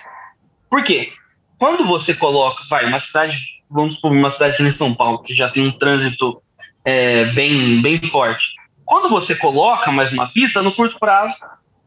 Por 0.70 0.84
quê? 0.84 1.14
Quando 1.60 1.86
você 1.86 2.14
coloca, 2.14 2.64
vai, 2.70 2.86
uma 2.86 3.00
cidade, 3.00 3.38
vamos 3.70 3.96
supor, 3.96 4.12
uma 4.12 4.32
cidade 4.32 4.62
em 4.62 4.72
São 4.72 4.94
Paulo, 4.94 5.22
que 5.22 5.34
já 5.34 5.50
tem 5.50 5.68
um 5.68 5.72
trânsito 5.72 6.42
é, 6.84 7.26
bem, 7.26 7.82
bem 7.82 7.98
forte, 8.10 8.46
Quando 8.86 9.10
você 9.10 9.34
coloca 9.36 9.92
mais 9.92 10.12
uma 10.12 10.28
pista, 10.28 10.62
no 10.62 10.76
curto 10.76 11.00
prazo, 11.00 11.34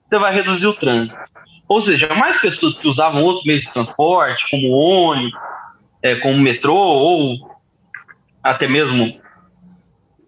você 0.09 0.18
vai 0.18 0.34
reduzir 0.34 0.66
o 0.66 0.74
trânsito. 0.74 1.16
Ou 1.69 1.83
seja, 1.83 2.14
mais 2.14 2.41
pessoas 2.41 2.75
que 2.75 2.89
usavam 2.89 3.23
outro 3.23 3.47
meio 3.47 3.61
de 3.61 3.73
transporte, 3.73 4.45
como 4.51 4.71
ônibus, 4.71 5.39
é, 6.03 6.16
como 6.16 6.39
metrô, 6.39 6.75
ou 6.75 7.59
até 8.43 8.66
mesmo 8.66 9.21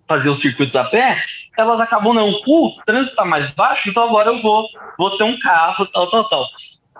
fazer 0.06 0.28
os 0.28 0.40
circuitos 0.40 0.76
a 0.76 0.84
pé, 0.84 1.22
elas 1.56 1.80
acabam, 1.80 2.12
não, 2.12 2.30
o 2.30 2.82
trânsito 2.84 3.12
está 3.12 3.24
mais 3.24 3.50
baixo, 3.52 3.88
então 3.88 4.04
agora 4.04 4.30
eu 4.30 4.42
vou, 4.42 4.66
vou 4.98 5.16
ter 5.16 5.24
um 5.24 5.38
carro, 5.38 5.86
tal, 5.86 6.10
tal, 6.10 6.28
tal. 6.28 6.46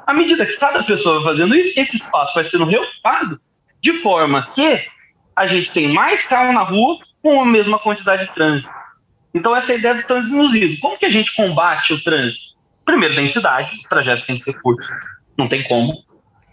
À 0.06 0.14
medida 0.14 0.46
que 0.46 0.56
cada 0.56 0.82
pessoa 0.84 1.16
vai 1.16 1.32
fazendo 1.32 1.54
isso, 1.54 1.78
esse 1.78 1.96
espaço 1.96 2.34
vai 2.34 2.44
sendo 2.44 2.64
reocupado 2.64 3.40
de 3.80 3.92
forma 4.00 4.46
que 4.54 4.84
a 5.36 5.46
gente 5.46 5.70
tem 5.70 5.92
mais 5.92 6.22
carro 6.24 6.52
na 6.52 6.62
rua 6.62 6.98
com 7.22 7.40
a 7.40 7.46
mesma 7.46 7.78
quantidade 7.78 8.26
de 8.26 8.34
trânsito. 8.34 8.70
Então, 9.34 9.54
essa 9.54 9.72
é 9.72 9.76
a 9.76 9.78
ideia 9.78 9.94
do 9.94 10.02
trânsito 10.02 10.34
induzido. 10.34 10.80
Como 10.80 10.98
que 10.98 11.06
a 11.06 11.10
gente 11.10 11.34
combate 11.34 11.92
o 11.92 12.02
trânsito? 12.02 12.49
Primeiro, 12.90 13.14
densidade, 13.14 13.76
os 13.76 13.84
trajetos 13.84 14.26
têm 14.26 14.36
que 14.36 14.42
ser 14.42 14.60
curtos, 14.60 14.84
não 15.38 15.48
tem 15.48 15.62
como. 15.68 15.92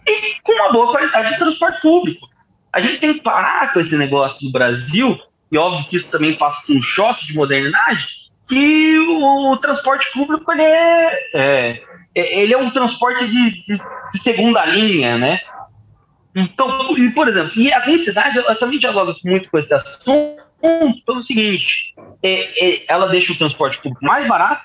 E 0.06 0.40
com 0.44 0.52
uma 0.52 0.72
boa 0.72 0.92
qualidade 0.92 1.32
de 1.32 1.38
transporte 1.38 1.82
público. 1.82 2.28
A 2.72 2.80
gente 2.80 3.00
tem 3.00 3.14
que 3.14 3.22
parar 3.22 3.72
com 3.72 3.80
esse 3.80 3.96
negócio 3.96 4.38
do 4.40 4.52
Brasil, 4.52 5.18
e 5.50 5.58
óbvio 5.58 5.88
que 5.88 5.96
isso 5.96 6.06
também 6.10 6.36
passa 6.36 6.62
por 6.64 6.76
um 6.76 6.80
choque 6.80 7.26
de 7.26 7.34
modernidade, 7.34 8.06
que 8.46 8.98
o, 9.00 9.56
transporte 9.56 10.08
público 10.12 10.52
ele 10.52 10.62
é, 10.62 11.28
é, 11.34 11.82
ele 12.14 12.54
é 12.54 12.56
um 12.56 12.70
transporte 12.70 13.26
de, 13.26 13.50
de, 13.62 13.76
de 14.12 14.22
segunda 14.22 14.64
linha, 14.64 15.18
né? 15.18 15.40
Então, 16.36 16.86
por, 16.86 16.96
por 17.14 17.28
exemplo, 17.28 17.52
e 17.56 17.72
a 17.72 17.80
densidade, 17.80 18.38
eu 18.38 18.58
também 18.60 18.78
dialogo 18.78 19.12
muito 19.24 19.50
com 19.50 19.58
esse 19.58 19.74
assunto 19.74 20.40
pelo 21.04 21.20
seguinte: 21.20 21.94
é, 22.22 22.64
é, 22.64 22.84
ela 22.88 23.08
deixa 23.08 23.32
o 23.32 23.38
transporte 23.38 23.78
público 23.78 24.04
mais 24.04 24.28
barato, 24.28 24.62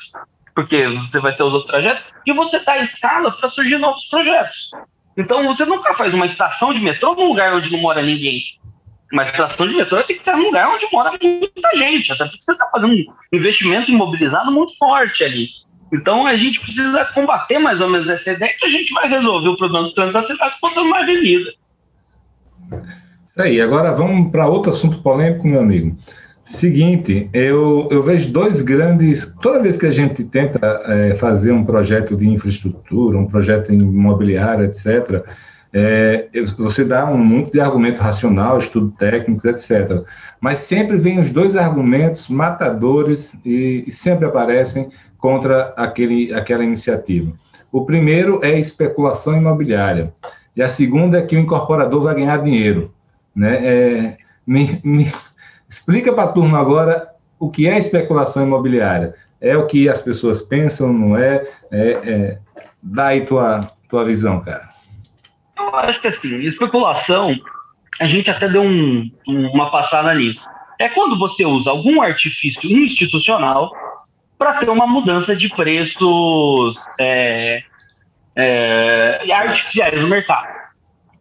porque 0.55 0.87
você 0.87 1.19
vai 1.19 1.35
ter 1.35 1.43
os 1.43 1.53
outros 1.53 1.71
trajetos, 1.71 2.03
e 2.25 2.33
você 2.33 2.59
dá 2.59 2.77
escala 2.79 3.31
para 3.31 3.49
surgir 3.49 3.77
novos 3.77 4.05
projetos. 4.05 4.71
Então, 5.17 5.45
você 5.45 5.65
nunca 5.65 5.93
faz 5.95 6.13
uma 6.13 6.25
estação 6.25 6.73
de 6.73 6.79
metrô 6.79 7.15
num 7.15 7.27
lugar 7.27 7.53
onde 7.53 7.71
não 7.71 7.79
mora 7.79 8.01
ninguém. 8.01 8.41
Uma 9.11 9.23
estação 9.23 9.67
de 9.67 9.75
metrô 9.75 10.01
tem 10.03 10.17
que 10.17 10.23
ser 10.23 10.35
num 10.35 10.45
lugar 10.45 10.69
onde 10.69 10.87
mora 10.91 11.11
muita 11.21 11.75
gente, 11.75 12.11
até 12.11 12.25
porque 12.25 12.41
você 12.41 12.51
está 12.51 12.67
fazendo 12.71 12.93
um 12.93 13.05
investimento 13.31 13.91
imobilizado 13.91 14.51
muito 14.51 14.75
forte 14.77 15.23
ali. 15.23 15.49
Então, 15.93 16.25
a 16.25 16.35
gente 16.35 16.59
precisa 16.59 17.05
combater 17.05 17.59
mais 17.59 17.79
ou 17.79 17.87
menos 17.87 18.09
essa 18.09 18.31
ideia 18.31 18.55
que 18.57 18.65
a 18.65 18.69
gente 18.69 18.91
vai 18.93 19.07
resolver 19.07 19.49
o 19.49 19.57
problema 19.57 19.87
do 19.87 19.93
trânsito 19.93 20.13
da 20.13 20.23
cidade 20.23 20.55
botando 20.59 20.87
uma 20.87 20.99
avenida. 20.99 21.53
Isso 23.23 23.41
aí. 23.41 23.61
Agora 23.61 23.91
vamos 23.91 24.31
para 24.31 24.47
outro 24.47 24.71
assunto 24.71 25.01
polêmico, 25.03 25.47
meu 25.47 25.59
amigo. 25.59 25.95
Seguinte, 26.53 27.27
eu, 27.33 27.87
eu 27.89 28.03
vejo 28.03 28.31
dois 28.31 28.61
grandes. 28.61 29.33
Toda 29.41 29.59
vez 29.63 29.75
que 29.75 29.87
a 29.87 29.91
gente 29.91 30.23
tenta 30.23 30.83
é, 30.85 31.15
fazer 31.15 31.51
um 31.51 31.65
projeto 31.65 32.15
de 32.15 32.29
infraestrutura, 32.29 33.17
um 33.17 33.25
projeto 33.25 33.73
imobiliário, 33.73 34.63
etc., 34.63 35.25
é, 35.73 36.29
você 36.55 36.85
dá 36.85 37.09
um 37.09 37.17
monte 37.17 37.53
de 37.53 37.59
argumento 37.59 37.99
racional, 37.99 38.59
estudo 38.59 38.91
técnico, 38.91 39.47
etc. 39.47 40.03
Mas 40.39 40.59
sempre 40.59 40.95
vem 40.95 41.19
os 41.19 41.31
dois 41.31 41.55
argumentos 41.55 42.29
matadores 42.29 43.35
e, 43.43 43.83
e 43.87 43.91
sempre 43.91 44.27
aparecem 44.27 44.91
contra 45.17 45.73
aquele, 45.75 46.31
aquela 46.35 46.63
iniciativa. 46.63 47.33
O 47.71 47.83
primeiro 47.83 48.39
é 48.43 48.59
especulação 48.59 49.35
imobiliária. 49.35 50.13
E 50.55 50.61
a 50.61 50.69
segunda 50.69 51.17
é 51.17 51.23
que 51.23 51.35
o 51.35 51.39
incorporador 51.39 52.03
vai 52.03 52.13
ganhar 52.13 52.37
dinheiro. 52.37 52.93
Né? 53.35 53.55
É, 53.65 54.17
me, 54.45 54.79
me, 54.83 55.11
explica 55.74 56.13
para 56.13 56.26
a 56.26 56.32
turma 56.32 56.59
agora 56.59 57.09
o 57.39 57.49
que 57.49 57.67
é 57.67 57.78
especulação 57.78 58.43
imobiliária. 58.43 59.15
É 59.41 59.57
o 59.57 59.65
que 59.65 59.89
as 59.89 60.01
pessoas 60.01 60.41
pensam, 60.41 60.93
não 60.93 61.17
é? 61.17 61.45
é, 61.71 61.89
é 61.91 62.38
dá 62.82 63.07
aí 63.07 63.26
tua, 63.26 63.61
tua 63.89 64.05
visão, 64.05 64.39
cara. 64.41 64.69
Eu 65.57 65.76
acho 65.76 65.99
que 65.99 66.07
assim, 66.07 66.36
especulação, 66.41 67.36
a 67.99 68.05
gente 68.05 68.30
até 68.30 68.47
deu 68.47 68.61
um, 68.61 69.11
uma 69.28 69.69
passada 69.69 70.13
nisso. 70.13 70.41
É 70.80 70.89
quando 70.89 71.17
você 71.17 71.45
usa 71.45 71.71
algum 71.71 72.01
artifício 72.01 72.69
institucional 72.69 73.71
para 74.38 74.59
ter 74.59 74.69
uma 74.69 74.86
mudança 74.86 75.36
de 75.36 75.49
preços 75.49 76.78
é, 76.99 77.63
é, 78.36 79.34
artificiais 79.34 79.99
no 79.99 80.07
mercado. 80.07 80.47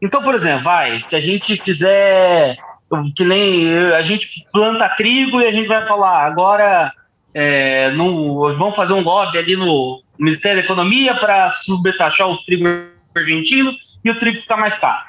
Então, 0.00 0.22
por 0.22 0.34
exemplo, 0.34 0.64
vai, 0.64 1.00
se 1.09 1.14
a 1.14 1.20
gente 1.20 1.57
fizer 1.62 2.57
que 3.16 3.24
nem 3.24 3.68
a 3.93 4.03
gente 4.03 4.28
planta 4.53 4.88
trigo 4.90 5.40
e 5.40 5.47
a 5.47 5.53
gente 5.53 5.66
vai 5.66 5.86
falar 5.86 6.26
agora 6.26 6.93
é, 7.34 7.90
no, 7.93 8.57
vamos 8.57 8.76
fazer 8.76 8.93
um 8.93 9.01
lobby 9.01 9.38
ali 9.38 9.57
no 9.57 10.03
Ministério 10.18 10.59
da 10.59 10.64
Economia 10.64 11.14
para 11.14 11.51
subtaxar 11.51 12.28
o 12.28 12.36
trigo 12.45 12.64
argentino 13.16 13.72
e 14.05 14.11
o 14.11 14.18
trigo 14.18 14.40
ficar 14.40 14.57
mais 14.57 14.76
caro. 14.78 15.03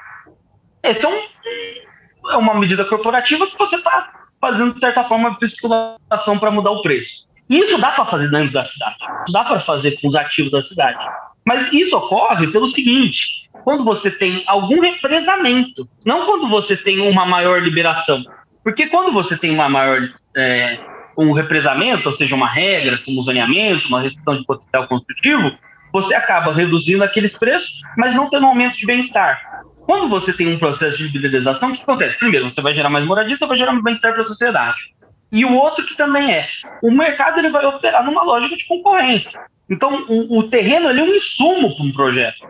Essa 0.82 1.06
é, 1.06 1.10
um, 1.10 2.30
é 2.30 2.36
uma 2.36 2.54
medida 2.54 2.84
corporativa 2.84 3.46
que 3.46 3.58
você 3.58 3.76
está 3.76 4.12
fazendo, 4.40 4.74
de 4.74 4.80
certa 4.80 5.04
forma, 5.04 5.36
especulação 5.42 6.38
para 6.38 6.50
mudar 6.50 6.70
o 6.70 6.82
preço. 6.82 7.26
Isso 7.48 7.78
dá 7.78 7.92
para 7.92 8.06
fazer 8.06 8.30
dentro 8.30 8.52
da 8.52 8.64
cidade. 8.64 8.96
Dá 9.30 9.44
para 9.44 9.60
fazer 9.60 10.00
com 10.00 10.08
os 10.08 10.14
ativos 10.14 10.52
da 10.52 10.62
cidade. 10.62 10.98
Mas 11.44 11.72
isso 11.72 11.96
ocorre 11.96 12.46
pelo 12.48 12.66
seguinte: 12.66 13.48
quando 13.64 13.84
você 13.84 14.10
tem 14.10 14.42
algum 14.46 14.80
represamento, 14.80 15.88
não 16.04 16.26
quando 16.26 16.48
você 16.48 16.76
tem 16.76 17.00
uma 17.00 17.26
maior 17.26 17.62
liberação. 17.62 18.22
Porque 18.62 18.86
quando 18.86 19.12
você 19.12 19.36
tem 19.36 19.50
uma 19.50 19.68
maior 19.68 20.00
é, 20.36 20.78
um 21.18 21.32
represamento, 21.32 22.08
ou 22.08 22.14
seja, 22.14 22.34
uma 22.34 22.48
regra, 22.48 22.98
como 23.04 23.22
zoneamento, 23.22 23.88
uma 23.88 24.00
restrição 24.00 24.36
de 24.36 24.44
potencial 24.44 24.88
construtivo, 24.88 25.52
você 25.92 26.14
acaba 26.14 26.52
reduzindo 26.52 27.04
aqueles 27.04 27.32
preços, 27.32 27.72
mas 27.96 28.14
não 28.14 28.28
tendo 28.28 28.44
um 28.44 28.48
aumento 28.48 28.76
de 28.76 28.86
bem-estar. 28.86 29.62
Quando 29.86 30.08
você 30.08 30.32
tem 30.32 30.52
um 30.52 30.58
processo 30.58 30.96
de 30.96 31.08
liberalização, 31.08 31.70
o 31.70 31.72
que 31.72 31.82
acontece? 31.82 32.18
Primeiro, 32.18 32.48
você 32.48 32.60
vai 32.60 32.74
gerar 32.74 32.88
mais 32.88 33.04
moradia, 33.04 33.36
você 33.36 33.46
vai 33.46 33.56
gerar 33.56 33.72
mais 33.72 33.84
bem-estar 33.84 34.12
para 34.12 34.22
a 34.22 34.26
sociedade. 34.26 34.76
E 35.34 35.44
o 35.44 35.52
outro 35.52 35.84
que 35.84 35.96
também 35.96 36.32
é, 36.32 36.48
o 36.80 36.92
mercado 36.92 37.40
ele 37.40 37.50
vai 37.50 37.66
operar 37.66 38.04
numa 38.04 38.22
lógica 38.22 38.56
de 38.56 38.64
concorrência. 38.66 39.40
Então, 39.68 40.06
o, 40.08 40.38
o 40.38 40.42
terreno 40.44 40.88
ele 40.88 41.00
é 41.00 41.02
um 41.02 41.12
insumo 41.12 41.74
para 41.74 41.84
um 41.84 41.92
projeto. 41.92 42.46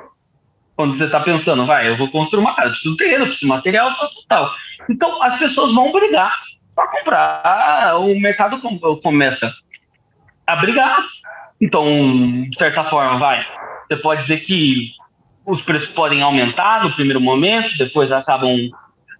Quando 0.76 0.94
você 0.94 1.06
está 1.06 1.20
pensando, 1.20 1.64
vai, 1.64 1.88
eu 1.88 1.96
vou 1.96 2.10
construir 2.10 2.40
uma 2.40 2.54
casa, 2.54 2.72
preciso 2.72 2.94
de 2.94 2.98
terreno, 2.98 3.24
preciso 3.24 3.46
de 3.46 3.48
material, 3.48 3.94
tal, 3.96 4.10
tal, 4.10 4.22
tal. 4.28 4.54
Então, 4.90 5.22
as 5.22 5.38
pessoas 5.38 5.72
vão 5.72 5.92
brigar 5.92 6.30
para 6.76 6.88
comprar. 6.88 7.96
O 8.00 8.20
mercado 8.20 8.60
começa 9.00 9.50
a 10.46 10.56
brigar. 10.56 11.06
Então, 11.62 11.86
de 12.50 12.58
certa 12.58 12.84
forma, 12.84 13.18
vai, 13.18 13.46
você 13.88 13.96
pode 13.96 14.20
dizer 14.20 14.40
que 14.40 14.90
os 15.46 15.62
preços 15.62 15.88
podem 15.88 16.20
aumentar 16.20 16.84
no 16.84 16.92
primeiro 16.92 17.20
momento, 17.20 17.78
depois 17.78 18.12
acabam, 18.12 18.58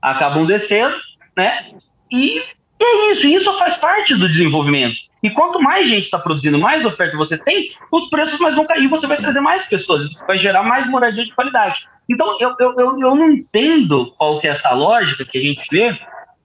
acabam 0.03 0.45
descendo, 0.45 0.95
né? 1.35 1.71
E 2.13 2.43
é 2.85 3.11
isso, 3.11 3.27
isso 3.27 3.59
faz 3.59 3.77
parte 3.77 4.15
do 4.15 4.29
desenvolvimento. 4.29 4.97
E 5.23 5.31
quanto 5.31 5.61
mais 5.61 5.89
gente 5.89 6.05
está 6.05 6.19
produzindo, 6.19 6.59
mais 6.59 6.85
oferta 6.85 7.17
você 7.17 7.39
tem, 7.39 7.71
os 7.91 8.11
preços 8.11 8.39
mais 8.39 8.55
vão 8.55 8.67
cair, 8.67 8.89
você 8.89 9.07
vai 9.07 9.17
trazer 9.17 9.41
mais 9.41 9.65
pessoas, 9.65 10.07
vai 10.27 10.39
gerar 10.39 10.63
mais 10.63 10.87
moradia 10.89 11.25
de 11.25 11.35
qualidade. 11.35 11.81
Então, 12.09 12.37
eu, 12.39 12.55
eu, 12.61 12.79
eu, 12.79 13.01
eu 13.01 13.15
não 13.15 13.31
entendo 13.31 14.13
qual 14.19 14.39
que 14.39 14.47
é 14.47 14.51
essa 14.51 14.71
lógica 14.73 15.25
que 15.25 15.39
a 15.39 15.41
gente 15.41 15.67
vê 15.71 15.99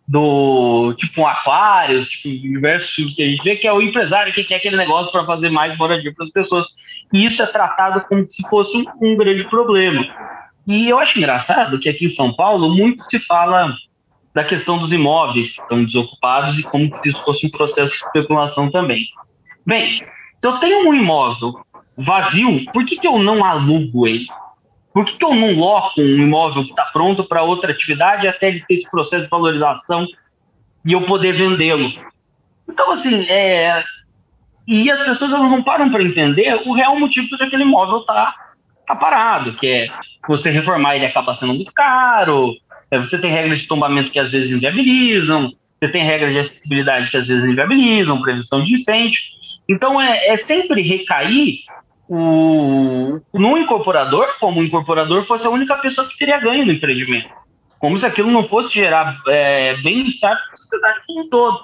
do 0.08 0.94
tipo 0.98 1.22
um 1.22 1.28
aquário, 1.28 2.04
tipo, 2.06 2.30
diversos 2.30 2.90
tipos 2.92 3.14
que 3.14 3.22
a 3.22 3.28
gente 3.28 3.44
vê, 3.44 3.58
que 3.58 3.68
é 3.68 3.74
o 3.74 3.82
empresário 3.82 4.34
que 4.34 4.44
quer 4.44 4.56
aquele 4.56 4.78
negócio 4.78 5.12
para 5.12 5.26
fazer 5.26 5.50
mais 5.50 5.78
moradia 5.78 6.14
para 6.16 6.26
as 6.26 6.32
pessoas. 6.32 6.66
E 7.14 7.26
isso 7.26 7.44
é 7.44 7.46
tratado 7.46 8.02
como 8.08 8.26
se 8.30 8.42
fosse 8.50 8.78
um, 8.78 8.86
um 9.02 9.18
grande 9.18 9.44
problema. 9.44 10.04
E 10.66 10.90
eu 10.90 10.98
acho 10.98 11.18
engraçado 11.18 11.78
que 11.80 11.90
aqui 11.90 12.06
em 12.06 12.10
São 12.10 12.34
Paulo 12.34 12.74
muito 12.74 13.04
se 13.10 13.20
fala 13.20 13.76
da 14.40 14.46
questão 14.46 14.78
dos 14.78 14.94
imóveis 14.94 15.52
que 15.54 15.62
estão 15.62 15.84
desocupados 15.84 16.58
e 16.58 16.64
como 16.64 16.96
se 16.96 17.10
isso 17.10 17.22
fosse 17.26 17.46
um 17.46 17.50
processo 17.50 17.92
de 17.92 18.06
especulação 18.06 18.72
também. 18.72 19.06
Bem, 19.66 20.00
se 20.00 20.48
eu 20.48 20.58
tenho 20.60 20.88
um 20.88 20.94
imóvel 20.94 21.60
vazio, 21.98 22.64
por 22.72 22.86
que, 22.86 22.96
que 22.96 23.06
eu 23.06 23.20
não 23.20 23.44
alugo 23.44 24.08
ele? 24.08 24.26
Por 24.94 25.04
que, 25.04 25.18
que 25.18 25.26
eu 25.26 25.36
não 25.36 25.56
loco 25.56 26.00
um 26.00 26.22
imóvel 26.22 26.64
que 26.64 26.70
está 26.70 26.86
pronto 26.86 27.26
para 27.26 27.44
outra 27.44 27.74
atividade 27.74 28.30
até 28.30 28.48
ele 28.48 28.64
ter 28.66 28.76
esse 28.76 28.90
processo 28.90 29.24
de 29.24 29.30
valorização 29.30 30.08
e 30.86 30.94
eu 30.94 31.02
poder 31.02 31.34
vendê-lo? 31.34 31.92
Então, 32.70 32.94
assim, 32.94 33.26
é... 33.30 33.84
e 34.66 34.90
as 34.90 35.04
pessoas 35.04 35.34
elas 35.34 35.52
não 35.52 35.62
param 35.62 35.92
para 35.92 36.02
entender 36.02 36.62
o 36.66 36.74
real 36.74 36.98
motivo 36.98 37.28
de 37.28 37.44
aquele 37.44 37.64
imóvel 37.64 38.00
estar 38.00 38.14
tá, 38.14 38.36
tá 38.88 38.96
parado, 38.96 39.58
que 39.58 39.68
é 39.68 39.88
você 40.26 40.50
reformar 40.50 40.96
ele 40.96 41.08
acaba 41.08 41.36
sendo 41.36 41.54
muito 41.54 41.74
caro, 41.74 42.56
você 42.98 43.18
tem 43.20 43.32
regras 43.32 43.60
de 43.60 43.68
tombamento 43.68 44.12
que 44.12 44.20
às 44.20 44.32
vezes 44.32 44.52
inviabilizam, 44.52 45.54
você 45.80 45.92
tem 45.92 46.04
regras 46.04 46.34
de 46.34 46.40
acessibilidade 46.40 47.10
que 47.10 47.18
às 47.18 47.28
vezes 47.28 47.44
inviabilizam, 47.44 48.22
prevenção 48.22 48.64
de 48.64 48.74
incêndio. 48.74 49.20
Então, 49.68 50.02
é, 50.02 50.28
é 50.28 50.38
sempre 50.38 50.82
recair 50.82 51.60
o, 52.08 53.22
no 53.34 53.58
incorporador, 53.58 54.28
como 54.40 54.60
o 54.60 54.64
incorporador 54.64 55.24
fosse 55.26 55.46
a 55.46 55.50
única 55.50 55.76
pessoa 55.78 56.08
que 56.08 56.18
teria 56.18 56.40
ganho 56.40 56.66
no 56.66 56.72
empreendimento. 56.72 57.30
Como 57.78 57.98
se 57.98 58.06
aquilo 58.06 58.32
não 58.32 58.48
fosse 58.48 58.74
gerar 58.74 59.18
é, 59.28 59.78
bem-estar 59.78 60.36
para 60.36 60.54
a 60.54 60.58
sociedade 60.58 61.00
como 61.06 61.22
um 61.22 61.30
todo. 61.30 61.60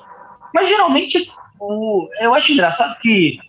Mas, 0.54 0.70
geralmente, 0.70 1.30
o, 1.60 2.08
eu 2.22 2.34
acho 2.34 2.54
engraçado 2.54 2.98
que 3.00 3.40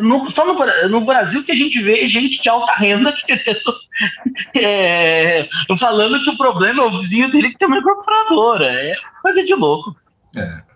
no, 0.00 0.30
só 0.30 0.46
no, 0.46 0.88
no, 0.88 1.04
Brasil 1.04 1.44
que 1.44 1.52
a 1.52 1.56
gente 1.56 1.82
vê 1.82 2.08
gente 2.08 2.40
de 2.40 2.48
alta 2.48 2.72
renda 2.74 3.12
é, 4.56 5.46
falando 5.78 6.22
que 6.22 6.30
o 6.30 6.36
problema 6.36 6.82
é 6.82 6.86
o 6.86 7.00
vizinho 7.00 7.30
dele 7.30 7.50
que 7.50 7.58
tem 7.58 7.68
uma 7.68 7.78
incorporadora. 7.78 8.66
É 8.66 8.94
coisa 9.22 9.44
de 9.44 9.54
louco. 9.54 9.94
É. 10.36 10.72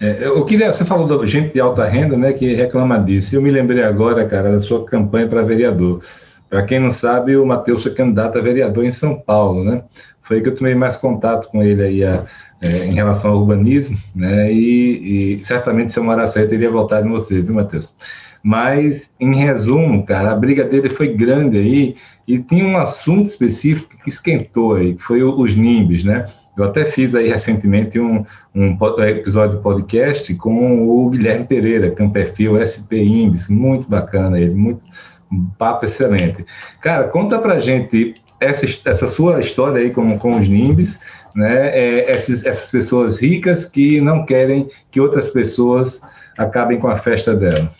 É, 0.00 0.26
eu 0.26 0.44
queria, 0.44 0.72
você 0.72 0.84
falou 0.84 1.06
da 1.06 1.24
gente 1.26 1.52
de 1.52 1.60
alta 1.60 1.84
renda, 1.84 2.16
né, 2.16 2.32
que 2.32 2.54
reclama 2.54 2.98
disso. 2.98 3.34
Eu 3.34 3.42
me 3.42 3.50
lembrei 3.50 3.82
agora, 3.82 4.26
cara, 4.26 4.52
da 4.52 4.60
sua 4.60 4.84
campanha 4.84 5.26
para 5.26 5.42
vereador. 5.42 6.02
Para 6.48 6.64
quem 6.64 6.80
não 6.80 6.90
sabe, 6.90 7.36
o 7.36 7.46
Matheus 7.46 7.82
foi 7.82 7.94
candidato 7.94 8.38
a 8.38 8.42
vereador 8.42 8.84
em 8.84 8.90
São 8.90 9.18
Paulo, 9.18 9.62
né? 9.64 9.84
Foi 10.20 10.36
aí 10.36 10.42
que 10.42 10.48
eu 10.48 10.56
tomei 10.56 10.74
mais 10.74 10.96
contato 10.96 11.48
com 11.48 11.62
ele 11.62 11.82
aí 11.82 12.04
a, 12.04 12.24
é, 12.60 12.86
em 12.86 12.92
relação 12.92 13.30
ao 13.30 13.38
urbanismo, 13.38 13.96
né? 14.14 14.52
E, 14.52 15.38
e, 15.38 15.44
certamente 15.44 15.92
se 15.92 15.98
eu 15.98 16.04
morasse 16.04 16.38
aí, 16.38 16.44
eu 16.44 16.48
teria 16.48 16.70
voltado 16.70 17.06
em 17.06 17.10
você, 17.10 17.40
viu, 17.40 17.54
Matheus? 17.54 17.94
Mas, 18.42 19.14
em 19.20 19.34
resumo, 19.34 20.04
cara, 20.04 20.32
a 20.32 20.36
briga 20.36 20.64
dele 20.64 20.88
foi 20.90 21.08
grande 21.14 21.58
aí 21.58 21.96
e 22.26 22.38
tinha 22.38 22.64
um 22.64 22.76
assunto 22.76 23.26
específico 23.26 23.96
que 24.02 24.08
esquentou 24.08 24.76
aí, 24.76 24.94
que 24.94 25.02
foi 25.02 25.22
os 25.22 25.54
NIMBs, 25.54 26.04
né? 26.04 26.26
Eu 26.56 26.64
até 26.64 26.84
fiz 26.84 27.14
aí 27.14 27.28
recentemente 27.28 27.98
um, 27.98 28.24
um 28.54 28.76
episódio 29.02 29.56
do 29.56 29.62
podcast 29.62 30.34
com 30.34 30.88
o 30.88 31.08
Guilherme 31.10 31.46
Pereira, 31.46 31.90
que 31.90 31.96
tem 31.96 32.06
um 32.06 32.10
perfil 32.10 32.58
SP 32.60 33.00
Imbis, 33.02 33.48
muito 33.48 33.88
bacana 33.88 34.38
ele, 34.38 34.54
muito, 34.54 34.84
um 35.30 35.46
papo 35.58 35.84
excelente. 35.84 36.44
Cara, 36.80 37.04
conta 37.08 37.38
pra 37.38 37.60
gente 37.60 38.14
essa, 38.40 38.66
essa 38.84 39.06
sua 39.06 39.38
história 39.40 39.80
aí 39.80 39.90
com, 39.90 40.18
com 40.18 40.36
os 40.36 40.48
NIMBs, 40.48 40.98
né? 41.34 41.68
É, 41.68 42.10
essas, 42.10 42.44
essas 42.44 42.70
pessoas 42.70 43.20
ricas 43.20 43.64
que 43.64 44.00
não 44.00 44.24
querem 44.24 44.68
que 44.90 45.00
outras 45.00 45.28
pessoas 45.28 46.00
acabem 46.36 46.78
com 46.78 46.88
a 46.88 46.96
festa 46.96 47.34
dela. 47.34 47.70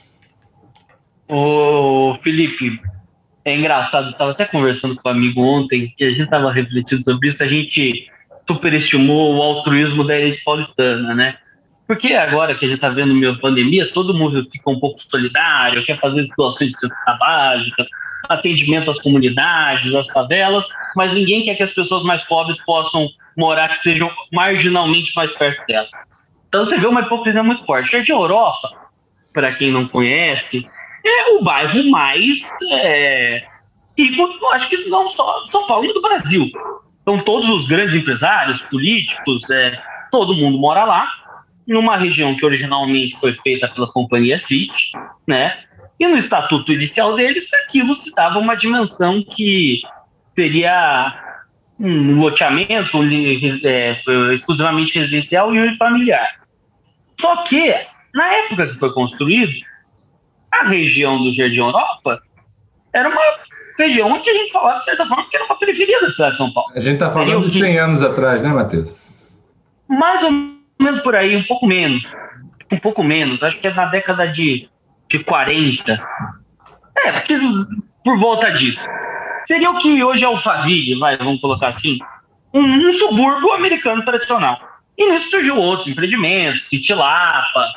Ô, 1.33 2.19
Felipe, 2.25 2.81
é 3.45 3.57
engraçado, 3.57 4.11
estava 4.11 4.33
até 4.33 4.45
conversando 4.47 4.97
com 4.97 5.09
um 5.09 5.13
amigo 5.13 5.41
ontem, 5.41 5.95
que 5.97 6.03
a 6.03 6.11
gente 6.11 6.25
estava 6.25 6.51
refletindo 6.51 7.05
sobre 7.05 7.29
isso, 7.29 7.41
a 7.41 7.47
gente 7.47 8.11
superestimou 8.49 9.37
o 9.37 9.41
altruísmo 9.41 10.03
da 10.03 10.19
elite 10.19 10.43
paulistana, 10.43 11.15
né? 11.15 11.37
Porque 11.87 12.15
agora 12.15 12.57
que 12.57 12.65
a 12.65 12.69
gente 12.69 12.79
está 12.79 12.89
vendo 12.89 13.15
meio 13.15 13.39
pandemia, 13.39 13.93
todo 13.93 14.13
mundo 14.13 14.45
fica 14.51 14.71
um 14.71 14.81
pouco 14.81 15.01
solidário, 15.09 15.85
quer 15.85 16.01
fazer 16.01 16.27
doações 16.37 16.73
de 16.73 16.81
cestas 16.81 17.19
básicas, 17.21 17.87
atendimento 18.29 18.91
às 18.91 19.01
comunidades, 19.01 19.95
às 19.95 20.09
favelas, 20.09 20.67
mas 20.97 21.15
ninguém 21.15 21.45
quer 21.45 21.55
que 21.55 21.63
as 21.63 21.73
pessoas 21.73 22.03
mais 22.03 22.23
pobres 22.25 22.59
possam 22.65 23.09
morar, 23.37 23.69
que 23.69 23.85
sejam 23.85 24.11
marginalmente 24.33 25.13
mais 25.15 25.31
perto 25.37 25.65
dela. 25.69 25.87
Então 26.49 26.65
você 26.65 26.77
vê 26.77 26.89
uma 26.89 27.03
hipocrisia 27.03 27.45
muito 27.45 27.65
forte. 27.65 27.93
Jardim 27.93 28.11
Europa, 28.11 28.69
para 29.33 29.55
quem 29.55 29.71
não 29.71 29.87
conhece, 29.87 30.69
é 31.05 31.31
o 31.33 31.43
bairro 31.43 31.91
mais 31.91 32.41
é, 32.71 33.45
rico, 33.97 34.47
acho 34.53 34.69
que 34.69 34.89
não 34.89 35.09
só 35.09 35.47
São 35.51 35.67
Paulo, 35.67 35.93
do 35.93 36.03
Brasil. 36.03 36.51
Então 37.03 37.23
todos 37.25 37.49
os 37.49 37.67
grandes 37.67 37.95
empresários, 37.95 38.61
políticos, 38.63 39.49
é, 39.51 39.81
todo 40.11 40.35
mundo 40.35 40.59
mora 40.59 40.85
lá 40.85 41.09
numa 41.67 41.97
região 41.97 42.35
que 42.35 42.45
originalmente 42.45 43.17
foi 43.21 43.33
feita 43.43 43.69
pela 43.69 43.91
companhia 43.93 44.39
City, 44.39 44.93
né? 45.27 45.57
E 45.99 46.07
no 46.07 46.17
estatuto 46.17 46.73
inicial 46.73 47.15
deles, 47.15 47.49
aquilo 47.67 47.95
se 47.95 48.11
dava 48.13 48.39
uma 48.39 48.55
dimensão 48.55 49.23
que 49.23 49.83
seria 50.35 51.15
um 51.79 52.19
loteamento 52.19 52.99
é, 53.65 54.03
exclusivamente 54.35 54.99
residencial 54.99 55.55
e 55.55 55.61
unifamiliar. 55.61 56.41
Só 57.21 57.43
que, 57.45 57.75
na 58.15 58.33
época 58.35 58.69
que 58.69 58.79
foi 58.79 58.93
construído, 58.93 59.53
a 60.53 60.69
região 60.69 61.23
do 61.23 61.35
Jardim 61.35 61.61
Europa 61.61 62.21
era 62.93 63.09
uma 63.09 63.21
região 63.79 64.11
onde 64.11 64.29
a 64.29 64.35
gente 64.35 64.53
falava, 64.53 64.79
de 64.81 64.85
certa 64.85 65.07
forma, 65.07 65.29
que 65.29 65.37
era 65.37 65.47
uma 65.47 65.59
periferia 65.59 66.01
da 66.01 66.11
cidade 66.11 66.33
de 66.33 66.37
São 66.37 66.53
Paulo. 66.53 66.73
A 66.75 66.81
gente 66.81 66.95
está 66.95 67.11
falando 67.11 67.47
de 67.47 67.59
100 67.59 67.79
anos 67.79 68.03
atrás, 68.03 68.43
né, 68.43 68.51
Matheus? 68.51 69.01
Mais 69.89 70.23
ou 70.23 70.31
menos 70.83 71.03
por 71.03 71.15
aí, 71.15 71.37
um 71.37 71.45
pouco 71.45 71.67
menos. 71.67 72.03
Um 72.71 72.79
pouco 72.79 73.03
menos. 73.03 73.43
Acho 73.43 73.59
que 73.59 73.67
é 73.67 73.75
na 73.75 73.87
década 73.87 74.27
de, 74.27 74.69
de 75.09 75.19
40. 75.21 75.93
É, 76.97 77.13
porque, 77.13 77.39
por 78.05 78.19
volta 78.19 78.51
disso. 78.53 78.81
Seria 79.47 79.71
o 79.71 79.79
que 79.79 80.05
hoje 80.05 80.25
é 80.25 80.29
o 80.29 80.33
Alphaville, 80.33 80.99
vai, 80.99 81.17
vamos 81.17 81.41
colocar 81.41 81.69
assim, 81.69 81.99
um, 82.55 82.61
um 82.61 82.93
subúrbio 82.93 83.53
americano 83.53 84.05
tradicional. 84.05 84.61
E 84.97 85.11
nisso 85.11 85.31
surgiu 85.31 85.57
outros 85.57 85.89
empreendimentos, 85.89 86.69
City 86.69 86.93
Lapa, 86.93 87.73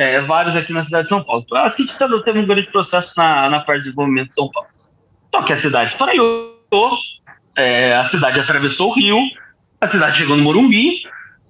é, 0.00 0.18
vários 0.22 0.56
aqui 0.56 0.72
na 0.72 0.82
cidade 0.82 1.04
de 1.04 1.08
São 1.10 1.22
Paulo. 1.22 1.44
A 1.52 1.68
City 1.68 1.94
teve 2.24 2.38
um 2.38 2.46
grande 2.46 2.68
processo 2.72 3.12
na, 3.14 3.50
na 3.50 3.60
parte 3.60 3.80
de 3.80 3.84
desenvolvimento 3.84 4.30
de 4.30 4.34
São 4.34 4.50
Paulo. 4.50 4.70
Só 5.30 5.42
que 5.42 5.52
a 5.52 5.58
cidade 5.58 5.94
parou, 5.96 6.96
é, 7.54 7.94
a 7.94 8.04
cidade 8.06 8.40
atravessou 8.40 8.88
o 8.88 8.94
rio, 8.94 9.18
a 9.78 9.86
cidade 9.86 10.16
chegou 10.16 10.38
no 10.38 10.42
Morumbi, 10.42 11.02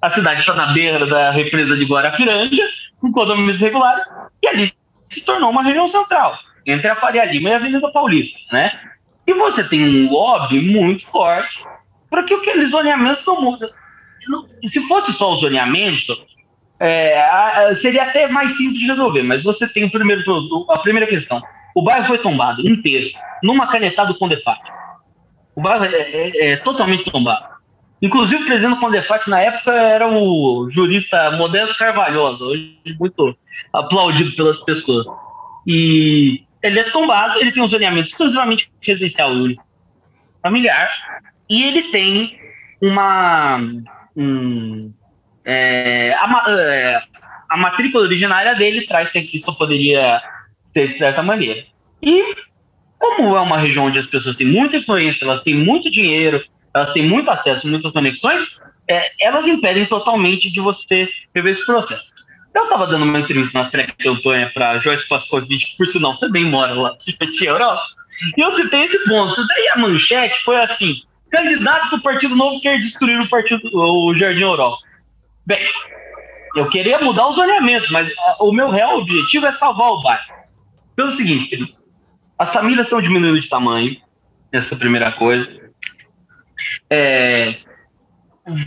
a 0.03 0.11
cidade 0.11 0.41
está 0.41 0.53
na 0.53 0.73
beira 0.73 1.07
da 1.07 1.31
represa 1.31 1.77
de 1.77 1.85
Guarapiranga, 1.85 2.57
com 3.01 3.13
condomínios 3.13 3.61
regulares, 3.61 4.05
e 4.43 4.49
ali 4.49 4.73
se 5.13 5.21
tornou 5.21 5.51
uma 5.51 5.63
região 5.63 5.87
central, 5.87 6.37
entre 6.67 6.89
a 6.89 6.97
Faria 6.97 7.27
Lima 7.27 7.51
e 7.51 7.53
a 7.53 7.57
Avenida 7.57 7.93
Paulista, 7.93 8.37
né? 8.51 8.73
E 9.29 9.33
você 9.33 9.63
tem 9.63 9.81
um 9.81 10.11
lobby 10.11 10.61
muito 10.61 11.07
forte 11.07 11.57
para 12.11 12.25
que 12.25 12.35
aquele 12.35 12.67
zoneamento 12.67 13.23
não 13.25 13.43
muda. 13.43 13.71
Se 14.67 14.81
fosse 14.89 15.13
só 15.13 15.35
o 15.35 15.37
zoneamento, 15.37 16.17
é, 16.81 17.75
seria 17.75 18.05
até 18.05 18.27
mais 18.27 18.57
simples 18.57 18.81
de 18.81 18.87
resolver, 18.87 19.23
mas 19.23 19.43
você 19.43 19.69
tem 19.69 19.85
o 19.85 19.91
primeiro, 19.91 20.23
a 20.71 20.79
primeira 20.79 21.07
questão. 21.07 21.41
O 21.75 21.83
bairro 21.83 22.07
foi 22.07 22.19
tombado 22.19 22.67
inteiro, 22.67 23.11
numa 23.43 23.67
canetada 23.69 24.15
com 24.15 24.29
defate. 24.29 24.73
O 25.55 25.61
bairro 25.61 25.85
é, 25.85 25.89
é, 25.91 26.51
é 26.53 26.57
totalmente 26.57 27.11
tombado. 27.11 27.51
Inclusive, 28.03 28.43
o 28.43 28.47
presidente 28.47 28.75
do 28.75 28.81
Condefat 28.81 29.29
na 29.29 29.41
época 29.41 29.73
era 29.73 30.09
o 30.09 30.69
jurista 30.71 31.33
Modesto 31.33 31.77
Carvalhosa, 31.77 32.43
hoje 32.45 32.79
muito 32.99 33.37
aplaudido 33.73 34.35
pelas 34.37 34.57
pessoas. 34.65 35.07
E 35.67 36.43
ele 36.63 36.81
é 36.81 36.91
tombado, 36.91 37.39
ele 37.39 37.53
tem 37.53 37.63
um 37.63 37.67
zoneamento 37.67 38.09
exclusivamente 38.09 38.71
residencial 38.81 39.31
único, 39.31 39.63
familiar, 40.43 40.91
e 41.49 41.63
ele 41.63 41.91
tem 41.91 42.39
uma. 42.81 43.61
Um, 44.17 44.93
é, 45.51 46.15
a, 46.15 46.45
é, 46.49 47.03
a 47.51 47.57
matrícula 47.57 48.05
originária 48.05 48.55
dele 48.55 48.87
traz 48.87 49.11
que 49.11 49.39
só 49.41 49.53
poderia 49.53 50.21
ser 50.73 50.89
de 50.89 50.99
certa 50.99 51.23
maneira. 51.23 51.65
E 52.01 52.35
como 52.99 53.37
é 53.37 53.41
uma 53.41 53.59
região 53.59 53.87
onde 53.87 53.99
as 53.99 54.07
pessoas 54.07 54.37
têm 54.37 54.47
muita 54.47 54.77
influência, 54.77 55.25
elas 55.25 55.41
têm 55.41 55.55
muito 55.55 55.91
dinheiro, 55.91 56.43
elas 56.73 56.93
têm 56.93 57.09
muito 57.09 57.31
acesso, 57.31 57.67
muitas 57.67 57.93
conexões, 57.93 58.43
é, 58.89 59.11
elas 59.21 59.47
impedem 59.47 59.87
totalmente 59.87 60.51
de 60.51 60.61
você 60.61 61.09
rever 61.35 61.53
esse 61.53 61.67
processo. 61.67 62.05
Eu 62.55 62.65
estava 62.65 62.87
dando 62.87 63.05
uma 63.05 63.21
entrevista 63.21 63.61
na 63.61 63.71
pré-campanha 63.71 64.51
para 64.53 64.79
Joyce 64.79 65.09
Pascovitch, 65.09 65.71
que 65.71 65.77
por 65.77 65.89
sinal 65.89 66.17
também 66.19 66.45
mora 66.45 66.75
lá 66.75 66.97
de 67.05 67.45
Europa, 67.45 67.83
e 68.37 68.41
eu 68.41 68.53
citei 68.53 68.83
esse 68.83 68.99
ponto. 69.09 69.35
Daí 69.47 69.69
a 69.75 69.79
manchete 69.79 70.43
foi 70.45 70.57
assim: 70.57 70.95
candidato 71.31 71.97
do 71.97 72.03
Partido 72.03 72.37
Novo 72.37 72.61
quer 72.61 72.79
destruir 72.79 73.21
o, 73.21 73.29
partido, 73.29 73.63
o 73.73 74.15
Jardim 74.17 74.43
Europa. 74.43 74.79
Bem, 75.47 75.67
eu 76.57 76.69
queria 76.69 76.99
mudar 76.99 77.29
o 77.29 77.33
zoneamento, 77.33 77.93
mas 77.93 78.11
o 78.41 78.53
meu 78.53 78.71
real 78.71 78.99
objetivo 78.99 79.47
é 79.47 79.53
salvar 79.53 79.91
o 79.91 80.03
bairro. 80.03 80.25
Pelo 80.97 81.11
seguinte, 81.13 81.75
as 82.39 82.53
famílias 82.53 82.87
estão 82.87 83.01
diminuindo 83.01 83.41
de 83.41 83.49
tamanho, 83.49 83.97
essa 84.53 84.75
é 84.75 84.77
a 84.77 84.79
primeira 84.79 85.13
coisa. 85.13 85.49
É, 86.91 87.57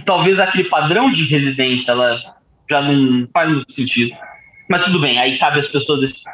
talvez 0.06 0.40
aquele 0.40 0.70
padrão 0.70 1.12
de 1.12 1.26
residência 1.26 1.92
ela 1.92 2.20
já 2.70 2.82
não 2.82 3.28
faz 3.34 3.50
muito 3.52 3.74
sentido. 3.74 4.16
Mas 4.70 4.86
tudo 4.86 5.00
bem, 5.00 5.20
aí 5.20 5.38
cabe 5.38 5.60
às 5.60 5.68
pessoas 5.68 6.00
decidir. 6.00 6.32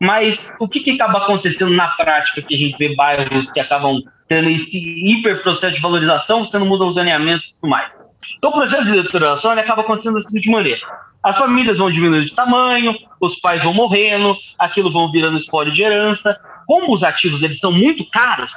Mas 0.00 0.40
o 0.58 0.68
que, 0.68 0.80
que 0.80 0.92
acaba 0.92 1.18
acontecendo 1.18 1.72
na 1.72 1.88
prática 1.88 2.40
que 2.40 2.54
a 2.54 2.58
gente 2.58 2.78
vê 2.78 2.94
bairros 2.94 3.50
que 3.50 3.60
acabam 3.60 4.00
tendo 4.28 4.48
esse 4.50 4.78
hiper 4.78 5.42
processo 5.42 5.74
de 5.74 5.80
valorização, 5.82 6.44
você 6.44 6.58
não 6.58 6.66
muda 6.66 6.84
o 6.84 6.92
zoneamento 6.92 7.44
e 7.44 7.54
tudo 7.54 7.70
mais. 7.70 7.97
Então 8.36 8.50
o 8.50 8.52
processo 8.52 8.84
de 8.84 8.92
elettorização 8.92 9.52
ele 9.52 9.60
acaba 9.60 9.82
acontecendo 9.82 10.14
da 10.14 10.20
seguinte 10.20 10.50
maneira. 10.50 10.80
As 11.22 11.36
famílias 11.36 11.78
vão 11.78 11.90
diminuindo 11.90 12.26
de 12.26 12.34
tamanho, 12.34 12.94
os 13.20 13.38
pais 13.40 13.62
vão 13.62 13.74
morrendo, 13.74 14.36
aquilo 14.58 14.92
vão 14.92 15.10
virando 15.10 15.36
espólio 15.36 15.72
de 15.72 15.82
herança. 15.82 16.38
Como 16.66 16.92
os 16.92 17.02
ativos 17.02 17.42
eles 17.42 17.58
são 17.58 17.72
muito 17.72 18.08
caros, 18.10 18.50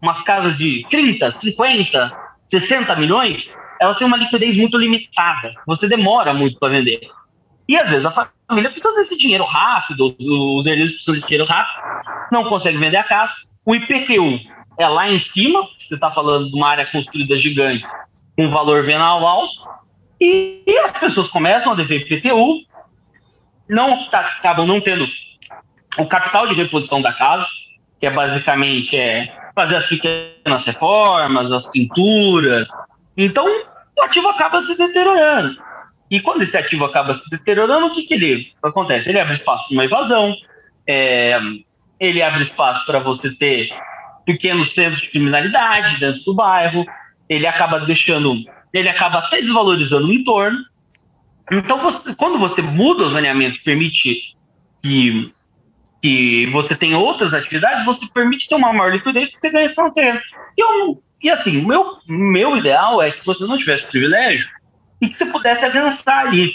umas 0.00 0.22
casas 0.22 0.56
de 0.56 0.86
30, 0.90 1.30
50, 1.32 2.12
60 2.48 2.96
milhões, 2.96 3.50
elas 3.80 3.98
têm 3.98 4.06
uma 4.06 4.16
liquidez 4.16 4.56
muito 4.56 4.78
limitada. 4.78 5.52
Você 5.66 5.88
demora 5.88 6.32
muito 6.32 6.58
para 6.58 6.68
vender. 6.68 7.00
E 7.68 7.76
às 7.76 7.88
vezes 7.88 8.06
a 8.06 8.12
família 8.48 8.70
precisa 8.70 8.94
desse 8.94 9.16
dinheiro 9.16 9.44
rápido, 9.44 10.14
os 10.18 10.66
herdeiros 10.66 10.92
precisam 10.92 11.14
desse 11.14 11.26
dinheiro 11.26 11.50
rápido, 11.50 11.82
não 12.30 12.44
consegue 12.44 12.78
vender 12.78 12.98
a 12.98 13.04
casa. 13.04 13.34
O 13.64 13.74
IPTU 13.74 14.38
é 14.78 14.88
lá 14.88 15.10
em 15.10 15.18
cima, 15.18 15.66
você 15.78 15.94
está 15.94 16.10
falando 16.12 16.48
de 16.48 16.54
uma 16.54 16.68
área 16.68 16.86
construída 16.86 17.36
gigante, 17.36 17.84
com 18.36 18.50
valor 18.50 18.84
venal 18.84 19.26
alto, 19.26 19.54
e, 20.20 20.62
e 20.66 20.78
as 20.78 20.98
pessoas 20.98 21.28
começam 21.28 21.72
a 21.72 21.74
dever 21.74 22.02
IPTU, 22.02 22.60
não 23.68 24.08
tá, 24.10 24.20
acabam 24.38 24.66
não 24.66 24.80
tendo 24.80 25.06
o 25.98 26.06
capital 26.06 26.46
de 26.46 26.54
reposição 26.54 27.00
da 27.00 27.12
casa, 27.12 27.46
que 27.98 28.06
é 28.06 28.10
basicamente 28.10 28.96
é, 28.96 29.32
fazer 29.54 29.76
as 29.76 29.86
pequenas 29.86 30.64
reformas, 30.64 31.50
as 31.50 31.66
pinturas. 31.66 32.68
Então, 33.16 33.46
o 33.96 34.02
ativo 34.02 34.28
acaba 34.28 34.60
se 34.62 34.76
deteriorando. 34.76 35.56
E 36.10 36.20
quando 36.20 36.42
esse 36.42 36.56
ativo 36.56 36.84
acaba 36.84 37.14
se 37.14 37.28
deteriorando, 37.30 37.86
o 37.86 37.94
que, 37.94 38.02
que 38.02 38.14
ele 38.14 38.52
acontece? 38.62 39.08
Ele 39.08 39.18
abre 39.18 39.34
espaço 39.34 39.66
para 39.66 39.74
uma 39.74 39.84
evasão, 39.84 40.34
é, 40.86 41.38
ele 41.98 42.22
abre 42.22 42.44
espaço 42.44 42.84
para 42.86 43.00
você 43.00 43.34
ter 43.34 43.68
pequenos 44.24 44.74
centros 44.74 45.00
de 45.00 45.10
criminalidade 45.10 45.98
dentro 45.98 46.22
do 46.24 46.34
bairro, 46.34 46.84
ele 47.28 47.46
acaba 47.46 47.80
deixando, 47.80 48.34
ele 48.72 48.88
acaba 48.88 49.18
até 49.18 49.40
desvalorizando 49.40 50.08
o 50.08 50.12
entorno. 50.12 50.58
Então, 51.50 51.80
você, 51.82 52.14
quando 52.14 52.38
você 52.38 52.60
muda 52.60 53.04
o 53.04 53.08
zoneamento, 53.08 53.62
permite 53.64 54.36
que, 54.82 55.32
que 56.02 56.46
você 56.52 56.74
tenha 56.74 56.98
outras 56.98 57.32
atividades, 57.34 57.84
você 57.84 58.06
permite 58.12 58.48
ter 58.48 58.54
uma 58.54 58.72
maior 58.72 58.92
liquidez 58.92 59.30
porque 59.30 59.48
você 59.48 59.52
ganha 59.52 59.66
esse 59.66 59.94
terreno. 59.94 60.20
E, 60.56 60.60
eu, 60.60 61.02
e 61.22 61.30
assim, 61.30 61.64
meu, 61.64 61.98
meu 62.06 62.56
ideal 62.56 63.02
é 63.02 63.10
que 63.10 63.24
você 63.24 63.44
não 63.44 63.58
tivesse 63.58 63.86
privilégio 63.86 64.48
e 65.00 65.08
que 65.08 65.16
você 65.16 65.26
pudesse 65.26 65.64
avançar 65.64 66.26
ali 66.26 66.52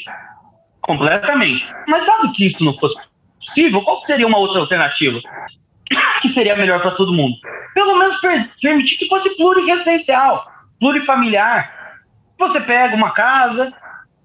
completamente. 0.81 1.65
Mas 1.87 2.05
dado 2.05 2.31
que 2.31 2.45
isso 2.45 2.63
não 2.63 2.73
fosse 2.73 2.95
possível, 3.39 3.81
qual 3.81 4.01
seria 4.03 4.27
uma 4.27 4.39
outra 4.39 4.59
alternativa? 4.59 5.19
Que 6.21 6.29
seria 6.29 6.55
melhor 6.55 6.79
para 6.81 6.91
todo 6.91 7.11
mundo? 7.11 7.35
Pelo 7.73 7.97
menos 7.97 8.15
per 8.17 8.51
permitir 8.61 8.95
que 8.97 9.07
fosse 9.07 9.27
pluriresidencial, 9.35 10.50
plurifamiliar. 10.81 12.01
Você 12.39 12.59
pega 12.59 12.95
uma 12.95 13.11
casa, 13.11 13.71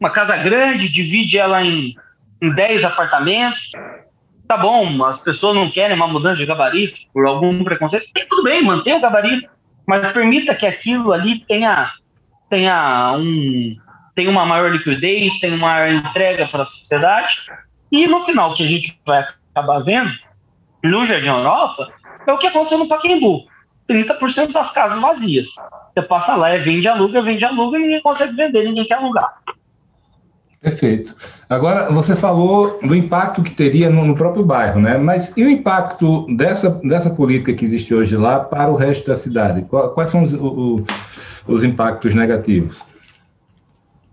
uma 0.00 0.08
casa 0.08 0.34
grande, 0.38 0.88
divide 0.88 1.38
ela 1.38 1.62
em, 1.62 1.94
em 2.42 2.50
10 2.50 2.82
apartamentos. 2.82 3.70
Tá 4.48 4.56
bom, 4.56 5.04
as 5.04 5.20
pessoas 5.20 5.54
não 5.54 5.70
querem 5.70 5.94
uma 5.94 6.08
mudança 6.08 6.38
de 6.38 6.46
gabarito 6.46 6.98
por 7.12 7.26
algum 7.26 7.62
preconceito. 7.62 8.06
E 8.16 8.24
tudo 8.24 8.42
bem, 8.42 8.64
mantenha 8.64 8.96
o 8.96 9.00
gabarito, 9.00 9.48
mas 9.86 10.10
permita 10.12 10.54
que 10.54 10.64
aquilo 10.64 11.12
ali 11.12 11.40
tenha, 11.40 11.92
tenha 12.48 13.12
um, 13.18 13.76
tem 14.14 14.26
uma 14.26 14.46
maior 14.46 14.72
liquidez, 14.72 15.38
tem 15.40 15.52
uma 15.52 15.68
maior 15.68 15.90
entrega 15.90 16.46
para 16.48 16.62
a 16.62 16.66
sociedade. 16.66 17.36
E 17.92 18.06
no 18.06 18.24
final, 18.24 18.52
o 18.52 18.54
que 18.54 18.64
a 18.64 18.68
gente 18.68 18.98
vai 19.04 19.26
acabar 19.54 19.80
vendo 19.80 20.10
no 20.82 21.04
Jardim 21.04 21.28
Europa 21.28 21.92
é 22.26 22.32
o 22.32 22.38
que 22.38 22.46
aconteceu 22.46 22.78
no 22.78 22.88
Paquembu. 22.88 23.44
30% 23.88 24.52
das 24.52 24.70
casas 24.70 25.00
vazias. 25.00 25.48
Você 25.96 26.02
passa 26.02 26.36
lá, 26.36 26.50
é 26.50 26.58
vende, 26.58 26.86
aluga, 26.86 27.22
vende, 27.22 27.42
aluga 27.42 27.78
e 27.78 27.82
ninguém 27.82 28.02
consegue 28.02 28.36
vender, 28.36 28.64
ninguém 28.64 28.84
quer 28.84 28.96
alugar. 28.96 29.38
Perfeito. 30.60 31.14
Agora, 31.48 31.90
você 31.90 32.14
falou 32.14 32.78
do 32.82 32.94
impacto 32.94 33.42
que 33.42 33.50
teria 33.50 33.88
no, 33.88 34.04
no, 34.04 34.14
próprio 34.14 34.44
bairro, 34.44 34.78
né? 34.78 34.98
Mas 34.98 35.34
e 35.38 35.42
o 35.42 35.48
impacto 35.48 36.26
dessa, 36.36 36.68
dessa 36.84 37.08
política 37.08 37.54
que 37.54 37.64
existe 37.64 37.94
hoje 37.94 38.14
lá 38.14 38.40
para 38.40 38.70
o 38.70 38.76
resto 38.76 39.06
da 39.06 39.16
cidade? 39.16 39.62
Quais 39.62 40.10
são 40.10 40.22
os, 40.22 40.34
o, 40.34 40.84
os 41.46 41.64
impactos 41.64 42.14
negativos? 42.14 42.84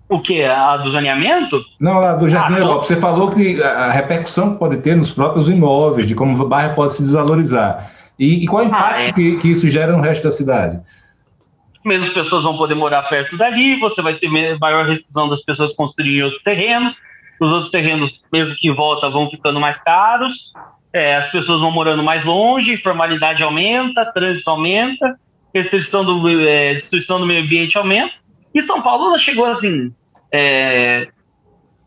O 0.08 0.22
que? 0.22 0.42
A 0.42 0.78
do 0.78 0.90
zoneamento? 0.90 1.60
Não, 1.82 2.00
lá 2.00 2.14
do 2.14 2.30
Jardim 2.30 2.54
ah, 2.54 2.60
Europa. 2.60 2.84
Você 2.84 2.96
falou 2.96 3.30
que 3.30 3.62
a 3.62 3.92
repercussão 3.92 4.56
pode 4.56 4.78
ter 4.78 4.96
nos 4.96 5.12
próprios 5.12 5.50
imóveis, 5.50 6.08
de 6.08 6.16
como 6.16 6.42
o 6.42 6.48
bairro 6.48 6.76
pode 6.76 6.94
se 6.94 7.02
desvalorizar. 7.02 7.92
E, 8.18 8.44
e 8.44 8.48
qual 8.48 8.64
é 8.64 8.68
o 8.68 8.74
ah, 8.74 8.78
impacto 8.78 9.00
ah, 9.00 9.04
é. 9.04 9.12
que, 9.12 9.36
que 9.38 9.50
isso 9.50 9.70
gera 9.70 9.92
no 9.92 10.02
resto 10.02 10.24
da 10.24 10.32
cidade? 10.32 10.80
Menos 11.86 12.10
pessoas 12.10 12.44
vão 12.44 12.58
poder 12.58 12.76
morar 12.76 13.04
perto 13.04 13.38
dali, 13.38 13.80
você 13.80 14.02
vai 14.02 14.14
ter 14.16 14.30
maior 14.60 14.86
restrição 14.86 15.28
das 15.28 15.42
pessoas 15.42 15.74
construírem 15.74 16.24
outros 16.24 16.42
terrenos, 16.44 16.96
os 17.40 17.52
outros 17.52 17.72
terrenos, 17.72 18.22
mesmo 18.32 18.56
que 18.56 18.70
em 18.70 18.74
volta, 18.74 19.10
vão 19.10 19.30
ficando 19.30 19.60
mais 19.60 19.78
caros, 19.84 20.54
é, 20.94 21.16
as 21.16 21.32
pessoas 21.32 21.60
vão 21.60 21.72
morando 21.72 22.04
mais 22.04 22.24
longe, 22.24 22.78
formalidade 22.78 23.44
aumenta, 23.44 24.06
trânsito 24.06 24.50
aumenta, 24.50 25.20
restrição 25.54 26.06
do, 26.06 26.40
é, 26.40 26.76
destruição 26.76 27.20
do 27.20 27.26
meio 27.26 27.44
ambiente 27.44 27.78
aumenta. 27.78 28.14
E 28.54 28.62
São 28.62 28.82
Paulo 28.82 29.18
chegou 29.18 29.46
assim. 29.46 29.94
É... 30.32 31.08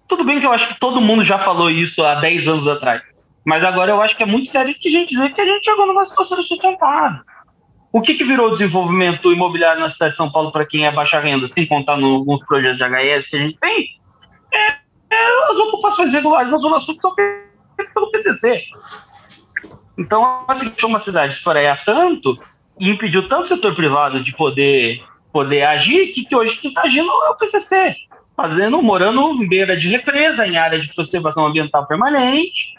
Tudo 0.09 0.25
bem 0.25 0.41
que 0.41 0.47
eu 0.47 0.53
acho 0.53 0.69
que 0.69 0.79
todo 0.79 1.01
mundo 1.01 1.25
já 1.25 1.39
falou 1.39 1.71
isso 1.71 2.03
há 2.05 2.17
10 2.17 2.47
anos 2.49 2.67
atrás. 2.67 3.03
Mas 3.45 3.63
agora 3.65 3.93
eu 3.93 4.01
acho 4.01 4.17
que 4.17 4.23
é 4.23 4.27
muito 4.27 4.51
sério 4.51 4.75
que 4.75 4.89
a 4.89 4.91
gente 4.91 5.11
dizer 5.11 5.33
que 5.33 5.41
a 5.41 5.45
gente 5.45 5.65
chegou 5.65 5.87
numa 5.87 6.05
situação 6.05 6.41
sustentável. 6.43 7.21
O 7.93 8.01
que, 8.01 8.15
que 8.15 8.25
virou 8.25 8.51
desenvolvimento 8.51 9.33
imobiliário 9.33 9.81
na 9.81 9.89
cidade 9.89 10.13
de 10.13 10.17
São 10.17 10.31
Paulo 10.31 10.53
para 10.53 10.67
quem 10.67 10.87
é 10.87 10.93
baixa 10.93 11.21
renda, 11.21 11.47
sem 11.49 11.67
contar 11.67 11.97
no, 11.97 12.25
nos 12.25 12.45
projetos 12.47 12.79
de 12.79 12.85
HS 12.85 13.27
que 13.27 13.37
a 13.37 13.41
gente 13.41 13.59
tem? 13.59 13.89
É, 14.53 14.73
é 15.11 15.51
as 15.51 15.59
ocupações 15.59 16.13
regulares 16.13 16.51
na 16.51 16.59
Zona 16.59 16.79
Sul 16.81 16.97
são 17.01 17.15
feitas 17.15 17.95
pelo 17.95 18.11
PCC. 18.11 18.65
Então, 19.99 20.45
assim, 20.47 20.71
uma 20.85 21.01
cidade 21.01 21.35
espraiar 21.35 21.85
tanto 21.85 22.39
e 22.79 22.91
impediu 22.91 23.29
tanto 23.29 23.45
o 23.45 23.47
setor 23.47 23.75
privado 23.75 24.23
de 24.23 24.33
poder 24.37 25.03
poder 25.37 25.65
agir, 25.65 26.15
que, 26.15 26.25
que 26.25 26.35
hoje 26.35 26.57
quem 26.57 26.71
está 26.71 26.83
agindo 26.83 27.11
é 27.11 27.29
o 27.29 27.35
PCC, 27.35 27.95
fazendo, 28.35 28.81
morando 28.81 29.21
em 29.43 29.47
beira 29.47 29.77
de 29.77 29.87
represa, 29.87 30.47
em 30.47 30.57
área 30.57 30.81
de 30.81 30.95
conservação 30.95 31.45
ambiental 31.45 31.87
permanente. 31.87 32.75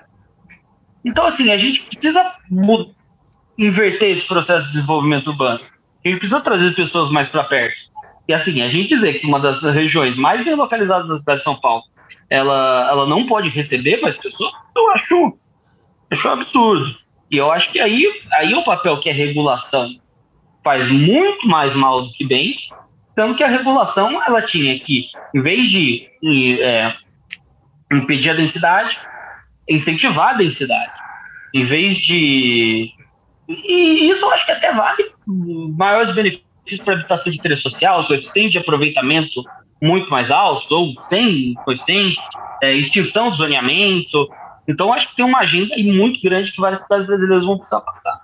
Então, 1.06 1.28
assim, 1.28 1.52
a 1.52 1.58
gente 1.60 1.84
precisa 1.84 2.34
inverter 3.58 4.18
esse 4.18 4.28
processo 4.28 4.68
de 4.68 4.74
desenvolvimento 4.74 5.28
urbano. 5.28 5.62
A 6.04 6.08
gente 6.08 6.20
precisa 6.20 6.42
trazer 6.42 6.76
pessoas 6.76 7.12
mais 7.12 7.28
para 7.28 7.44
perto. 7.44 7.76
E 8.28 8.34
assim, 8.34 8.62
a 8.62 8.70
gente 8.70 8.90
dizer 8.90 9.20
que 9.20 9.28
uma 9.28 9.40
das 9.40 9.62
regiões 9.62 10.16
mais 10.16 10.44
bem 10.44 10.56
localizadas 10.56 11.08
da 11.08 11.18
cidade 11.18 11.40
de 11.40 11.44
São 11.44 11.60
Paulo, 11.60 11.84
ela, 12.30 12.88
ela 12.90 13.06
não 13.06 13.26
pode 13.26 13.50
receber 13.50 14.02
mais 14.02 14.18
pessoas, 14.18 14.52
eu 14.76 14.92
acho, 14.92 15.38
acho 16.12 16.28
absurdo. 16.28 16.96
E 17.32 17.38
eu 17.38 17.52
acho 17.52 17.72
que 17.72 17.80
aí, 17.80 18.06
aí 18.34 18.54
é 18.54 18.58
o 18.58 18.64
papel 18.64 19.00
que 19.00 19.10
é 19.10 19.14
regulação 19.14 19.90
faz 20.68 20.86
muito 20.92 21.48
mais 21.48 21.74
mal 21.74 22.02
do 22.02 22.12
que 22.12 22.28
bem, 22.28 22.54
tanto 23.16 23.36
que 23.36 23.44
a 23.44 23.48
regulação 23.48 24.22
ela 24.22 24.42
tinha 24.42 24.78
que, 24.78 25.06
em 25.34 25.42
vez 25.42 25.72
de 25.72 26.10
é, 26.62 26.94
impedir 27.90 28.32
a 28.32 28.34
densidade, 28.34 29.00
incentivar 29.70 30.34
a 30.34 30.38
densidade. 30.38 30.92
Em 31.54 31.66
vez 31.66 31.98
de. 32.00 32.92
E 33.48 34.10
isso 34.10 34.26
eu 34.26 34.32
acho 34.32 34.46
que 34.46 34.52
até 34.52 34.74
vale 34.74 35.12
maiores 35.26 36.14
benefícios 36.14 36.82
para 36.84 36.94
a 36.94 36.98
habitação 36.98 37.32
de 37.32 37.38
interesse 37.38 37.62
social, 37.62 38.06
coeficiente 38.06 38.52
de 38.52 38.58
aproveitamento 38.58 39.44
muito 39.82 40.10
mais 40.10 40.30
altos, 40.32 40.70
ou 40.72 40.94
sem 41.10 41.54
coeficiente, 41.64 42.18
é, 42.62 42.74
extinção 42.74 43.30
do 43.30 43.38
zoneamento. 43.38 44.28
Então, 44.68 44.92
acho 44.92 45.08
que 45.10 45.16
tem 45.16 45.26
uma 45.26 45.40
agenda 45.40 45.76
muito 45.78 46.22
grande 46.22 46.52
que 46.52 46.60
várias 46.60 46.82
cidades 46.82 47.08
brasileiras 47.08 47.46
vão 47.46 47.58
precisar 47.58 47.82
passar. 47.82 48.22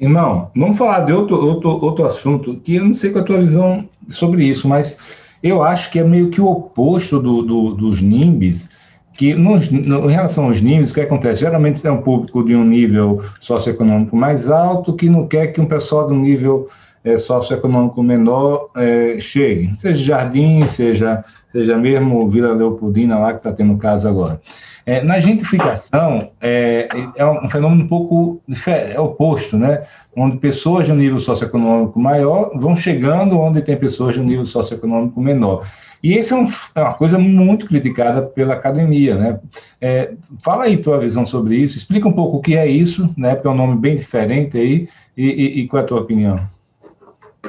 Irmão, 0.00 0.50
vamos 0.54 0.78
falar 0.78 1.00
de 1.00 1.12
outro, 1.12 1.44
outro, 1.44 1.84
outro 1.84 2.06
assunto 2.06 2.54
que 2.60 2.76
eu 2.76 2.84
não 2.84 2.94
sei 2.94 3.10
qual 3.10 3.20
é 3.20 3.24
a 3.24 3.26
tua 3.26 3.40
visão 3.40 3.88
sobre 4.08 4.44
isso, 4.44 4.68
mas 4.68 4.98
eu 5.42 5.62
acho 5.62 5.90
que 5.90 5.98
é 5.98 6.04
meio 6.04 6.30
que 6.30 6.40
o 6.40 6.46
oposto 6.46 7.20
do, 7.20 7.42
do, 7.42 7.74
dos 7.74 8.00
NIMBs, 8.00 8.76
que 9.18 9.34
nos, 9.34 9.68
no, 9.68 10.08
em 10.08 10.14
relação 10.14 10.44
aos 10.44 10.62
NIMBs, 10.62 10.92
o 10.92 10.94
que 10.94 11.00
acontece? 11.00 11.40
Geralmente 11.40 11.84
é 11.84 11.90
um 11.90 12.00
público 12.00 12.44
de 12.44 12.54
um 12.54 12.62
nível 12.62 13.20
socioeconômico 13.40 14.16
mais 14.16 14.48
alto 14.48 14.94
que 14.94 15.10
não 15.10 15.26
quer 15.26 15.48
que 15.48 15.60
um 15.60 15.66
pessoal 15.66 16.06
de 16.06 16.12
um 16.12 16.20
nível 16.20 16.68
é, 17.04 17.16
socioeconômico 17.16 18.02
menor 18.02 18.70
é, 18.76 19.18
chegue, 19.20 19.74
seja 19.78 20.04
Jardim, 20.04 20.62
seja, 20.62 21.24
seja 21.52 21.76
mesmo 21.76 22.28
Vila 22.28 22.52
Leopoldina 22.52 23.18
lá 23.18 23.32
que 23.32 23.38
está 23.38 23.52
tendo 23.52 23.76
caso 23.76 24.08
agora. 24.08 24.40
É, 24.88 25.02
na 25.02 25.20
gentrificação, 25.20 26.30
é, 26.40 26.88
é, 27.14 27.26
um 27.26 27.50
fenômeno 27.50 27.84
um 27.84 27.86
pouco 27.86 28.40
é 28.66 28.98
oposto, 28.98 29.58
né? 29.58 29.82
onde 30.16 30.38
pessoas 30.38 30.86
de 30.86 30.92
um 30.92 30.96
nível 30.96 31.20
socioeconômico 31.20 32.00
maior 32.00 32.52
vão 32.54 32.74
chegando 32.74 33.38
onde 33.38 33.60
tem 33.60 33.76
pessoas 33.76 34.14
de 34.14 34.20
um 34.22 34.24
nível 34.24 34.46
socioeconômico 34.46 35.20
menor. 35.20 35.66
E 36.02 36.16
isso 36.16 36.32
é, 36.32 36.38
um, 36.38 36.46
é 36.74 36.80
uma 36.80 36.94
coisa 36.94 37.18
muito 37.18 37.66
criticada 37.66 38.22
pela 38.22 38.54
academia. 38.54 39.14
Né? 39.14 39.40
É, 39.78 40.12
fala 40.42 40.64
aí 40.64 40.78
tua 40.78 40.98
visão 40.98 41.26
sobre 41.26 41.56
isso, 41.56 41.76
explica 41.76 42.08
um 42.08 42.12
pouco 42.12 42.38
o 42.38 42.40
que 42.40 42.56
é 42.56 42.66
isso, 42.66 43.12
né? 43.14 43.34
porque 43.34 43.48
é 43.48 43.50
um 43.50 43.56
nome 43.56 43.76
bem 43.76 43.94
diferente 43.94 44.56
aí, 44.56 44.88
e, 45.14 45.26
e, 45.26 45.60
e 45.60 45.68
qual 45.68 45.82
é 45.82 45.84
a 45.84 45.86
tua 45.86 46.00
opinião? 46.00 46.40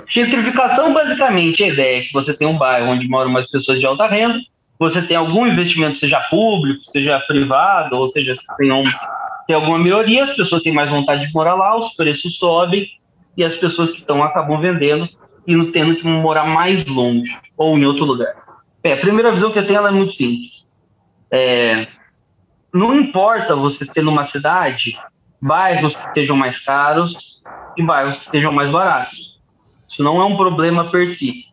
Gentrificação, 0.08 0.94
basicamente, 0.94 1.64
a 1.64 1.68
ideia 1.68 2.00
é 2.00 2.02
que 2.02 2.14
você 2.14 2.34
tem 2.34 2.48
um 2.48 2.58
bairro 2.58 2.92
onde 2.92 3.08
moram 3.08 3.30
mais 3.30 3.50
pessoas 3.50 3.80
de 3.80 3.86
alta 3.86 4.08
renda, 4.08 4.40
você 4.78 5.02
tem 5.02 5.18
algum 5.18 5.46
investimento, 5.46 5.98
seja 5.98 6.20
público, 6.30 6.84
seja 6.92 7.20
privado, 7.22 7.98
ou 7.98 8.08
seja, 8.08 8.34
tem, 8.58 8.72
um, 8.72 8.84
tem 9.46 9.56
alguma 9.56 9.78
melhoria, 9.78 10.24
as 10.24 10.36
pessoas 10.36 10.64
têm 10.64 10.74
mais 10.74 10.90
vontade 10.90 11.28
de 11.28 11.34
morar 11.34 11.56
lá, 11.56 11.78
os 11.78 11.90
preços 11.96 12.38
sobem 12.38 12.88
e 13.36 13.44
as 13.44 13.56
pessoas 13.56 13.92
que 13.92 14.00
estão 14.00 14.24
acabam 14.24 14.60
vendendo 14.60 15.10
e 15.46 15.66
tendo 15.72 15.96
que 15.96 16.08
morar 16.08 16.46
mais 16.46 16.86
longe 16.86 17.36
ou 17.58 17.78
em 17.78 17.86
outro 17.86 18.06
lugar. 18.06 18.34
É, 18.84 18.94
a 18.94 18.98
primeira 18.98 19.32
visão 19.32 19.52
que 19.52 19.60
eu 19.60 19.68
tenho 19.68 19.86
é 19.86 19.92
muito 19.92 20.14
simples. 20.14 20.70
É, 21.32 21.88
não 22.74 22.96
importa 22.96 23.56
você 23.56 23.86
ter 23.86 24.02
numa 24.02 24.26
cidade 24.26 24.98
bairros 25.42 25.96
que 25.96 26.08
estejam 26.08 26.36
mais 26.36 26.60
caros 26.60 27.42
e 27.76 27.84
bairros 27.84 28.18
que 28.18 28.26
estejam 28.26 28.52
mais 28.52 28.70
baratos. 28.70 29.29
Isso 29.90 30.04
não 30.04 30.22
é 30.22 30.26
um 30.26 30.38
problema 30.38 30.92
per 30.92 31.10
si. 31.10 31.46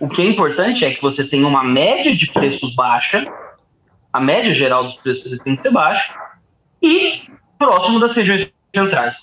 O 0.00 0.08
que 0.08 0.22
é 0.22 0.24
importante 0.24 0.84
é 0.84 0.92
que 0.92 1.02
você 1.02 1.22
tenha 1.24 1.46
uma 1.46 1.62
média 1.62 2.16
de 2.16 2.26
preços 2.32 2.74
baixa 2.74 3.24
a 4.12 4.20
média 4.20 4.52
geral 4.52 4.84
dos 4.84 4.96
preços 4.96 5.38
têm 5.40 5.56
que 5.56 5.62
ser 5.62 5.70
baixa, 5.70 6.12
e 6.82 7.22
próximo 7.58 7.98
das 7.98 8.12
regiões 8.12 8.52
centrais, 8.74 9.16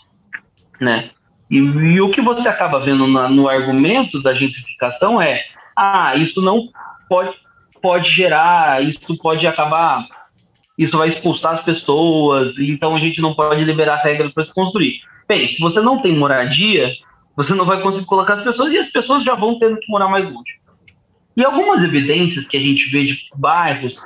né? 0.80 1.12
E, 1.50 1.58
e 1.58 2.02
o 2.02 2.10
que 2.10 2.22
você 2.22 2.48
acaba 2.48 2.80
vendo 2.80 3.06
na, 3.08 3.28
no 3.28 3.48
argumento 3.48 4.22
da 4.22 4.34
gentrificação 4.34 5.22
é, 5.22 5.44
ah, 5.76 6.16
isso 6.16 6.42
não 6.42 6.70
pode, 7.08 7.36
pode 7.82 8.10
gerar, 8.12 8.84
isso 8.84 9.00
pode 9.18 9.46
acabar, 9.46 10.08
isso 10.78 10.98
vai 10.98 11.10
expulsar 11.10 11.56
as 11.56 11.64
pessoas, 11.64 12.58
então 12.58 12.96
a 12.96 13.00
gente 13.00 13.22
não 13.22 13.34
pode 13.34 13.64
liberar 13.64 13.98
regras 13.98 14.32
para 14.32 14.44
se 14.44 14.54
construir. 14.54 15.02
Bem, 15.28 15.48
se 15.50 15.60
você 15.60 15.80
não 15.82 16.02
tem 16.02 16.16
moradia, 16.16 16.92
você 17.36 17.54
não 17.54 17.66
vai 17.66 17.82
conseguir 17.82 18.06
colocar 18.06 18.36
as 18.36 18.44
pessoas 18.44 18.74
e 18.74 18.78
as 18.78 18.88
pessoas 18.88 19.24
já 19.24 19.36
vão 19.36 19.58
tendo 19.60 19.78
que 19.78 19.90
morar 19.92 20.08
mais 20.08 20.26
longe. 20.26 20.60
E 21.36 21.44
algumas 21.44 21.84
evidências 21.84 22.46
que 22.46 22.58
a 22.58 22.60
gente 22.60 22.90
vê 22.90 23.06
de 23.06 23.18
bairros 23.36 23.98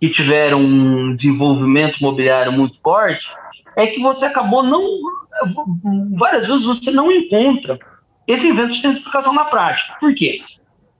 que 0.00 0.08
tiveram 0.08 0.60
um 0.60 1.16
desenvolvimento 1.16 1.98
imobiliário 1.98 2.52
muito 2.52 2.80
forte 2.80 3.28
é 3.74 3.86
que 3.88 4.00
você 4.00 4.24
acabou 4.24 4.62
não. 4.62 4.82
Várias 6.16 6.46
vezes 6.46 6.64
você 6.64 6.90
não 6.90 7.10
encontra 7.10 7.78
esse 8.26 8.48
evento 8.48 8.72
de 8.72 8.78
identificação 8.78 9.32
na 9.32 9.44
prática. 9.44 9.94
Por 10.00 10.14
quê? 10.14 10.40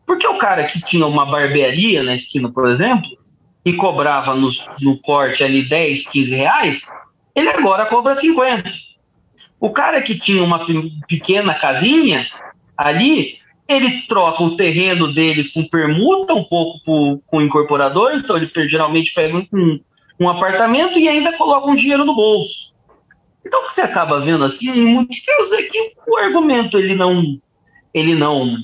Porque 0.06 0.26
o 0.26 0.38
cara 0.38 0.64
que 0.64 0.80
tinha 0.82 1.06
uma 1.06 1.26
barbearia 1.26 2.02
na 2.02 2.14
esquina, 2.14 2.50
por 2.50 2.68
exemplo, 2.68 3.08
e 3.64 3.72
cobrava 3.72 4.34
no, 4.34 4.50
no 4.80 4.96
corte 4.98 5.42
ali 5.42 5.68
10, 5.68 6.06
15 6.06 6.34
reais, 6.34 6.80
ele 7.34 7.48
agora 7.48 7.86
cobra 7.86 8.14
50. 8.14 8.70
O 9.60 9.70
cara 9.70 10.02
que 10.02 10.18
tinha 10.18 10.42
uma 10.42 10.66
pequena 11.08 11.54
casinha 11.54 12.26
ali, 12.76 13.38
ele 13.68 14.02
troca 14.02 14.42
o 14.42 14.56
terreno 14.56 15.12
dele 15.12 15.50
com 15.52 15.66
permuta 15.66 16.34
um 16.34 16.44
pouco 16.44 16.80
com, 16.84 17.20
com 17.26 17.38
o 17.38 17.42
incorporador, 17.42 18.12
então 18.14 18.36
ele 18.36 18.50
geralmente 18.68 19.12
pega 19.12 19.36
um, 19.52 19.80
um 20.20 20.28
apartamento 20.28 20.98
e 20.98 21.08
ainda 21.08 21.36
coloca 21.36 21.68
um 21.68 21.76
dinheiro 21.76 22.04
no 22.04 22.14
bolso. 22.14 22.72
Então 23.44 23.60
o 23.62 23.66
que 23.68 23.74
você 23.74 23.80
acaba 23.82 24.20
vendo 24.20 24.44
assim, 24.44 24.68
em 24.68 24.84
muitos 24.84 25.20
casos 25.20 25.52
é 25.52 25.62
que 25.62 25.92
o 26.06 26.16
argumento 26.16 26.78
ele 26.78 26.94
não, 26.94 27.38
ele 27.94 28.14
não, 28.14 28.56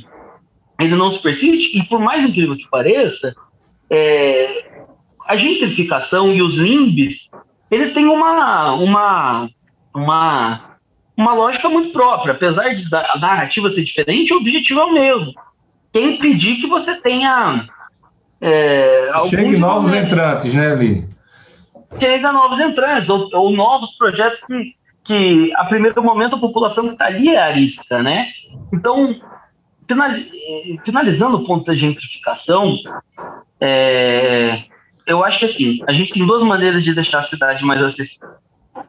ele 0.79 0.95
não 0.95 1.11
se 1.11 1.19
persiste 1.21 1.79
e 1.79 1.85
por 1.85 2.01
mais 2.01 2.25
incrível 2.25 2.57
que 2.57 2.69
pareça, 2.69 3.35
é, 3.89 4.71
a 5.27 5.37
gentrificação 5.37 6.33
e 6.33 6.43
os 6.43 6.55
limbes, 6.55 7.31
eles 7.71 7.93
têm 7.93 8.07
uma, 8.07 8.75
uma, 8.75 9.49
uma 9.95 10.72
uma 11.17 11.35
lógica 11.35 11.69
muito 11.69 11.93
própria. 11.93 12.33
Apesar 12.33 12.75
de 12.75 12.87
a 12.95 13.19
narrativa 13.19 13.71
ser 13.71 13.85
diferente, 13.85 14.33
o 14.33 14.39
objetivo 14.39 14.81
é 14.81 14.85
o 14.85 14.95
mesmo. 14.95 15.35
Quem 15.93 16.15
impedir 16.15 16.57
que 16.57 16.67
você 16.67 16.95
tenha. 16.97 17.67
É, 18.41 19.11
Chegue 19.29 19.57
novos 19.57 19.93
entrantes, 19.93 20.53
né, 20.53 20.75
Vi? 20.75 21.07
Chega 22.01 22.33
novos 22.33 22.59
entrantes, 22.59 23.09
ou, 23.09 23.29
ou, 23.35 23.53
novos 23.53 23.91
projetos 23.97 24.41
que, 24.47 24.75
que, 25.05 25.53
a 25.57 25.65
primeiro 25.67 26.03
momento, 26.03 26.37
a 26.37 26.41
população 26.41 26.87
que 26.87 26.95
está 26.95 27.07
ali 27.07 27.29
é 27.29 27.39
arista, 27.39 28.03
né? 28.03 28.29
Então, 28.73 29.15
finalizando 30.85 31.37
o 31.37 31.45
ponto 31.45 31.67
da 31.67 31.75
gentrificação, 31.75 32.75
é, 33.61 34.65
eu 35.07 35.23
acho 35.25 35.39
que 35.39 35.45
assim, 35.45 35.81
a 35.87 35.93
gente 35.93 36.13
tem 36.13 36.27
duas 36.27 36.43
maneiras 36.43 36.83
de 36.83 36.95
deixar 36.95 37.19
a 37.19 37.23
cidade 37.23 37.65
mais 37.65 37.83
acessível. 37.83 38.31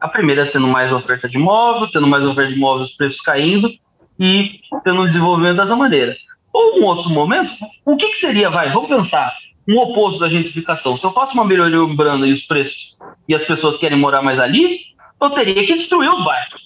A 0.00 0.08
primeira 0.08 0.50
tendo 0.50 0.68
mais 0.68 0.92
oferta 0.92 1.28
de 1.28 1.36
imóvel, 1.36 1.90
tendo 1.90 2.06
mais 2.06 2.24
oferta 2.24 2.50
de 2.50 2.56
imóveis, 2.56 2.90
os 2.90 2.96
preços 2.96 3.20
caindo 3.20 3.70
e 4.18 4.60
tendo 4.82 5.02
um 5.02 5.06
desenvolvimento 5.06 5.56
dessa 5.56 5.76
maneira. 5.76 6.16
Ou 6.52 6.80
um 6.80 6.84
outro 6.84 7.10
momento, 7.10 7.52
o 7.84 7.96
que, 7.96 8.08
que 8.08 8.16
seria, 8.16 8.48
vai, 8.48 8.70
vamos 8.70 8.88
pensar, 8.88 9.32
um 9.68 9.78
oposto 9.78 10.20
da 10.20 10.28
gentrificação. 10.28 10.96
Se 10.96 11.04
eu 11.04 11.12
faço 11.12 11.34
uma 11.34 11.44
melhoria 11.44 11.82
urbana 11.82 12.26
e 12.26 12.32
os 12.32 12.42
preços 12.42 12.96
e 13.28 13.34
as 13.34 13.44
pessoas 13.44 13.76
querem 13.76 13.98
morar 13.98 14.22
mais 14.22 14.38
ali, 14.38 14.80
eu 15.20 15.30
teria 15.30 15.66
que 15.66 15.74
destruir 15.74 16.08
os 16.08 16.24
bairros. 16.24 16.62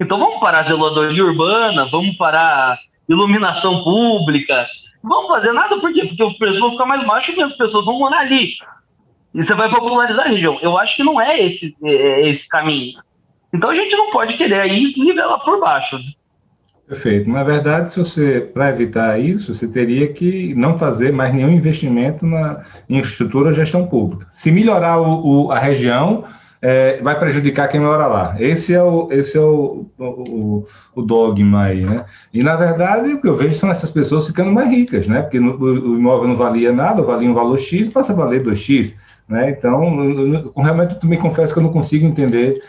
Então 0.00 0.18
vamos 0.18 0.40
parar 0.40 0.60
a 0.60 0.64
zeladoria 0.64 1.24
urbana, 1.24 1.88
vamos 1.90 2.16
parar 2.16 2.78
iluminação 3.08 3.82
pública, 3.84 4.66
vamos 5.02 5.28
fazer 5.28 5.52
nada, 5.52 5.78
por 5.78 5.92
quê? 5.92 6.04
Porque 6.06 6.24
os 6.24 6.36
preços 6.38 6.60
vão 6.60 6.72
ficar 6.72 6.86
mais 6.86 7.06
baixos 7.06 7.36
e 7.36 7.42
as 7.42 7.54
pessoas 7.54 7.84
vão 7.84 7.98
morar 7.98 8.20
ali. 8.20 8.54
E 9.34 9.42
você 9.42 9.54
vai 9.54 9.70
popularizar 9.70 10.26
a 10.26 10.30
região. 10.30 10.58
Eu 10.60 10.76
acho 10.76 10.96
que 10.96 11.04
não 11.04 11.20
é 11.20 11.40
esse, 11.46 11.74
é, 11.82 11.90
é 11.90 12.28
esse 12.28 12.48
caminho. 12.48 12.98
Então 13.52 13.70
a 13.70 13.74
gente 13.74 13.96
não 13.96 14.10
pode 14.10 14.34
querer 14.34 14.60
aí 14.60 14.92
nivelar 14.96 15.42
por 15.44 15.60
baixo. 15.60 15.96
Né? 15.96 16.04
Perfeito. 16.86 17.30
Na 17.30 17.44
verdade, 17.44 17.92
se 17.92 17.98
você 17.98 18.40
para 18.40 18.70
evitar 18.70 19.20
isso, 19.20 19.54
você 19.54 19.68
teria 19.68 20.12
que 20.12 20.54
não 20.56 20.76
fazer 20.76 21.12
mais 21.12 21.32
nenhum 21.32 21.50
investimento 21.50 22.26
na 22.26 22.62
infraestrutura 22.88 23.52
gestão 23.52 23.86
pública. 23.86 24.26
Se 24.28 24.50
melhorar 24.50 25.00
o, 25.00 25.46
o, 25.46 25.52
a 25.52 25.58
região, 25.58 26.24
é, 26.62 27.00
vai 27.00 27.18
prejudicar 27.18 27.68
quem 27.68 27.80
mora 27.80 28.06
lá. 28.06 28.36
Esse 28.38 28.74
é 28.74 28.82
o, 28.82 29.08
esse 29.10 29.38
é 29.38 29.40
o, 29.40 29.86
o, 29.98 30.66
o, 30.94 31.02
dogma 31.02 31.64
aí, 31.64 31.84
né? 31.84 32.04
E, 32.34 32.42
na 32.42 32.56
verdade, 32.56 33.14
o 33.14 33.20
que 33.20 33.28
eu 33.28 33.36
vejo 33.36 33.54
são 33.54 33.70
essas 33.70 33.90
pessoas 33.90 34.26
ficando 34.26 34.52
mais 34.52 34.68
ricas, 34.68 35.06
né? 35.06 35.22
Porque 35.22 35.40
no, 35.40 35.56
o 35.58 35.96
imóvel 35.96 36.28
não 36.28 36.36
valia 36.36 36.72
nada, 36.72 37.02
valia 37.02 37.30
um 37.30 37.34
valor 37.34 37.56
X, 37.56 37.88
passa 37.88 38.12
a 38.12 38.16
valer 38.16 38.44
2X. 38.44 38.94
Né? 39.30 39.50
Então, 39.50 40.52
realmente, 40.56 40.94
eu 40.94 41.00
também 41.00 41.18
confesso 41.18 41.52
que 41.52 41.58
eu 41.60 41.62
não 41.62 41.70
consigo 41.70 42.04
entender 42.04 42.60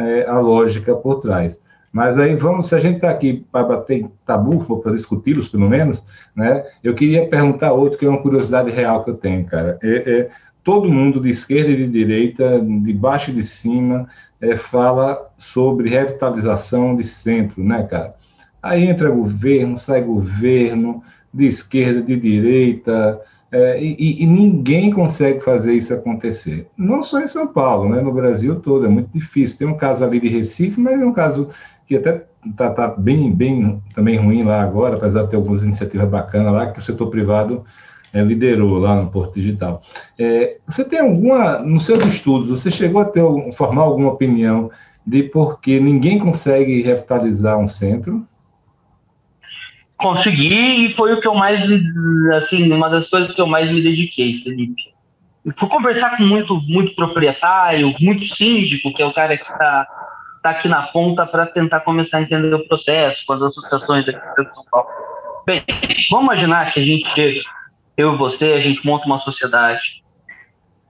é, 0.00 0.24
a 0.26 0.40
lógica 0.40 0.94
por 0.94 1.20
trás. 1.20 1.62
Mas 1.92 2.18
aí 2.18 2.34
vamos, 2.34 2.68
se 2.68 2.74
a 2.74 2.78
gente 2.78 2.96
está 2.96 3.10
aqui 3.10 3.44
para 3.52 3.64
bater 3.64 4.06
tabu, 4.24 4.64
ou 4.68 4.80
para 4.80 4.92
discuti-los 4.92 5.48
pelo 5.48 5.68
menos, 5.68 6.02
né? 6.34 6.64
Eu 6.82 6.94
queria 6.94 7.26
perguntar 7.26 7.72
outro 7.72 7.98
que 7.98 8.04
é 8.04 8.08
uma 8.08 8.20
curiosidade 8.20 8.70
real 8.70 9.04
que 9.04 9.10
eu 9.10 9.16
tenho, 9.16 9.44
cara. 9.46 9.78
É, 9.82 10.10
é 10.10 10.30
todo 10.64 10.90
mundo 10.90 11.20
de 11.20 11.30
esquerda 11.30 11.70
e 11.70 11.76
de 11.76 11.86
direita, 11.86 12.60
de 12.60 12.92
baixo 12.92 13.30
e 13.30 13.34
de 13.34 13.44
cima, 13.44 14.08
é, 14.40 14.56
fala 14.56 15.30
sobre 15.38 15.88
revitalização 15.88 16.96
de 16.96 17.04
centro, 17.04 17.62
né, 17.62 17.84
cara? 17.84 18.14
Aí 18.62 18.86
entra 18.86 19.10
governo, 19.10 19.78
sai 19.78 20.02
governo, 20.02 21.02
de 21.32 21.46
esquerda, 21.46 22.02
de 22.02 22.16
direita, 22.16 23.20
é, 23.56 23.82
e, 23.82 24.22
e, 24.22 24.26
ninguém 24.26 24.90
consegue 24.90 25.40
fazer 25.40 25.72
isso 25.72 25.94
acontecer. 25.94 26.68
Não 26.76 27.00
só 27.00 27.20
em 27.20 27.26
São 27.26 27.46
Paulo, 27.46 27.88
né? 27.88 28.02
no 28.02 28.12
Brasil 28.12 28.60
todo, 28.60 28.84
é 28.84 28.88
muito 28.88 29.08
difícil. 29.14 29.56
Tem 29.56 29.66
um 29.66 29.78
caso 29.78 30.04
ali 30.04 30.20
de 30.20 30.28
Recife, 30.28 30.78
mas 30.78 31.00
é 31.00 31.06
um 31.06 31.12
caso 31.12 31.48
que 31.86 31.96
até 31.96 32.26
está 32.44 32.68
tá 32.68 32.88
bem, 32.88 33.32
bem 33.32 33.82
também 33.94 34.18
ruim 34.18 34.42
lá 34.42 34.62
agora, 34.62 34.96
apesar 34.96 35.22
de 35.22 35.30
ter 35.30 35.36
algumas 35.36 35.62
iniciativas 35.62 36.06
bacanas 36.06 36.52
lá 36.52 36.70
que 36.70 36.80
o 36.80 36.82
setor 36.82 37.08
privado 37.08 37.64
é, 38.12 38.22
liderou 38.22 38.78
lá 38.78 39.00
no 39.00 39.10
Porto 39.10 39.34
Digital. 39.34 39.80
É, 40.18 40.58
você 40.66 40.84
tem 40.84 41.00
alguma, 41.00 41.58
nos 41.60 41.86
seus 41.86 42.04
estudos, 42.04 42.50
você 42.50 42.70
chegou 42.70 43.00
a 43.00 43.06
ter, 43.06 43.22
formar 43.52 43.82
alguma 43.82 44.12
opinião 44.12 44.70
de 45.06 45.22
por 45.22 45.62
que 45.62 45.80
ninguém 45.80 46.18
consegue 46.18 46.82
revitalizar 46.82 47.58
um 47.58 47.68
centro? 47.68 48.26
Consegui 49.98 50.86
e 50.86 50.94
foi 50.94 51.14
o 51.14 51.20
que 51.20 51.26
eu 51.26 51.34
mais, 51.34 51.60
assim, 52.36 52.70
uma 52.72 52.88
das 52.88 53.08
coisas 53.08 53.32
que 53.32 53.40
eu 53.40 53.46
mais 53.46 53.70
me 53.70 53.82
dediquei, 53.82 54.42
Felipe. 54.42 54.82
fui 55.56 55.68
conversar 55.68 56.16
com 56.16 56.24
muito, 56.24 56.60
muito 56.62 56.94
proprietário, 56.94 57.94
muito 58.00 58.24
síndico, 58.24 58.92
que 58.92 59.02
é 59.02 59.06
o 59.06 59.12
cara 59.12 59.36
que 59.36 59.50
está 59.50 59.86
tá 60.42 60.50
aqui 60.50 60.68
na 60.68 60.82
ponta 60.82 61.26
para 61.26 61.46
tentar 61.46 61.80
começar 61.80 62.18
a 62.18 62.22
entender 62.22 62.54
o 62.54 62.66
processo, 62.68 63.24
com 63.26 63.32
as 63.32 63.42
associações 63.42 64.06
aqui 64.08 64.42
de 64.42 64.54
São 64.54 64.64
Paulo. 64.70 64.88
Bem, 65.46 65.62
vamos 66.10 66.26
imaginar 66.26 66.70
que 66.72 66.80
a 66.80 66.82
gente 66.82 67.08
chega, 67.08 67.40
eu 67.96 68.14
e 68.14 68.16
você, 68.16 68.52
a 68.52 68.60
gente 68.60 68.84
monta 68.84 69.06
uma 69.06 69.18
sociedade 69.18 70.02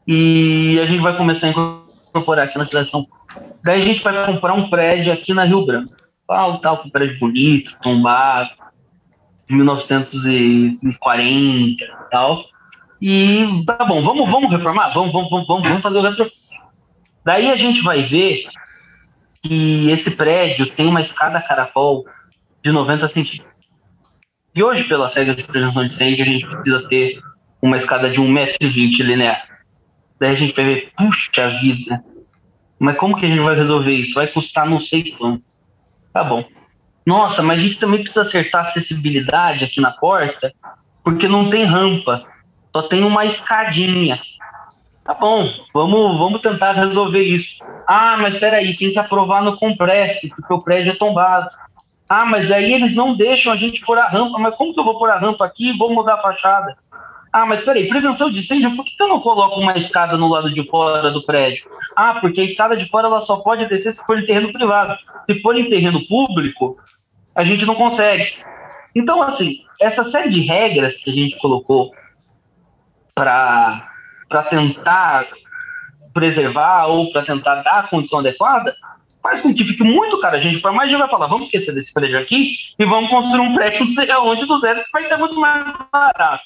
e 0.06 0.78
a 0.80 0.86
gente 0.86 1.00
vai 1.00 1.16
começar 1.16 1.46
a 1.46 1.50
incorporar 1.50 2.46
aqui 2.46 2.58
na 2.58 2.66
cidade 2.66 2.86
de 2.86 2.90
São 2.90 3.04
Paulo. 3.04 3.24
Daí 3.62 3.80
a 3.80 3.84
gente 3.84 4.02
vai 4.02 4.26
comprar 4.26 4.54
um 4.54 4.68
prédio 4.70 5.12
aqui 5.12 5.32
na 5.32 5.44
Rio 5.44 5.64
Branco. 5.64 5.94
Tal, 6.26 6.58
tal, 6.60 6.82
um 6.84 6.90
prédio 6.90 7.18
bonito, 7.18 7.76
tombado, 7.82 8.50
1940 9.48 11.84
e 11.84 11.88
tal. 12.10 12.44
E 13.00 13.64
tá 13.66 13.84
bom, 13.84 14.02
vamos, 14.02 14.30
vamos 14.30 14.50
reformar? 14.50 14.92
Vamos, 14.92 15.12
vamos, 15.12 15.30
vamos, 15.30 15.46
vamos 15.46 15.82
fazer 15.82 15.98
o 15.98 16.02
retro. 16.02 16.30
Daí 17.24 17.50
a 17.50 17.56
gente 17.56 17.82
vai 17.82 18.02
ver 18.04 18.44
que 19.42 19.90
esse 19.90 20.10
prédio 20.10 20.66
tem 20.70 20.88
uma 20.88 21.00
escada 21.00 21.40
caracol 21.40 22.04
de 22.62 22.72
90 22.72 23.08
centímetros. 23.08 23.56
E 24.54 24.62
hoje, 24.62 24.84
pelas 24.84 25.14
regras 25.14 25.36
de 25.36 25.44
prevenção 25.44 25.84
de 25.84 25.92
incêndio, 25.92 26.24
a 26.24 26.28
gente 26.28 26.46
precisa 26.46 26.88
ter 26.88 27.20
uma 27.60 27.76
escada 27.76 28.10
de 28.10 28.20
1,20m 28.20 29.02
linear. 29.02 29.42
Daí 30.18 30.30
a 30.30 30.34
gente 30.34 30.54
vai 30.54 30.64
ver, 30.64 30.92
puxa 30.96 31.48
vida, 31.60 32.02
mas 32.78 32.96
como 32.96 33.16
que 33.16 33.26
a 33.26 33.28
gente 33.28 33.42
vai 33.42 33.54
resolver 33.54 33.92
isso? 33.92 34.14
Vai 34.14 34.28
custar 34.28 34.68
não 34.68 34.80
sei 34.80 35.12
quanto. 35.12 35.44
Tá 36.12 36.24
bom 36.24 36.44
nossa, 37.06 37.40
mas 37.40 37.60
a 37.60 37.62
gente 37.62 37.78
também 37.78 38.00
precisa 38.00 38.22
acertar 38.22 38.64
a 38.64 38.68
acessibilidade 38.68 39.64
aqui 39.64 39.80
na 39.80 39.92
porta, 39.92 40.52
porque 41.04 41.28
não 41.28 41.48
tem 41.48 41.64
rampa, 41.64 42.24
só 42.74 42.82
tem 42.82 43.04
uma 43.04 43.24
escadinha. 43.24 44.20
Tá 45.04 45.14
bom, 45.14 45.48
vamos, 45.72 46.18
vamos 46.18 46.40
tentar 46.40 46.72
resolver 46.72 47.22
isso. 47.22 47.64
Ah, 47.86 48.16
mas 48.18 48.34
espera 48.34 48.56
aí, 48.56 48.76
tem 48.76 48.90
que 48.90 48.98
aprovar 48.98 49.40
no 49.40 49.56
Compreste, 49.56 50.28
porque 50.30 50.52
o 50.52 50.60
prédio 50.60 50.92
é 50.92 50.96
tombado. 50.96 51.48
Ah, 52.08 52.24
mas 52.24 52.50
aí 52.50 52.72
eles 52.72 52.92
não 52.92 53.16
deixam 53.16 53.52
a 53.52 53.56
gente 53.56 53.84
pôr 53.86 53.98
a 53.98 54.08
rampa. 54.08 54.38
Mas 54.38 54.56
como 54.56 54.74
que 54.74 54.80
eu 54.80 54.84
vou 54.84 54.98
pôr 54.98 55.10
a 55.10 55.18
rampa 55.18 55.44
aqui 55.44 55.70
e 55.70 55.78
vou 55.78 55.94
mudar 55.94 56.14
a 56.14 56.22
fachada? 56.22 56.76
Ah, 57.32 57.44
mas 57.44 57.64
peraí, 57.64 57.88
prevenção 57.88 58.30
de 58.30 58.38
incêndio, 58.38 58.74
por 58.74 58.84
que 58.84 58.94
eu 58.98 59.08
não 59.08 59.20
coloco 59.20 59.60
uma 59.60 59.76
escada 59.76 60.16
no 60.16 60.28
lado 60.28 60.52
de 60.52 60.66
fora 60.68 61.10
do 61.10 61.24
prédio? 61.24 61.66
Ah, 61.94 62.14
porque 62.20 62.40
a 62.40 62.44
escada 62.44 62.76
de 62.76 62.88
fora 62.88 63.08
ela 63.08 63.20
só 63.20 63.36
pode 63.36 63.66
descer 63.66 63.92
se 63.92 64.04
for 64.06 64.18
em 64.18 64.24
terreno 64.24 64.52
privado. 64.52 64.96
Se 65.26 65.40
for 65.42 65.56
em 65.56 65.68
terreno 65.68 66.00
público, 66.06 66.78
a 67.36 67.44
gente 67.44 67.66
não 67.66 67.74
consegue. 67.74 68.32
Então, 68.94 69.22
assim, 69.22 69.58
essa 69.80 70.02
série 70.02 70.30
de 70.30 70.40
regras 70.40 70.96
que 70.96 71.10
a 71.10 71.14
gente 71.14 71.36
colocou 71.38 71.94
para 73.14 73.88
tentar 74.48 75.26
preservar 76.14 76.86
ou 76.86 77.12
para 77.12 77.24
tentar 77.24 77.56
dar 77.56 77.80
a 77.80 77.88
condição 77.88 78.20
adequada, 78.20 78.74
faz 79.22 79.40
com 79.40 79.52
que 79.52 79.64
fique 79.64 79.84
muito 79.84 80.18
caro. 80.20 80.36
A 80.36 80.40
gente 80.40 80.62
for 80.62 80.72
mais, 80.72 80.90
vai 80.90 81.08
falar, 81.10 81.26
vamos 81.26 81.48
esquecer 81.48 81.74
desse 81.74 81.92
prédio 81.92 82.18
aqui 82.18 82.54
e 82.78 82.84
vamos 82.86 83.10
construir 83.10 83.40
um 83.40 83.54
prédio 83.54 83.86
aonde 84.14 84.46
do 84.46 84.58
zero, 84.58 84.82
que 84.82 84.90
vai 84.90 85.06
ser 85.06 85.18
muito 85.18 85.38
mais 85.38 85.74
barato. 85.92 86.44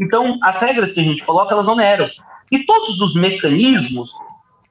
Então, 0.00 0.36
as 0.42 0.60
regras 0.60 0.90
que 0.90 0.98
a 0.98 1.04
gente 1.04 1.22
coloca, 1.22 1.54
elas 1.54 1.68
oneram. 1.68 2.10
E 2.50 2.64
todos 2.64 3.00
os 3.00 3.14
mecanismos 3.14 4.10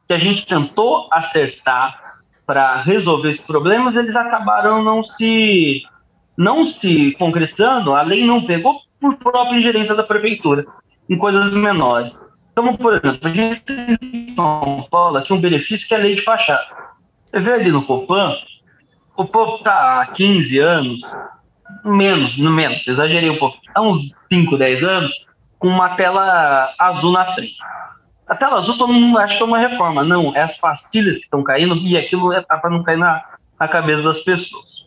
que 0.07 0.13
a 0.13 0.17
gente 0.17 0.45
tentou 0.45 1.07
acertar 1.09 2.02
para 2.45 2.81
resolver 2.81 3.29
esses 3.29 3.41
problemas, 3.41 3.95
eles 3.95 4.15
acabaram 4.15 4.83
não 4.83 5.03
se 5.03 5.83
não 6.35 6.65
se 6.65 7.11
concretizando, 7.19 7.93
a 7.93 8.01
lei 8.01 8.25
não 8.25 8.45
pegou 8.45 8.81
por 8.99 9.15
própria 9.17 9.57
ingerência 9.57 9.93
da 9.93 10.03
prefeitura 10.03 10.65
em 11.09 11.17
coisas 11.17 11.53
menores. 11.53 12.11
Então, 12.51 12.75
por 12.75 12.93
exemplo, 12.93 13.19
a 13.27 13.29
gente 13.29 13.63
em 14.01 14.29
São 14.29 14.87
Paulo 14.89 15.17
aqui 15.17 15.31
um 15.31 15.41
benefício 15.41 15.87
que 15.87 15.93
é 15.93 15.97
a 15.97 16.01
lei 16.01 16.15
de 16.15 16.21
fachada. 16.23 16.65
Você 17.25 17.39
vê 17.39 17.53
ali 17.53 17.71
no 17.71 17.85
Copan, 17.85 18.35
o 19.15 19.25
povo 19.25 19.57
está 19.57 20.01
há 20.01 20.07
15 20.07 20.57
anos, 20.59 21.01
menos, 21.85 22.37
no 22.37 22.51
menos, 22.51 22.87
exagerei 22.87 23.29
um 23.29 23.37
pouco, 23.37 23.57
há 23.73 23.81
uns 23.81 24.11
5, 24.31 24.57
10 24.57 24.83
anos, 24.83 25.11
com 25.59 25.67
uma 25.67 25.95
tela 25.95 26.73
azul 26.77 27.11
na 27.11 27.25
frente. 27.33 27.57
A 28.27 28.35
tela 28.35 28.59
azul 28.59 28.77
todo 28.77 28.93
mundo 28.93 29.17
acha 29.17 29.35
que 29.35 29.43
é 29.43 29.45
uma 29.45 29.59
reforma. 29.59 30.03
Não, 30.03 30.35
é 30.35 30.41
as 30.41 30.57
pastilhas 30.57 31.17
que 31.17 31.23
estão 31.23 31.43
caindo 31.43 31.75
e 31.75 31.97
aquilo 31.97 32.31
é 32.31 32.41
para 32.41 32.69
não 32.69 32.83
cair 32.83 32.97
na, 32.97 33.23
na 33.59 33.67
cabeça 33.67 34.03
das 34.03 34.19
pessoas. 34.19 34.83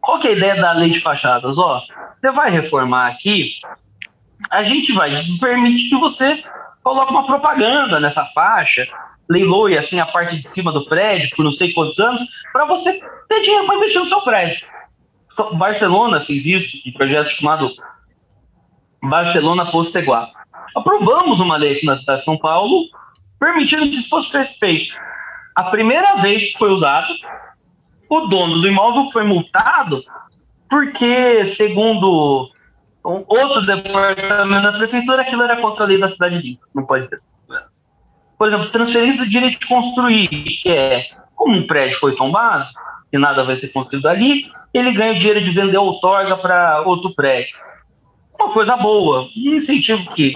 Qual 0.00 0.18
que 0.18 0.28
é 0.28 0.30
a 0.30 0.36
ideia 0.36 0.60
da 0.60 0.72
lei 0.72 0.90
de 0.90 1.00
fachadas? 1.00 1.58
Ó, 1.58 1.82
você 2.18 2.30
vai 2.32 2.50
reformar 2.50 3.08
aqui, 3.08 3.52
a 4.50 4.64
gente 4.64 4.92
vai 4.92 5.22
permitir 5.38 5.90
que 5.90 5.96
você 5.96 6.42
coloque 6.82 7.10
uma 7.10 7.26
propaganda 7.26 8.00
nessa 8.00 8.24
faixa, 8.26 8.88
leiloe 9.28 9.76
assim 9.76 10.00
a 10.00 10.06
parte 10.06 10.38
de 10.38 10.48
cima 10.48 10.72
do 10.72 10.86
prédio 10.86 11.30
por 11.36 11.44
não 11.44 11.52
sei 11.52 11.72
quantos 11.72 11.98
anos, 12.00 12.22
para 12.52 12.64
você 12.64 12.98
ter 13.28 13.40
dinheiro 13.42 13.66
para 13.66 13.76
investir 13.76 14.00
no 14.00 14.06
seu 14.06 14.20
prédio. 14.22 14.66
Barcelona 15.52 16.24
fez 16.24 16.44
isso, 16.44 16.76
um 16.86 16.92
projeto 16.92 17.30
chamado 17.30 17.70
Barcelona 19.02 19.70
Posteguá. 19.70 20.30
Aprovamos 20.74 21.40
uma 21.40 21.56
lei 21.56 21.76
aqui 21.76 21.86
na 21.86 21.96
cidade 21.96 22.20
de 22.20 22.24
São 22.24 22.36
Paulo, 22.36 22.86
permitindo 23.38 23.82
que 23.82 23.96
isso 23.96 24.08
fosse 24.08 24.30
feito. 24.58 24.92
A 25.56 25.64
primeira 25.64 26.16
vez 26.16 26.52
que 26.52 26.58
foi 26.58 26.70
usado, 26.70 27.12
o 28.08 28.20
dono 28.22 28.60
do 28.60 28.68
imóvel 28.68 29.10
foi 29.10 29.24
multado 29.24 30.02
porque, 30.68 31.44
segundo 31.46 32.50
um 33.04 33.24
outro 33.26 33.62
departamento 33.66 34.62
da 34.62 34.72
prefeitura, 34.72 35.22
aquilo 35.22 35.42
era 35.42 35.60
contra 35.60 35.84
a 35.84 35.86
lei 35.86 35.98
da 35.98 36.08
cidade 36.08 36.38
limpa. 36.38 36.66
Não 36.74 36.84
pode 36.84 37.08
ter. 37.08 37.20
Por 38.38 38.48
exemplo, 38.48 38.70
transferência 38.70 39.24
do 39.24 39.30
direito 39.30 39.58
de 39.58 39.66
construir, 39.66 40.28
que 40.28 40.70
é 40.70 41.06
como 41.34 41.56
um 41.56 41.66
prédio 41.66 41.98
foi 41.98 42.14
tombado, 42.16 42.68
e 43.12 43.18
nada 43.18 43.44
vai 43.44 43.56
ser 43.56 43.68
construído 43.68 44.06
ali, 44.06 44.44
ele 44.72 44.92
ganha 44.92 45.12
o 45.12 45.18
dinheiro 45.18 45.40
de 45.40 45.50
vender 45.50 45.78
outorga 45.78 46.36
para 46.36 46.82
outro 46.82 47.14
prédio. 47.14 47.56
Uma 48.38 48.52
coisa 48.52 48.76
boa, 48.76 49.28
um 49.36 49.54
incentivo 49.56 50.10
que 50.14 50.34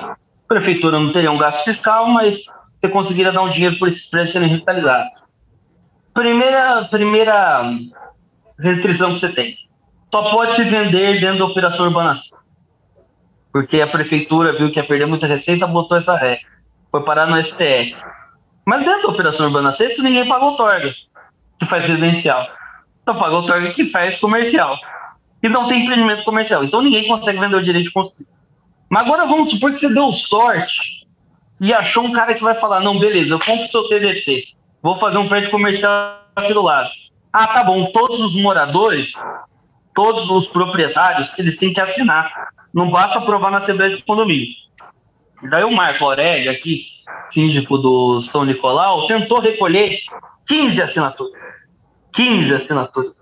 prefeitura 0.54 1.00
não 1.00 1.10
teria 1.10 1.32
um 1.32 1.38
gasto 1.38 1.64
fiscal, 1.64 2.08
mas 2.08 2.44
você 2.80 2.88
conseguiria 2.88 3.32
dar 3.32 3.42
um 3.42 3.50
dinheiro 3.50 3.76
por 3.78 3.88
esses 3.88 4.06
prédios 4.06 4.32
serem 4.32 4.48
revitalizados. 4.48 5.10
Primeira, 6.12 6.84
primeira 6.84 7.70
restrição 8.58 9.12
que 9.12 9.18
você 9.18 9.30
tem. 9.30 9.56
Só 10.12 10.30
pode 10.30 10.54
se 10.54 10.62
vender 10.62 11.20
dentro 11.20 11.38
da 11.38 11.44
operação 11.46 11.86
urbanação. 11.86 12.38
Porque 13.52 13.80
a 13.80 13.86
prefeitura 13.86 14.56
viu 14.56 14.70
que 14.70 14.78
ia 14.78 14.86
perder 14.86 15.06
muita 15.06 15.26
receita, 15.26 15.66
botou 15.66 15.98
essa 15.98 16.16
regra. 16.16 16.46
Foi 16.90 17.02
parar 17.02 17.26
no 17.26 17.42
STF. 17.42 17.96
Mas 18.64 18.84
dentro 18.84 19.02
da 19.02 19.08
operação 19.08 19.46
urbana 19.46 19.70
aceito, 19.70 20.02
ninguém 20.02 20.28
paga 20.28 20.44
outorga, 20.44 20.94
que 21.58 21.66
faz 21.66 21.84
residencial. 21.84 22.46
Só 23.04 23.14
paga 23.14 23.34
outorga 23.34 23.74
que 23.74 23.90
faz 23.90 24.18
comercial. 24.20 24.76
E 25.42 25.48
não 25.48 25.66
tem 25.66 25.82
empreendimento 25.82 26.24
comercial. 26.24 26.62
Então 26.62 26.80
ninguém 26.80 27.08
consegue 27.08 27.40
vender 27.40 27.56
o 27.56 27.62
direito 27.62 27.86
de 27.86 27.92
construir. 27.92 28.28
Mas 28.88 29.02
agora 29.02 29.26
vamos 29.26 29.50
supor 29.50 29.72
que 29.72 29.80
você 29.80 29.92
deu 29.92 30.12
sorte 30.12 31.06
e 31.60 31.72
achou 31.72 32.04
um 32.04 32.12
cara 32.12 32.34
que 32.34 32.42
vai 32.42 32.54
falar: 32.54 32.80
não, 32.80 32.98
beleza, 32.98 33.34
eu 33.34 33.38
compro 33.38 33.66
o 33.66 33.70
seu 33.70 33.88
TDC 33.88 34.54
vou 34.84 34.98
fazer 34.98 35.16
um 35.16 35.26
prédio 35.26 35.50
comercial 35.50 36.20
aqui 36.36 36.52
do 36.52 36.60
lado. 36.60 36.90
Ah, 37.32 37.46
tá 37.46 37.64
bom, 37.64 37.86
todos 37.86 38.20
os 38.20 38.36
moradores, 38.36 39.14
todos 39.94 40.28
os 40.28 40.46
proprietários, 40.46 41.32
eles 41.38 41.56
têm 41.56 41.72
que 41.72 41.80
assinar. 41.80 42.30
Não 42.72 42.90
basta 42.90 43.18
aprovar 43.18 43.50
na 43.50 43.58
Assembleia 43.58 43.96
de 43.96 44.04
Condomínio. 44.04 44.46
Daí 45.48 45.64
o 45.64 45.72
Marco 45.72 46.04
Aurélio, 46.04 46.50
aqui, 46.50 46.82
síndico 47.30 47.78
do 47.78 48.20
São 48.20 48.44
Nicolau, 48.44 49.06
tentou 49.06 49.40
recolher 49.40 50.00
15 50.46 50.82
assinaturas. 50.82 51.32
15 52.12 52.54
assinaturas. 52.54 53.14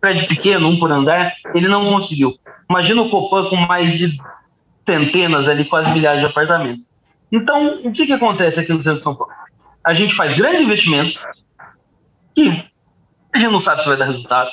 Prédio 0.00 0.26
pequeno, 0.26 0.68
um 0.68 0.78
por 0.78 0.90
andar, 0.90 1.34
ele 1.54 1.68
não 1.68 1.84
conseguiu. 1.92 2.32
Imagina 2.70 3.02
o 3.02 3.10
Copan 3.10 3.50
com 3.50 3.56
mais 3.56 3.92
de 3.92 4.16
centenas 4.86 5.48
ali, 5.48 5.64
quase 5.64 5.90
milhares 5.90 6.20
de 6.20 6.26
apartamentos. 6.26 6.84
Então, 7.32 7.80
o 7.84 7.92
que, 7.92 8.06
que 8.06 8.12
acontece 8.12 8.60
aqui 8.60 8.72
no 8.72 8.82
centro 8.82 8.98
de 8.98 9.02
São 9.02 9.14
Paulo? 9.14 9.32
a 9.84 9.92
gente 9.92 10.14
faz 10.14 10.34
grandes 10.34 10.62
investimentos 10.62 11.18
que 12.34 12.48
a 13.34 13.38
gente 13.38 13.52
não 13.52 13.60
sabe 13.60 13.82
se 13.82 13.88
vai 13.88 13.96
dar 13.96 14.06
resultado. 14.06 14.50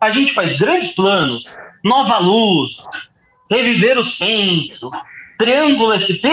A 0.00 0.10
gente 0.10 0.34
faz 0.34 0.56
grandes 0.58 0.94
planos, 0.94 1.44
nova 1.82 2.18
luz, 2.18 2.76
reviver 3.50 3.98
o 3.98 4.04
centro, 4.04 4.90
triângulo 5.38 5.98
SP, 5.98 6.28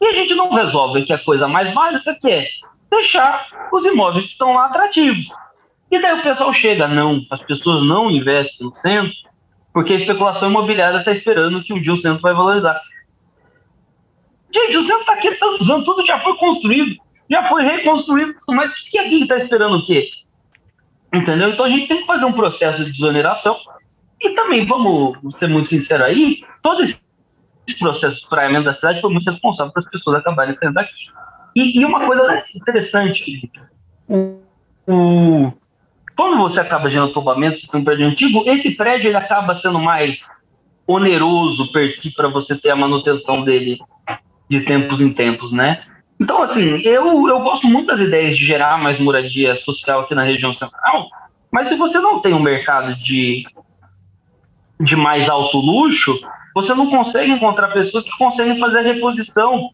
e 0.00 0.06
a 0.06 0.12
gente 0.12 0.34
não 0.34 0.52
resolve 0.52 1.04
que 1.04 1.12
a 1.12 1.18
coisa 1.18 1.48
mais 1.48 1.72
básica 1.72 2.16
que 2.20 2.30
é 2.30 2.48
deixar 2.90 3.46
os 3.72 3.84
imóveis 3.86 4.26
que 4.26 4.32
estão 4.32 4.52
lá 4.52 4.66
atrativos. 4.66 5.26
E 5.90 6.00
daí 6.00 6.20
o 6.20 6.22
pessoal 6.22 6.52
chega, 6.52 6.86
não, 6.86 7.24
as 7.30 7.40
pessoas 7.42 7.82
não 7.86 8.10
investem 8.10 8.66
no 8.66 8.74
centro, 8.76 9.14
porque 9.74 9.92
a 9.92 9.96
especulação 9.96 10.48
imobiliária 10.48 10.98
está 10.98 11.12
esperando 11.12 11.62
que 11.62 11.74
um 11.74 11.82
dia 11.82 11.92
o 11.92 11.98
centro 11.98 12.22
vai 12.22 12.32
valorizar. 12.32 12.80
Gente, 14.54 14.78
o 14.78 14.82
centro 14.82 15.00
está 15.00 15.12
aqui 15.12 15.30
tantos 15.32 15.68
anos, 15.68 15.84
tudo 15.84 16.06
já 16.06 16.18
foi 16.20 16.34
construído 16.38 17.04
já 17.30 17.48
foi 17.48 17.64
reconstruído, 17.64 18.34
mas 18.48 18.70
o 18.70 18.90
que 18.90 18.98
aqui 18.98 19.22
está 19.22 19.36
esperando 19.36 19.76
o 19.76 19.84
quê? 19.84 20.08
Entendeu? 21.12 21.50
Então 21.50 21.64
a 21.64 21.68
gente 21.68 21.88
tem 21.88 22.00
que 22.00 22.06
fazer 22.06 22.24
um 22.24 22.32
processo 22.32 22.84
de 22.84 22.92
desoneração. 22.92 23.56
E 24.20 24.30
também, 24.30 24.64
vamos 24.64 25.18
ser 25.38 25.48
muito 25.48 25.68
sinceros 25.68 26.06
aí, 26.06 26.42
todo 26.62 26.82
esse 26.82 26.98
processo 27.78 28.16
de 28.16 28.22
espraiamento 28.22 28.64
da 28.64 28.72
cidade 28.72 29.00
foi 29.00 29.10
muito 29.10 29.30
responsável 29.30 29.72
para 29.72 29.82
as 29.82 29.90
pessoas 29.90 30.18
acabarem 30.18 30.54
saindo 30.54 30.74
daqui. 30.74 30.92
E, 31.54 31.80
e, 31.80 31.84
uma 31.84 32.04
coisa 32.04 32.44
interessante, 32.54 33.50
o, 34.08 34.40
o, 34.88 35.52
quando 36.16 36.38
você 36.38 36.60
acaba 36.60 36.90
gerando 36.90 37.12
tombamento, 37.12 37.60
você 37.60 37.66
tem 37.66 37.80
um 37.80 37.84
prédio 37.84 38.06
antigo, 38.06 38.42
esse 38.46 38.70
prédio 38.70 39.08
ele 39.08 39.16
acaba 39.16 39.56
sendo 39.56 39.78
mais 39.78 40.20
oneroso 40.86 41.72
per 41.72 41.90
si 41.90 42.10
para 42.10 42.28
você 42.28 42.56
ter 42.56 42.70
a 42.70 42.76
manutenção 42.76 43.42
dele 43.42 43.78
de 44.48 44.60
tempos 44.60 45.00
em 45.00 45.12
tempos, 45.12 45.52
né? 45.52 45.82
Então, 46.20 46.42
assim, 46.42 46.80
eu, 46.82 47.28
eu 47.28 47.40
gosto 47.40 47.66
muito 47.66 47.88
das 47.88 48.00
ideias 48.00 48.36
de 48.36 48.44
gerar 48.44 48.78
mais 48.78 48.98
moradia 48.98 49.54
social 49.56 50.00
aqui 50.00 50.14
na 50.14 50.22
região 50.22 50.52
central, 50.52 51.08
mas 51.50 51.68
se 51.68 51.76
você 51.76 51.98
não 51.98 52.20
tem 52.20 52.32
um 52.32 52.42
mercado 52.42 52.94
de, 52.96 53.44
de 54.80 54.94
mais 54.94 55.28
alto 55.28 55.58
luxo, 55.58 56.18
você 56.54 56.72
não 56.74 56.88
consegue 56.88 57.32
encontrar 57.32 57.68
pessoas 57.68 58.04
que 58.04 58.16
conseguem 58.16 58.58
fazer 58.58 58.78
a 58.78 58.82
reposição, 58.82 59.70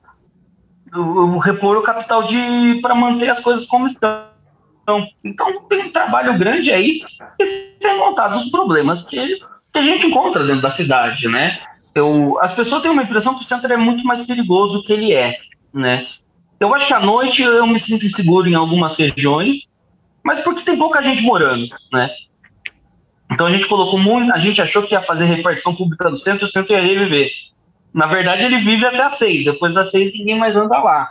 repor 1.43 1.77
o 1.77 1.83
capital 1.83 2.27
de 2.27 2.81
para 2.81 2.95
manter 2.95 3.29
as 3.29 3.41
coisas 3.41 3.67
como 3.67 3.87
estão. 3.87 4.30
Então, 5.25 5.63
tem 5.69 5.87
um 5.87 5.93
trabalho 5.93 6.39
grande 6.39 6.71
aí 6.71 7.01
e 7.39 7.45
sem 7.81 7.99
contar 7.99 8.29
dos 8.29 8.51
problemas 8.51 9.03
que, 9.05 9.39
que 9.73 9.79
a 9.79 9.83
gente 9.83 10.07
encontra 10.07 10.45
dentro 10.45 10.63
da 10.63 10.71
cidade, 10.71 11.29
né? 11.29 11.59
Eu, 11.95 12.39
as 12.41 12.55
pessoas 12.55 12.83
têm 12.83 12.91
uma 12.91 13.03
impressão 13.03 13.35
que 13.35 13.45
o 13.45 13.49
centro 13.49 13.73
é 13.73 13.77
muito 13.77 14.05
mais 14.05 14.25
perigoso 14.27 14.85
que 14.85 14.93
ele 14.93 15.13
é, 15.13 15.37
né? 15.73 16.07
Eu 16.59 16.75
acho 16.75 16.87
que 16.87 16.95
à 16.95 17.01
noite 17.01 17.43
eu 17.43 17.67
me 17.67 17.79
sinto 17.79 18.07
inseguro 18.07 18.49
em 18.49 18.55
algumas 18.55 18.97
regiões, 18.97 19.69
mas 20.23 20.41
porque 20.41 20.63
tem 20.63 20.77
pouca 20.77 21.03
gente 21.03 21.23
morando, 21.23 21.67
né? 21.93 22.11
Então 23.33 23.47
a 23.47 23.51
gente 23.51 23.67
colocou 23.67 23.99
muito, 23.99 24.33
a 24.33 24.39
gente 24.39 24.61
achou 24.61 24.83
que 24.83 24.95
ia 24.95 25.03
fazer 25.03 25.25
repartição 25.25 25.75
pública 25.75 26.11
do 26.11 26.17
centro, 26.17 26.47
o 26.47 26.51
centro 26.51 26.73
ia 26.73 26.81
reviver. 26.81 27.31
Na 27.93 28.07
verdade, 28.07 28.43
ele 28.43 28.59
vive 28.61 28.87
até 28.87 29.03
às 29.03 29.19
seis. 29.19 29.45
Depois 29.45 29.75
das 29.75 29.91
seis, 29.91 30.13
ninguém 30.13 30.39
mais 30.39 30.55
anda 30.55 30.79
lá. 30.79 31.11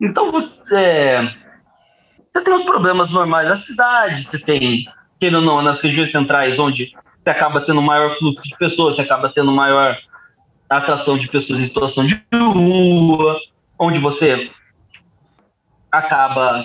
Então, 0.00 0.30
você, 0.30 0.74
é, 0.74 1.34
você 2.34 2.42
tem 2.42 2.52
os 2.54 2.64
problemas 2.64 3.10
normais 3.12 3.48
da 3.48 3.56
cidade, 3.56 4.24
você 4.24 4.38
tem, 4.40 4.86
querendo 5.20 5.38
ou 5.38 5.42
não, 5.42 5.62
nas 5.62 5.80
regiões 5.80 6.10
centrais, 6.10 6.58
onde 6.58 6.90
você 7.22 7.30
acaba 7.30 7.60
tendo 7.60 7.80
maior 7.80 8.16
fluxo 8.16 8.42
de 8.42 8.56
pessoas, 8.56 8.96
você 8.96 9.02
acaba 9.02 9.28
tendo 9.28 9.52
maior 9.52 9.96
atração 10.68 11.16
de 11.16 11.28
pessoas 11.28 11.60
em 11.60 11.66
situação 11.66 12.04
de 12.04 12.20
rua, 12.34 13.38
onde 13.78 14.00
você 14.00 14.50
acaba. 15.92 16.64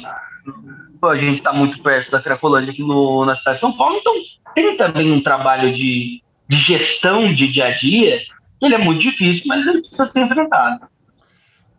A 1.03 1.15
gente 1.15 1.37
está 1.37 1.53
muito 1.53 1.81
perto 1.83 2.09
da 2.11 2.21
Cracolândia 2.21 2.71
aqui 2.73 2.81
no, 2.81 3.23
na 3.25 3.35
cidade 3.35 3.57
de 3.57 3.61
São 3.61 3.71
Paulo, 3.71 3.97
então 3.97 4.13
tem 4.55 4.75
também 4.75 5.11
um 5.11 5.21
trabalho 5.21 5.71
de, 5.71 6.21
de 6.47 6.57
gestão 6.57 7.31
de 7.31 7.47
dia 7.47 7.67
a 7.67 7.77
dia, 7.77 8.19
ele 8.59 8.73
é 8.73 8.77
muito 8.79 9.01
difícil, 9.01 9.43
mas 9.45 9.65
ele 9.67 9.81
precisa 9.81 10.07
ser 10.07 10.21
enfrentado. 10.21 10.87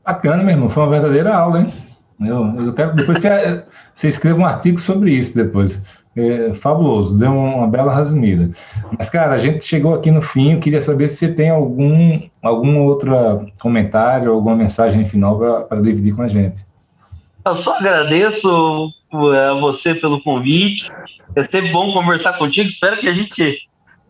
Bacana, 0.05 0.43
meu 0.43 0.55
irmão, 0.55 0.70
foi 0.70 0.84
uma 0.84 0.91
verdadeira 0.91 1.34
aula, 1.34 1.61
hein? 1.61 1.89
Eu, 2.20 2.66
eu 2.66 2.72
quero 2.74 2.94
depois 2.94 3.20
você, 3.20 3.64
você 3.94 4.08
escreva 4.08 4.40
um 4.40 4.46
artigo 4.46 4.78
sobre 4.78 5.12
isso 5.12 5.34
depois. 5.34 5.82
É, 6.16 6.52
fabuloso, 6.54 7.16
deu 7.16 7.30
uma 7.30 7.68
bela 7.68 7.94
resumida. 7.94 8.50
Mas, 8.98 9.08
cara, 9.08 9.32
a 9.32 9.38
gente 9.38 9.64
chegou 9.64 9.94
aqui 9.94 10.10
no 10.10 10.20
fim, 10.20 10.54
eu 10.54 10.60
queria 10.60 10.82
saber 10.82 11.06
se 11.06 11.16
você 11.16 11.32
tem 11.32 11.50
algum, 11.50 12.20
algum 12.42 12.82
outro 12.84 13.12
comentário, 13.60 14.32
alguma 14.32 14.56
mensagem 14.56 15.04
final 15.04 15.38
para 15.38 15.80
dividir 15.80 16.14
com 16.14 16.22
a 16.22 16.28
gente. 16.28 16.64
Eu 17.46 17.56
só 17.56 17.76
agradeço 17.76 18.92
é, 19.32 19.48
a 19.50 19.54
você 19.54 19.94
pelo 19.94 20.22
convite. 20.22 20.90
É 21.36 21.44
sempre 21.44 21.72
bom 21.72 21.92
conversar 21.92 22.34
contigo. 22.34 22.68
Espero 22.68 23.00
que 23.00 23.08
a 23.08 23.14
gente 23.14 23.58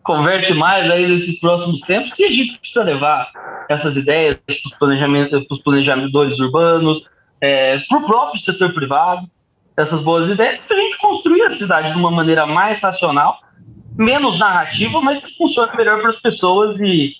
converse 0.03 0.53
mais 0.53 0.89
aí 0.89 1.07
nesses 1.07 1.39
próximos 1.39 1.81
tempos. 1.81 2.17
E 2.19 2.25
a 2.25 2.31
gente 2.31 2.57
precisa 2.57 2.83
levar 2.83 3.31
essas 3.69 3.95
ideias 3.95 4.37
para 4.77 4.95
os 5.49 5.59
planejadores 5.59 6.39
urbanos, 6.39 7.03
é, 7.41 7.79
para 7.89 7.97
o 7.97 8.05
próprio 8.05 8.39
setor 8.41 8.73
privado 8.73 9.27
essas 9.75 10.01
boas 10.03 10.29
ideias 10.29 10.59
para 10.67 10.77
a 10.77 10.79
gente 10.79 10.97
construir 10.97 11.41
a 11.43 11.55
cidade 11.55 11.93
de 11.93 11.97
uma 11.97 12.11
maneira 12.11 12.45
mais 12.45 12.79
racional, 12.79 13.39
menos 13.97 14.37
narrativa, 14.39 15.01
mas 15.01 15.19
que 15.19 15.35
funcione 15.37 15.75
melhor 15.75 16.01
para 16.01 16.11
as 16.11 16.19
pessoas 16.21 16.79
e, 16.79 17.13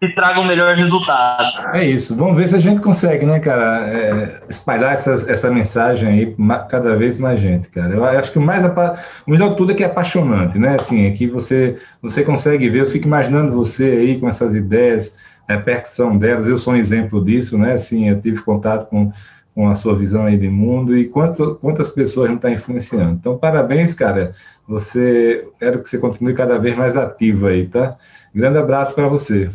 e 0.00 0.08
traga 0.14 0.40
um 0.40 0.46
melhor 0.46 0.74
resultado. 0.74 1.76
É 1.76 1.84
isso. 1.84 2.16
Vamos 2.16 2.36
ver 2.36 2.48
se 2.48 2.56
a 2.56 2.60
gente 2.60 2.80
consegue, 2.80 3.26
né, 3.26 3.40
cara, 3.40 3.88
é, 3.88 4.40
espalhar 4.48 4.92
essa, 4.92 5.12
essa 5.30 5.50
mensagem 5.50 6.08
aí 6.08 6.36
cada 6.68 6.96
vez 6.96 7.18
mais 7.18 7.40
gente, 7.40 7.68
cara. 7.68 7.94
Eu 7.94 8.04
acho 8.04 8.32
que 8.32 8.38
o 8.38 8.42
mais 8.42 8.64
o 8.64 9.30
melhor 9.30 9.50
de 9.50 9.56
tudo 9.56 9.72
é 9.72 9.74
que 9.74 9.82
é 9.82 9.86
apaixonante, 9.86 10.58
né? 10.58 10.76
Assim, 10.76 11.06
é 11.06 11.10
que 11.10 11.26
você 11.26 11.78
você 12.00 12.22
consegue 12.22 12.68
ver. 12.68 12.82
Eu 12.82 12.86
fico 12.86 13.06
imaginando 13.06 13.52
você 13.52 13.84
aí 13.84 14.18
com 14.18 14.28
essas 14.28 14.54
ideias, 14.54 15.16
a 15.48 15.58
percussão 15.58 16.16
delas. 16.16 16.48
Eu 16.48 16.58
sou 16.58 16.72
um 16.72 16.76
exemplo 16.76 17.22
disso, 17.22 17.58
né? 17.58 17.72
Assim, 17.72 18.08
eu 18.08 18.20
tive 18.20 18.40
contato 18.42 18.88
com 18.88 19.12
com 19.54 19.68
a 19.68 19.74
sua 19.74 19.94
visão 19.94 20.24
aí 20.24 20.36
de 20.36 20.48
mundo 20.48 20.96
e 20.96 21.04
quanto, 21.04 21.54
quantas 21.60 21.88
pessoas 21.88 22.28
não 22.28 22.36
está 22.36 22.50
influenciando. 22.50 23.12
Então, 23.12 23.38
parabéns, 23.38 23.94
cara. 23.94 24.32
Você, 24.66 25.46
quero 25.60 25.80
que 25.80 25.88
você 25.88 25.98
continue 25.98 26.34
cada 26.34 26.58
vez 26.58 26.76
mais 26.76 26.96
ativo 26.96 27.46
aí, 27.46 27.66
tá? 27.66 27.96
Grande 28.34 28.58
abraço 28.58 28.94
para 28.94 29.06
você. 29.06 29.50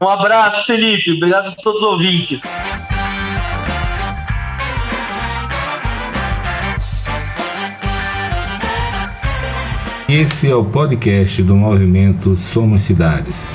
Um 0.00 0.08
abraço, 0.08 0.66
Felipe. 0.66 1.12
Obrigado 1.12 1.48
a 1.48 1.56
todos 1.56 1.82
os 1.82 1.88
ouvintes. 1.88 2.40
Esse 10.08 10.50
é 10.50 10.54
o 10.54 10.64
podcast 10.64 11.42
do 11.42 11.56
movimento 11.56 12.36
Somos 12.36 12.82
Cidades. 12.82 13.46